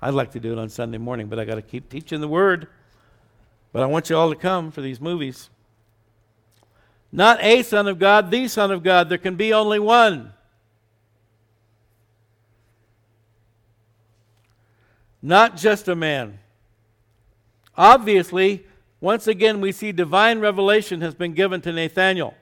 I'd 0.00 0.14
like 0.14 0.30
to 0.34 0.40
do 0.40 0.52
it 0.52 0.58
on 0.58 0.68
Sunday 0.68 0.98
morning, 0.98 1.26
but 1.26 1.40
I 1.40 1.44
got 1.44 1.56
to 1.56 1.62
keep 1.62 1.88
teaching 1.88 2.20
the 2.20 2.28
Word. 2.28 2.68
But 3.72 3.82
I 3.82 3.86
want 3.86 4.08
you 4.08 4.16
all 4.16 4.30
to 4.30 4.36
come 4.36 4.70
for 4.70 4.82
these 4.82 5.00
movies. 5.00 5.50
Not 7.16 7.42
a 7.42 7.62
Son 7.62 7.88
of 7.88 7.98
God, 7.98 8.30
the 8.30 8.46
Son 8.46 8.70
of 8.70 8.82
God. 8.82 9.08
There 9.08 9.16
can 9.16 9.36
be 9.36 9.50
only 9.50 9.78
one. 9.78 10.34
Not 15.22 15.56
just 15.56 15.88
a 15.88 15.96
man. 15.96 16.38
Obviously, 17.74 18.66
once 19.00 19.26
again, 19.26 19.62
we 19.62 19.72
see 19.72 19.92
divine 19.92 20.40
revelation 20.40 21.00
has 21.00 21.14
been 21.14 21.32
given 21.32 21.62
to 21.62 21.72
Nathanael. 21.72 22.34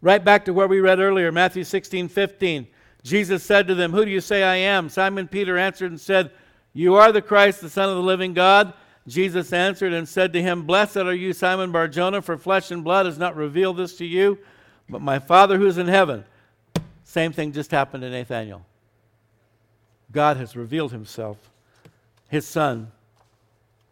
Right 0.00 0.24
back 0.24 0.46
to 0.46 0.54
where 0.54 0.66
we 0.66 0.80
read 0.80 0.98
earlier, 0.98 1.30
Matthew 1.30 1.64
16, 1.64 2.08
15. 2.08 2.68
Jesus 3.02 3.42
said 3.42 3.68
to 3.68 3.74
them, 3.74 3.92
Who 3.92 4.06
do 4.06 4.10
you 4.10 4.22
say 4.22 4.42
I 4.42 4.56
am? 4.56 4.88
Simon 4.88 5.28
Peter 5.28 5.58
answered 5.58 5.90
and 5.90 6.00
said, 6.00 6.30
You 6.72 6.94
are 6.94 7.12
the 7.12 7.20
Christ, 7.20 7.60
the 7.60 7.68
Son 7.68 7.90
of 7.90 7.96
the 7.96 8.02
living 8.02 8.32
God. 8.32 8.72
Jesus 9.06 9.52
answered 9.52 9.92
and 9.92 10.08
said 10.08 10.32
to 10.32 10.42
him, 10.42 10.62
Blessed 10.62 10.98
are 10.98 11.14
you, 11.14 11.32
Simon 11.32 11.72
Barjona, 11.72 12.22
for 12.22 12.36
flesh 12.36 12.70
and 12.70 12.84
blood 12.84 13.06
has 13.06 13.18
not 13.18 13.34
revealed 13.34 13.78
this 13.78 13.96
to 13.96 14.04
you, 14.04 14.38
but 14.88 15.00
my 15.00 15.18
Father 15.18 15.58
who 15.58 15.66
is 15.66 15.78
in 15.78 15.88
heaven. 15.88 16.24
Same 17.04 17.32
thing 17.32 17.52
just 17.52 17.70
happened 17.70 18.02
to 18.02 18.10
Nathanael. 18.10 18.64
God 20.12 20.36
has 20.36 20.54
revealed 20.54 20.92
himself, 20.92 21.38
his 22.28 22.46
son, 22.46 22.92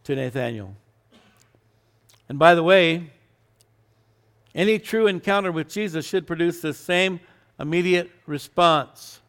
to 0.05 0.15
Nathanael. 0.15 0.75
And 2.29 2.39
by 2.39 2.55
the 2.55 2.63
way, 2.63 3.11
any 4.55 4.79
true 4.79 5.07
encounter 5.07 5.53
with 5.53 5.69
Jesus 5.69 6.07
should 6.07 6.27
produce 6.27 6.61
the 6.61 6.75
same 6.75 7.21
immediate 7.59 8.11
response. 8.27 9.21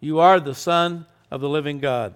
You 0.00 0.18
are 0.18 0.40
the 0.40 0.54
Son 0.54 1.06
of 1.30 1.40
the 1.40 1.48
living 1.48 1.78
God. 1.78 2.14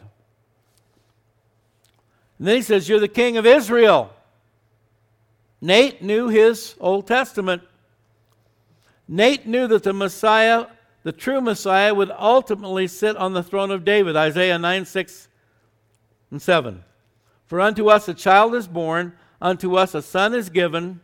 And 2.38 2.46
then 2.46 2.56
he 2.56 2.62
says, 2.62 2.88
You're 2.88 3.00
the 3.00 3.08
king 3.08 3.36
of 3.36 3.46
Israel. 3.46 4.12
Nate 5.60 6.02
knew 6.02 6.28
his 6.28 6.74
Old 6.80 7.06
Testament. 7.06 7.62
Nate 9.08 9.46
knew 9.46 9.66
that 9.68 9.82
the 9.82 9.92
Messiah, 9.92 10.66
the 11.02 11.12
true 11.12 11.40
Messiah, 11.40 11.94
would 11.94 12.10
ultimately 12.10 12.86
sit 12.86 13.16
on 13.16 13.32
the 13.32 13.42
throne 13.42 13.70
of 13.70 13.84
David. 13.84 14.16
Isaiah 14.16 14.58
9, 14.58 14.84
6 14.84 15.28
and 16.30 16.42
7. 16.42 16.84
For 17.46 17.60
unto 17.60 17.88
us 17.88 18.08
a 18.08 18.14
child 18.14 18.54
is 18.54 18.66
born, 18.66 19.12
unto 19.40 19.76
us 19.76 19.94
a 19.94 20.02
son 20.02 20.34
is 20.34 20.50
given. 20.50 21.00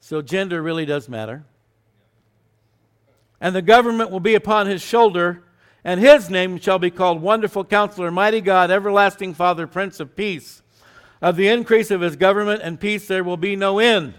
So 0.00 0.20
gender 0.20 0.60
really 0.60 0.84
does 0.84 1.08
matter. 1.08 1.44
And 3.40 3.54
the 3.54 3.62
government 3.62 4.10
will 4.10 4.20
be 4.20 4.34
upon 4.34 4.66
his 4.66 4.82
shoulder, 4.82 5.42
and 5.84 6.00
his 6.00 6.30
name 6.30 6.58
shall 6.58 6.78
be 6.78 6.90
called 6.90 7.20
Wonderful 7.20 7.64
Counselor, 7.64 8.10
Mighty 8.10 8.40
God, 8.40 8.70
Everlasting 8.70 9.34
Father, 9.34 9.66
Prince 9.66 10.00
of 10.00 10.16
Peace. 10.16 10.62
Of 11.20 11.36
the 11.36 11.48
increase 11.48 11.90
of 11.90 12.00
his 12.00 12.16
government 12.16 12.62
and 12.62 12.80
peace 12.80 13.06
there 13.06 13.22
will 13.22 13.36
be 13.36 13.54
no 13.54 13.78
end. 13.78 14.14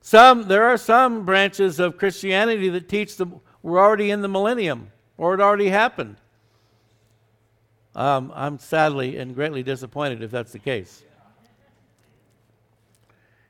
Some, 0.00 0.48
there 0.48 0.64
are 0.64 0.78
some 0.78 1.24
branches 1.24 1.78
of 1.78 1.98
Christianity 1.98 2.68
that 2.70 2.88
teach 2.88 3.16
that 3.16 3.28
we're 3.62 3.78
already 3.78 4.10
in 4.10 4.22
the 4.22 4.28
millennium, 4.28 4.90
or 5.18 5.34
it 5.34 5.40
already 5.40 5.68
happened. 5.68 6.16
Um, 7.94 8.32
I'm 8.34 8.58
sadly 8.58 9.18
and 9.18 9.34
greatly 9.34 9.62
disappointed 9.62 10.22
if 10.22 10.30
that's 10.30 10.52
the 10.52 10.58
case. 10.58 11.02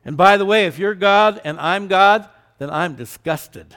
And 0.05 0.17
by 0.17 0.37
the 0.37 0.47
way, 0.47 0.67
if 0.67 0.79
you're 0.79 0.95
God 0.95 1.41
and 1.45 1.61
I'm 1.61 1.87
God, 1.87 2.29
then 2.59 2.71
I'm 2.71 2.95
disgusted. 2.95 3.77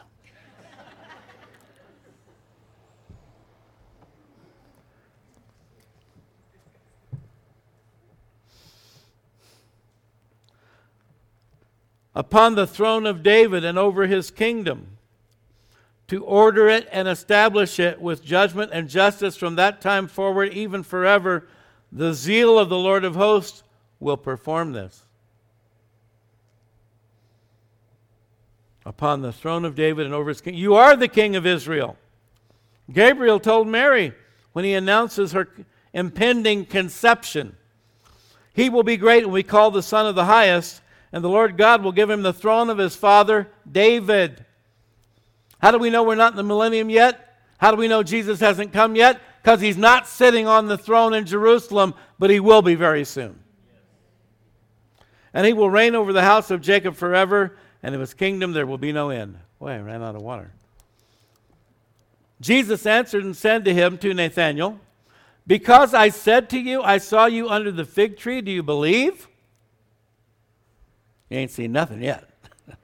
Upon 12.16 12.56
the 12.56 12.68
throne 12.68 13.06
of 13.06 13.24
David 13.24 13.64
and 13.64 13.78
over 13.78 14.08
his 14.08 14.32
kingdom, 14.32 14.98
to 16.08 16.26
order 16.26 16.68
it 16.68 16.90
and 16.92 17.08
establish 17.08 17.80
it 17.80 18.02
with 18.02 18.22
judgment 18.24 18.72
and 18.74 18.90
justice 18.90 19.38
from 19.38 19.56
that 19.56 19.80
time 19.80 20.08
forward, 20.08 20.52
even 20.52 20.84
forever. 20.84 21.48
The 21.90 22.14
zeal 22.14 22.60
of 22.60 22.68
the 22.68 22.78
Lord 22.78 23.06
of 23.06 23.16
hosts 23.16 23.64
will 23.98 24.18
perform 24.18 24.74
this. 24.74 25.06
Upon 28.86 29.22
the 29.22 29.32
throne 29.32 29.64
of 29.64 29.74
David 29.74 30.06
and 30.06 30.14
over 30.14 30.30
his 30.30 30.42
king. 30.42 30.56
You 30.56 30.76
are 30.76 30.98
the 30.98 31.08
king 31.08 31.38
of 31.38 31.46
Israel. 31.46 31.96
Gabriel 32.92 33.40
told 33.40 33.70
Mary 33.70 34.14
when 34.52 34.66
he 34.66 34.74
announces 34.74 35.32
her 35.32 35.48
impending 35.94 36.66
conception. 36.66 37.56
He 38.54 38.70
will 38.70 38.84
be 38.84 38.98
great 38.98 39.24
and 39.24 39.32
we 39.32 39.44
call 39.44 39.72
the 39.72 39.84
Son 39.84 40.06
of 40.06 40.16
the 40.16 40.26
Highest 40.26 40.81
and 41.12 41.24
the 41.24 41.30
Lord 41.30 41.58
God 41.58 41.84
will 41.84 41.92
give 41.92 42.10
him 42.10 42.22
the 42.22 42.34
throne 42.34 42.70
of 42.70 42.78
his 42.78 42.96
father 42.96 43.50
David. 43.70 44.46
How 45.60 45.72
do 45.72 45.78
we 45.78 45.90
know 45.90 46.04
we're 46.04 46.16
not 46.16 46.34
in 46.34 46.38
the 46.38 46.44
millennium 46.44 46.90
yet? 46.90 47.38
How 47.58 47.72
do 47.72 47.78
we 47.78 47.88
know 47.88 48.02
Jesus 48.02 48.40
hasn't 48.40 48.74
come 48.74 48.96
yet? 48.96 49.22
Because 49.44 49.62
he's 49.62 49.78
not 49.78 50.08
sitting 50.08 50.48
on 50.48 50.68
the 50.68 50.78
throne 50.78 51.14
in 51.14 51.26
Jerusalem, 51.26 51.94
but 52.18 52.30
he 52.30 52.40
will 52.40 52.62
be 52.62 52.76
very 52.76 53.04
soon. 53.04 53.40
And 55.34 55.46
he 55.46 55.54
will 55.54 55.70
reign 55.70 55.96
over 55.96 56.14
the 56.14 56.24
house 56.24 56.52
of 56.52 56.62
Jacob 56.62 56.96
forever, 56.96 57.58
and 57.84 57.94
of 57.94 58.02
his 58.02 58.14
kingdom 58.14 58.54
there 58.54 58.66
will 58.66 58.78
be 58.78 58.92
no 58.92 59.10
end. 59.10 59.38
Boy, 59.60 59.72
I 59.72 59.80
ran 59.80 60.02
out 60.02 60.16
of 60.16 60.22
water. 60.22 60.52
Jesus 62.42 62.86
answered 62.88 63.24
and 63.24 63.38
said 63.38 63.66
to 63.66 63.74
him, 63.74 63.98
to 64.00 64.14
Nathanael, 64.14 64.80
Because 65.46 65.94
I 65.94 66.10
said 66.10 66.50
to 66.50 66.60
you, 66.60 66.82
I 66.82 66.98
saw 66.98 67.28
you 67.28 67.48
under 67.48 67.72
the 67.72 67.86
fig 67.86 68.18
tree, 68.18 68.42
do 68.42 68.52
you 68.52 68.64
believe? 68.64 69.28
You 71.32 71.38
ain't 71.38 71.50
seen 71.50 71.72
nothing 71.72 72.04
yet. 72.04 72.30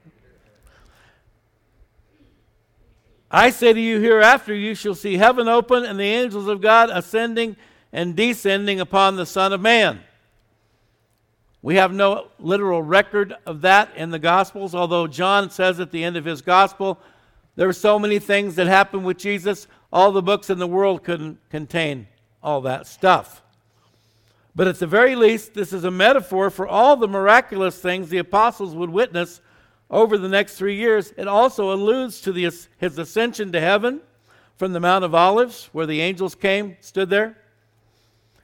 I 3.30 3.50
say 3.50 3.74
to 3.74 3.80
you, 3.80 4.00
hereafter 4.00 4.54
you 4.54 4.74
shall 4.74 4.94
see 4.94 5.18
heaven 5.18 5.48
open 5.48 5.84
and 5.84 6.00
the 6.00 6.04
angels 6.04 6.48
of 6.48 6.62
God 6.62 6.88
ascending 6.88 7.56
and 7.92 8.16
descending 8.16 8.80
upon 8.80 9.16
the 9.16 9.26
Son 9.26 9.52
of 9.52 9.60
Man. 9.60 10.00
We 11.60 11.74
have 11.74 11.92
no 11.92 12.28
literal 12.38 12.82
record 12.82 13.34
of 13.44 13.60
that 13.60 13.94
in 13.96 14.10
the 14.10 14.18
Gospels, 14.18 14.74
although 14.74 15.06
John 15.06 15.50
says 15.50 15.78
at 15.78 15.90
the 15.90 16.02
end 16.02 16.16
of 16.16 16.24
his 16.24 16.40
Gospel, 16.40 16.98
there 17.54 17.68
are 17.68 17.74
so 17.74 17.98
many 17.98 18.18
things 18.18 18.54
that 18.54 18.66
happened 18.66 19.04
with 19.04 19.18
Jesus, 19.18 19.66
all 19.92 20.10
the 20.10 20.22
books 20.22 20.48
in 20.48 20.58
the 20.58 20.66
world 20.66 21.04
couldn't 21.04 21.38
contain 21.50 22.08
all 22.42 22.62
that 22.62 22.86
stuff. 22.86 23.42
But 24.58 24.66
at 24.66 24.80
the 24.80 24.88
very 24.88 25.14
least, 25.14 25.54
this 25.54 25.72
is 25.72 25.84
a 25.84 25.90
metaphor 25.92 26.50
for 26.50 26.66
all 26.66 26.96
the 26.96 27.06
miraculous 27.06 27.78
things 27.78 28.08
the 28.08 28.18
apostles 28.18 28.74
would 28.74 28.90
witness 28.90 29.40
over 29.88 30.18
the 30.18 30.28
next 30.28 30.56
three 30.56 30.74
years. 30.74 31.14
It 31.16 31.28
also 31.28 31.72
alludes 31.72 32.20
to 32.22 32.32
the, 32.32 32.52
his 32.76 32.98
ascension 32.98 33.52
to 33.52 33.60
heaven 33.60 34.00
from 34.56 34.72
the 34.72 34.80
Mount 34.80 35.04
of 35.04 35.14
Olives, 35.14 35.68
where 35.70 35.86
the 35.86 36.00
angels 36.00 36.34
came, 36.34 36.76
stood 36.80 37.08
there, 37.08 37.38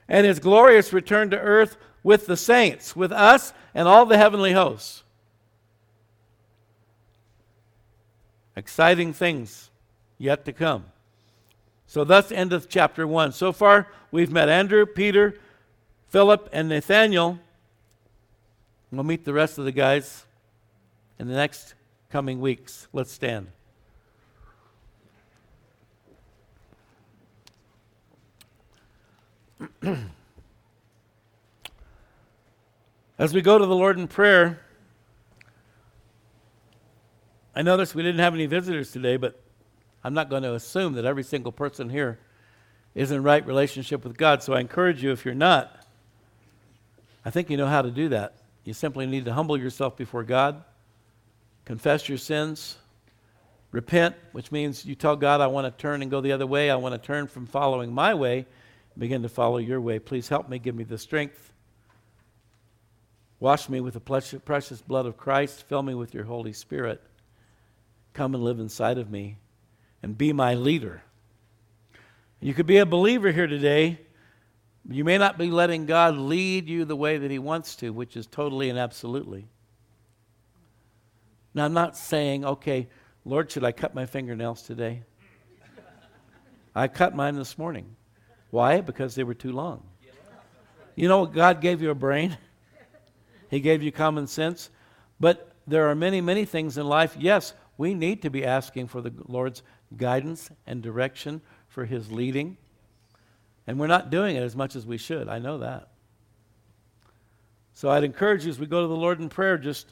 and 0.07 0.25
his 0.25 0.39
glorious 0.39 0.93
return 0.93 1.31
to 1.31 1.37
earth 1.37 1.75
with 2.01 2.27
the 2.27 2.37
saints, 2.37 2.95
with 2.95 3.11
us 3.11 3.51
and 3.73 3.85
all 3.85 4.05
the 4.05 4.17
heavenly 4.17 4.53
hosts. 4.53 5.03
Exciting 8.55 9.11
things 9.11 9.69
yet 10.17 10.45
to 10.45 10.53
come. 10.53 10.85
So, 11.87 12.05
thus 12.05 12.31
endeth 12.31 12.69
chapter 12.69 13.05
1. 13.05 13.33
So 13.33 13.51
far, 13.51 13.89
we've 14.11 14.31
met 14.31 14.47
Andrew, 14.47 14.85
Peter, 14.85 15.37
Philip 16.15 16.47
and 16.53 16.69
Nathanael. 16.69 17.39
We'll 18.89 19.03
meet 19.03 19.25
the 19.25 19.33
rest 19.33 19.57
of 19.57 19.65
the 19.65 19.73
guys 19.73 20.25
in 21.19 21.27
the 21.27 21.33
next 21.33 21.73
coming 22.09 22.39
weeks. 22.39 22.87
Let's 22.93 23.11
stand. 23.11 23.47
As 33.19 33.33
we 33.33 33.41
go 33.41 33.57
to 33.57 33.65
the 33.65 33.75
Lord 33.75 33.99
in 33.99 34.07
prayer, 34.07 34.61
I 37.53 37.61
noticed 37.61 37.93
we 37.93 38.03
didn't 38.03 38.21
have 38.21 38.33
any 38.33 38.45
visitors 38.45 38.93
today, 38.93 39.17
but 39.17 39.37
I'm 40.01 40.13
not 40.13 40.29
going 40.29 40.43
to 40.43 40.53
assume 40.53 40.93
that 40.93 41.03
every 41.03 41.23
single 41.23 41.51
person 41.51 41.89
here 41.89 42.19
is 42.93 43.11
in 43.11 43.21
right 43.21 43.45
relationship 43.45 44.05
with 44.05 44.15
God. 44.15 44.41
So 44.41 44.53
I 44.53 44.61
encourage 44.61 45.03
you, 45.03 45.11
if 45.11 45.25
you're 45.25 45.35
not, 45.35 45.84
I 47.25 47.31
think 47.31 47.49
you 47.49 47.57
know 47.57 47.67
how 47.67 47.81
to 47.81 47.91
do 47.91 48.09
that. 48.09 48.35
You 48.63 48.73
simply 48.73 49.07
need 49.07 49.25
to 49.25 49.33
humble 49.33 49.57
yourself 49.57 49.97
before 49.97 50.23
God, 50.23 50.63
confess 51.65 52.07
your 52.07 52.19
sins, 52.19 52.77
repent, 53.71 54.15
which 54.31 54.51
means 54.51 54.85
you 54.85 54.95
tell 54.95 55.15
God, 55.15 55.41
I 55.41 55.47
want 55.47 55.65
to 55.65 55.81
turn 55.81 56.01
and 56.01 56.09
go 56.09 56.21
the 56.21 56.31
other 56.31 56.47
way. 56.47 56.69
I 56.69 56.75
want 56.75 56.93
to 56.93 56.99
turn 57.05 57.27
from 57.27 57.47
following 57.47 57.91
my 57.91 58.13
way, 58.13 58.45
begin 58.97 59.23
to 59.23 59.29
follow 59.29 59.57
your 59.57 59.81
way. 59.81 59.99
Please 59.99 60.29
help 60.29 60.47
me, 60.47 60.59
give 60.59 60.75
me 60.75 60.83
the 60.83 60.97
strength. 60.97 61.51
Wash 63.39 63.67
me 63.69 63.81
with 63.81 63.95
the 63.95 63.99
precious 64.39 64.81
blood 64.81 65.05
of 65.05 65.17
Christ. 65.17 65.63
Fill 65.67 65.83
me 65.83 65.93
with 65.93 66.13
your 66.13 66.23
Holy 66.23 66.53
Spirit. 66.53 67.01
Come 68.13 68.33
and 68.33 68.43
live 68.43 68.59
inside 68.59 68.97
of 68.97 69.11
me 69.11 69.37
and 70.01 70.17
be 70.17 70.31
my 70.31 70.53
leader. 70.53 71.03
You 72.39 72.53
could 72.53 72.65
be 72.65 72.77
a 72.77 72.85
believer 72.85 73.31
here 73.31 73.47
today 73.47 73.99
you 74.89 75.03
may 75.03 75.17
not 75.17 75.37
be 75.37 75.49
letting 75.49 75.85
God 75.85 76.17
lead 76.17 76.69
you 76.69 76.85
the 76.85 76.95
way 76.95 77.17
that 77.17 77.31
He 77.31 77.39
wants 77.39 77.75
to, 77.77 77.91
which 77.91 78.15
is 78.15 78.27
totally 78.27 78.69
and 78.69 78.77
absolutely. 78.77 79.47
Now, 81.53 81.65
I'm 81.65 81.73
not 81.73 81.97
saying, 81.97 82.45
okay, 82.45 82.87
Lord, 83.23 83.49
should 83.49 83.63
I 83.63 83.71
cut 83.71 83.95
my 83.95 84.05
fingernails 84.05 84.61
today? 84.61 85.03
I 86.75 86.87
cut 86.87 87.15
mine 87.15 87.35
this 87.35 87.57
morning. 87.57 87.95
Why? 88.51 88.81
Because 88.81 89.15
they 89.15 89.23
were 89.23 89.33
too 89.33 89.51
long. 89.51 89.83
You 90.95 91.09
know, 91.09 91.25
God 91.25 91.61
gave 91.61 91.81
you 91.81 91.89
a 91.89 91.95
brain, 91.95 92.37
He 93.49 93.59
gave 93.59 93.81
you 93.83 93.91
common 93.91 94.27
sense. 94.27 94.69
But 95.19 95.51
there 95.67 95.89
are 95.89 95.95
many, 95.95 96.21
many 96.21 96.45
things 96.45 96.77
in 96.77 96.87
life. 96.87 97.15
Yes, 97.17 97.53
we 97.77 97.93
need 97.93 98.21
to 98.21 98.29
be 98.29 98.45
asking 98.45 98.87
for 98.87 99.01
the 99.01 99.13
Lord's 99.27 99.63
guidance 99.97 100.49
and 100.67 100.81
direction 100.81 101.41
for 101.67 101.85
His 101.85 102.11
leading. 102.11 102.57
And 103.67 103.79
we're 103.79 103.87
not 103.87 104.09
doing 104.09 104.35
it 104.35 104.43
as 104.43 104.55
much 104.55 104.75
as 104.75 104.85
we 104.85 104.97
should. 104.97 105.27
I 105.27 105.39
know 105.39 105.59
that. 105.59 105.89
So 107.73 107.89
I'd 107.89 108.03
encourage 108.03 108.45
you 108.45 108.49
as 108.49 108.59
we 108.59 108.67
go 108.67 108.81
to 108.81 108.87
the 108.87 108.95
Lord 108.95 109.19
in 109.19 109.27
prayer, 109.27 109.57
just 109.57 109.87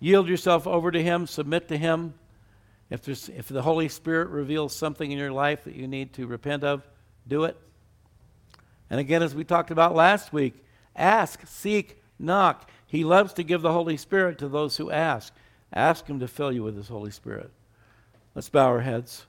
yield 0.00 0.28
yourself 0.28 0.66
over 0.66 0.90
to 0.90 1.02
Him, 1.02 1.26
submit 1.26 1.68
to 1.68 1.76
Him. 1.76 2.14
If, 2.88 3.02
there's, 3.02 3.28
if 3.28 3.48
the 3.48 3.62
Holy 3.62 3.88
Spirit 3.88 4.28
reveals 4.28 4.74
something 4.74 5.10
in 5.10 5.18
your 5.18 5.32
life 5.32 5.64
that 5.64 5.74
you 5.74 5.88
need 5.88 6.12
to 6.14 6.26
repent 6.26 6.64
of, 6.64 6.86
do 7.26 7.44
it. 7.44 7.56
And 8.88 9.00
again, 9.00 9.22
as 9.22 9.34
we 9.34 9.44
talked 9.44 9.70
about 9.70 9.94
last 9.94 10.32
week, 10.32 10.54
ask, 10.94 11.46
seek, 11.46 12.00
knock. 12.18 12.70
He 12.86 13.04
loves 13.04 13.32
to 13.34 13.42
give 13.42 13.62
the 13.62 13.72
Holy 13.72 13.96
Spirit 13.96 14.38
to 14.38 14.48
those 14.48 14.76
who 14.76 14.90
ask. 14.90 15.34
Ask 15.72 16.06
Him 16.06 16.20
to 16.20 16.28
fill 16.28 16.52
you 16.52 16.62
with 16.62 16.76
His 16.76 16.88
Holy 16.88 17.10
Spirit. 17.10 17.50
Let's 18.34 18.48
bow 18.48 18.66
our 18.66 18.80
heads. 18.80 19.26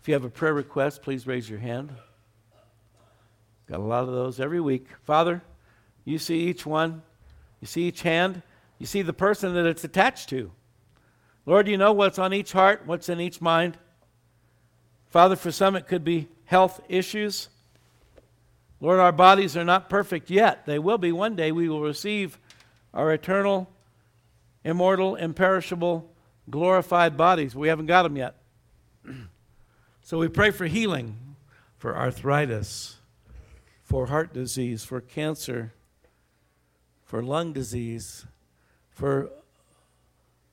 If 0.00 0.08
you 0.08 0.14
have 0.14 0.24
a 0.24 0.30
prayer 0.30 0.54
request, 0.54 1.02
please 1.02 1.26
raise 1.26 1.50
your 1.50 1.58
hand. 1.58 1.92
Got 3.68 3.80
a 3.80 3.82
lot 3.82 4.04
of 4.04 4.14
those 4.14 4.38
every 4.38 4.60
week. 4.60 4.88
Father, 5.04 5.42
you 6.04 6.18
see 6.18 6.40
each 6.40 6.64
one. 6.64 7.02
You 7.60 7.66
see 7.66 7.82
each 7.82 8.02
hand. 8.02 8.42
You 8.78 8.86
see 8.86 9.02
the 9.02 9.12
person 9.12 9.54
that 9.54 9.66
it's 9.66 9.84
attached 9.84 10.28
to. 10.30 10.52
Lord, 11.46 11.68
you 11.68 11.76
know 11.76 11.92
what's 11.92 12.18
on 12.18 12.32
each 12.32 12.52
heart, 12.52 12.82
what's 12.86 13.08
in 13.08 13.20
each 13.20 13.40
mind. 13.40 13.78
Father, 15.08 15.36
for 15.36 15.50
some 15.50 15.76
it 15.76 15.86
could 15.88 16.04
be 16.04 16.28
health 16.44 16.80
issues. 16.88 17.48
Lord, 18.80 19.00
our 19.00 19.12
bodies 19.12 19.56
are 19.56 19.64
not 19.64 19.88
perfect 19.88 20.30
yet. 20.30 20.66
They 20.66 20.78
will 20.78 20.98
be 20.98 21.12
one 21.12 21.34
day. 21.34 21.50
We 21.52 21.68
will 21.68 21.80
receive 21.80 22.38
our 22.92 23.12
eternal, 23.12 23.68
immortal, 24.64 25.14
imperishable, 25.16 26.10
glorified 26.50 27.16
bodies. 27.16 27.54
We 27.54 27.68
haven't 27.68 27.86
got 27.86 28.02
them 28.02 28.16
yet. 28.16 28.36
so 30.02 30.18
we 30.18 30.28
pray 30.28 30.50
for 30.50 30.66
healing, 30.66 31.16
for 31.78 31.96
arthritis, 31.96 32.96
for 33.86 34.06
heart 34.06 34.34
disease, 34.34 34.84
for 34.84 35.00
cancer, 35.00 35.72
for 37.04 37.22
lung 37.22 37.52
disease, 37.52 38.26
for 38.90 39.30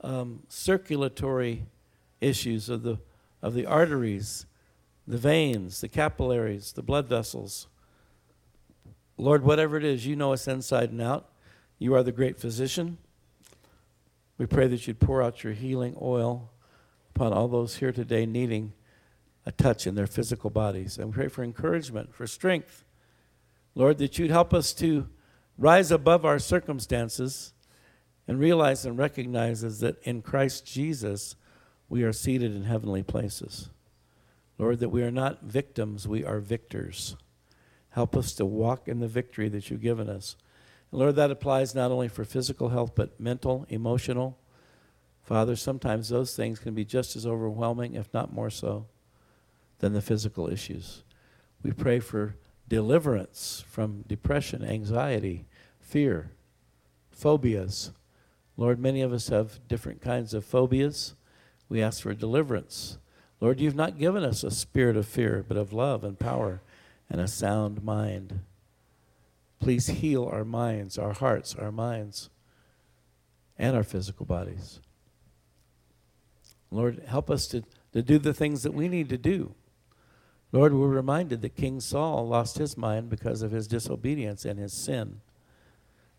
um, 0.01 0.43
circulatory 0.49 1.63
issues 2.21 2.69
of 2.69 2.84
the, 2.84 2.99
of 3.41 3.55
the 3.55 3.65
arteries, 3.65 4.45
the 5.07 5.17
veins, 5.17 5.81
the 5.81 5.89
capillaries, 5.89 6.73
the 6.73 6.84
blood 6.84 7.07
vessels. 7.07 7.65
Lord, 9.17 9.43
whatever 9.43 9.77
it 9.77 9.84
is, 9.84 10.05
you 10.05 10.15
know 10.15 10.34
us 10.34 10.47
inside 10.47 10.91
and 10.91 11.01
out. 11.01 11.27
You 11.79 11.95
are 11.95 12.03
the 12.03 12.11
great 12.11 12.38
physician. 12.38 12.99
We 14.38 14.45
pray 14.45 14.67
that 14.67 14.86
you'd 14.86 14.99
pour 14.99 15.23
out 15.23 15.43
your 15.43 15.53
healing 15.53 15.97
oil 15.99 16.51
upon 17.15 17.34
all 17.34 17.47
those 17.47 17.77
here 17.77 17.91
today 17.91 18.27
needing 18.27 18.73
a 19.43 19.51
touch 19.51 19.88
in 19.88 19.95
their 19.95 20.07
physical 20.07 20.51
bodies. 20.51 20.99
And 20.99 21.07
we 21.07 21.13
pray 21.13 21.27
for 21.29 21.43
encouragement, 21.43 22.13
for 22.13 22.27
strength. 22.27 22.86
Lord, 23.76 23.97
that 23.97 24.19
you'd 24.19 24.32
help 24.32 24.53
us 24.53 24.74
to 24.76 25.07
rise 25.57 25.91
above 25.91 26.26
our 26.26 26.39
circumstances 26.39 27.53
and 28.28 28.39
realize 28.39 28.86
and 28.86 28.97
recognize 28.97 29.61
that 29.80 30.01
in 30.03 30.21
Christ 30.21 30.65
Jesus 30.65 31.36
we 31.89 32.03
are 32.03 32.13
seated 32.13 32.55
in 32.55 32.63
heavenly 32.63 33.03
places. 33.03 33.69
Lord, 34.57 34.80
that 34.80 34.89
we 34.89 35.03
are 35.03 35.11
not 35.11 35.43
victims, 35.43 36.07
we 36.07 36.24
are 36.24 36.39
victors. 36.39 37.15
Help 37.89 38.15
us 38.15 38.34
to 38.34 38.45
walk 38.45 38.88
in 38.88 38.99
the 38.99 39.07
victory 39.07 39.49
that 39.49 39.69
you've 39.69 39.82
given 39.82 40.09
us. 40.09 40.36
And 40.91 40.99
Lord, 40.99 41.15
that 41.15 41.32
applies 41.32 41.76
not 41.76 41.91
only 41.91 42.07
for 42.07 42.24
physical 42.24 42.69
health, 42.69 42.93
but 42.95 43.19
mental, 43.19 43.65
emotional. 43.69 44.38
Father, 45.24 45.55
sometimes 45.55 46.09
those 46.09 46.36
things 46.36 46.59
can 46.59 46.74
be 46.74 46.86
just 46.86 47.15
as 47.15 47.26
overwhelming, 47.26 47.95
if 47.95 48.13
not 48.13 48.34
more 48.34 48.49
so, 48.49 48.88
than 49.80 49.93
the 49.93 50.01
physical 50.01 50.49
issues. 50.49 51.03
We 51.61 51.71
pray 51.71 51.99
for 51.99 52.36
deliverance 52.74 53.63
from 53.67 54.03
depression, 54.07 54.65
anxiety, 54.65 55.45
fear, 55.80 56.32
phobias. 57.11 57.91
Lord, 58.57 58.80
many 58.80 59.03
of 59.03 59.13
us 59.13 59.28
have 59.28 59.59
different 59.67 60.01
kinds 60.01 60.34
of 60.34 60.43
phobias. 60.43 61.13
We 61.69 61.84
ask 61.84 62.01
for 62.01 62.15
deliverance. 62.15 62.97
Lord, 63.39 63.59
you've 63.59 63.76
not 63.76 63.99
given 63.99 64.24
us 64.24 64.43
a 64.43 64.49
spirit 64.49 64.97
of 64.97 65.05
fear, 65.07 65.45
but 65.47 65.55
of 65.55 65.71
love 65.71 66.03
and 66.03 66.17
power 66.17 66.63
and 67.11 67.21
a 67.21 67.28
sound 67.28 67.84
mind. 67.84 68.39
Please 69.59 69.86
heal 69.86 70.26
our 70.26 70.43
minds, 70.43 70.97
our 70.97 71.13
hearts, 71.13 71.53
our 71.53 71.71
minds, 71.71 72.32
and 73.55 73.76
our 73.76 73.84
physical 73.84 74.26
bodies. 74.26 74.80
Lord, 76.71 77.03
help 77.05 77.30
us 77.30 77.45
to, 77.49 77.63
to 77.91 78.01
do 78.01 78.17
the 78.17 78.34
things 78.34 78.63
that 78.63 78.74
we 78.74 78.88
need 78.88 79.09
to 79.09 79.17
do. 79.19 79.53
Lord, 80.54 80.76
we're 80.76 80.88
reminded 80.88 81.41
that 81.41 81.56
King 81.56 81.80
Saul 81.80 82.28
lost 82.28 82.60
his 82.60 82.78
mind 82.78 83.10
because 83.10 83.41
of 83.41 83.51
his 83.51 83.68
disobedience 83.68 84.45
and 84.45 84.60
his 84.60 84.72
sin. 84.72 85.20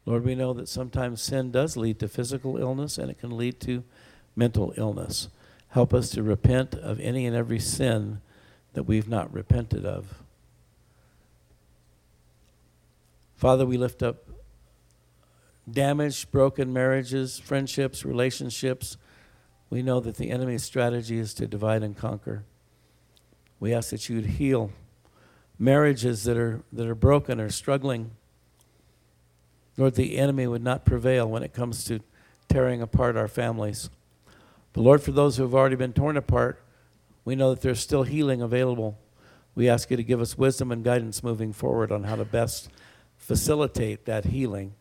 Lord, 0.04 0.24
we 0.24 0.34
know 0.34 0.52
that 0.54 0.68
sometimes 0.68 1.22
sin 1.22 1.52
does 1.52 1.76
lead 1.76 2.00
to 2.00 2.08
physical 2.08 2.56
illness 2.56 2.98
and 2.98 3.10
it 3.10 3.20
can 3.20 3.36
lead 3.36 3.60
to 3.60 3.84
mental 4.34 4.74
illness. 4.76 5.28
Help 5.68 5.94
us 5.94 6.10
to 6.10 6.22
repent 6.24 6.74
of 6.74 6.98
any 6.98 7.26
and 7.26 7.36
every 7.36 7.60
sin 7.60 8.20
that 8.72 8.82
we've 8.82 9.08
not 9.08 9.32
repented 9.32 9.86
of. 9.86 10.24
Father, 13.36 13.64
we 13.64 13.76
lift 13.78 14.02
up 14.02 14.28
damaged, 15.70 16.32
broken 16.32 16.72
marriages, 16.72 17.38
friendships, 17.38 18.04
relationships. 18.04 18.96
We 19.70 19.80
know 19.80 20.00
that 20.00 20.16
the 20.16 20.30
enemy's 20.30 20.64
strategy 20.64 21.18
is 21.18 21.34
to 21.34 21.46
divide 21.46 21.84
and 21.84 21.96
conquer. 21.96 22.44
We 23.60 23.72
ask 23.72 23.90
that 23.90 24.08
you 24.08 24.16
would 24.16 24.26
heal 24.26 24.70
marriages 25.58 26.24
that 26.24 26.36
are, 26.36 26.62
that 26.72 26.86
are 26.86 26.94
broken 26.94 27.40
or 27.40 27.50
struggling. 27.50 28.10
Lord, 29.76 29.94
the 29.94 30.18
enemy 30.18 30.46
would 30.46 30.62
not 30.62 30.84
prevail 30.84 31.28
when 31.28 31.42
it 31.42 31.52
comes 31.52 31.84
to 31.84 32.00
tearing 32.48 32.82
apart 32.82 33.16
our 33.16 33.28
families. 33.28 33.90
But 34.72 34.82
Lord, 34.82 35.02
for 35.02 35.12
those 35.12 35.36
who 35.36 35.44
have 35.44 35.54
already 35.54 35.76
been 35.76 35.92
torn 35.92 36.16
apart, 36.16 36.60
we 37.24 37.34
know 37.34 37.50
that 37.50 37.62
there's 37.62 37.80
still 37.80 38.02
healing 38.02 38.42
available. 38.42 38.98
We 39.54 39.68
ask 39.68 39.90
you 39.90 39.96
to 39.96 40.02
give 40.02 40.20
us 40.20 40.36
wisdom 40.36 40.70
and 40.70 40.84
guidance 40.84 41.22
moving 41.22 41.52
forward 41.52 41.90
on 41.92 42.04
how 42.04 42.16
to 42.16 42.24
best 42.24 42.68
facilitate 43.16 44.04
that 44.04 44.26
healing 44.26 44.74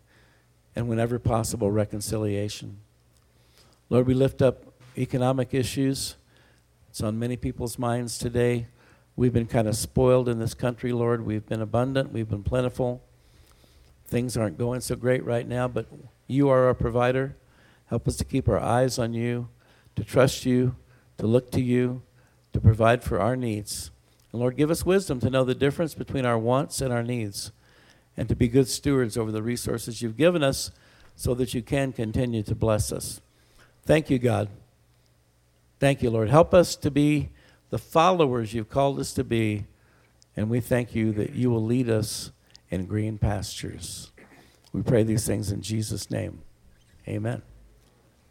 and, 0.75 0.89
whenever 0.89 1.19
possible, 1.19 1.71
reconciliation. 1.71 2.77
Lord, 3.89 4.07
we 4.07 4.13
lift 4.13 4.41
up 4.41 4.63
economic 4.97 5.53
issues. 5.53 6.15
It's 6.93 7.01
on 7.01 7.17
many 7.17 7.37
people's 7.37 7.79
minds 7.79 8.19
today. 8.19 8.67
We've 9.15 9.33
been 9.33 9.47
kind 9.47 9.67
of 9.67 9.75
spoiled 9.75 10.29
in 10.29 10.37
this 10.37 10.53
country, 10.53 10.91
Lord. 10.93 11.25
We've 11.25 11.43
been 11.43 11.59
abundant, 11.59 12.11
we've 12.11 12.29
been 12.29 12.43
plentiful. 12.43 13.01
Things 14.05 14.37
aren't 14.37 14.59
going 14.59 14.81
so 14.81 14.95
great 14.95 15.25
right 15.25 15.47
now, 15.47 15.67
but 15.67 15.87
you 16.27 16.49
are 16.49 16.67
our 16.67 16.75
provider. 16.75 17.35
Help 17.87 18.07
us 18.07 18.15
to 18.17 18.23
keep 18.23 18.47
our 18.47 18.59
eyes 18.59 18.99
on 18.99 19.15
you, 19.15 19.47
to 19.95 20.03
trust 20.03 20.45
you, 20.45 20.75
to 21.17 21.25
look 21.25 21.49
to 21.53 21.61
you, 21.61 22.03
to 22.51 22.61
provide 22.61 23.03
for 23.03 23.19
our 23.19 23.35
needs. 23.35 23.89
And 24.31 24.39
Lord, 24.39 24.55
give 24.55 24.69
us 24.69 24.85
wisdom 24.85 25.19
to 25.21 25.31
know 25.31 25.43
the 25.43 25.55
difference 25.55 25.95
between 25.95 26.27
our 26.27 26.37
wants 26.37 26.79
and 26.79 26.93
our 26.93 27.01
needs 27.01 27.51
and 28.15 28.29
to 28.29 28.35
be 28.35 28.47
good 28.47 28.67
stewards 28.67 29.17
over 29.17 29.31
the 29.31 29.41
resources 29.41 30.03
you've 30.03 30.15
given 30.15 30.43
us 30.43 30.69
so 31.15 31.33
that 31.33 31.55
you 31.55 31.63
can 31.63 31.91
continue 31.91 32.43
to 32.43 32.53
bless 32.53 32.91
us. 32.91 33.19
Thank 33.83 34.11
you, 34.11 34.19
God. 34.19 34.47
Thank 35.83 36.01
you, 36.01 36.11
Lord. 36.11 36.29
Help 36.29 36.53
us 36.53 36.77
to 36.77 36.89
be 36.89 37.27
the 37.69 37.77
followers 37.77 38.53
you've 38.53 38.69
called 38.69 39.01
us 39.01 39.11
to 39.15 39.23
be, 39.25 39.65
and 40.33 40.49
we 40.49 40.61
thank 40.61 40.95
you 40.95 41.11
that 41.11 41.33
you 41.33 41.51
will 41.51 41.61
lead 41.61 41.89
us 41.89 42.31
in 42.69 42.85
green 42.85 43.17
pastures. 43.17 44.09
We 44.71 44.81
pray 44.81 45.03
these 45.03 45.27
things 45.27 45.51
in 45.51 45.61
Jesus' 45.61 46.09
name. 46.09 46.41
Amen. 47.05 47.41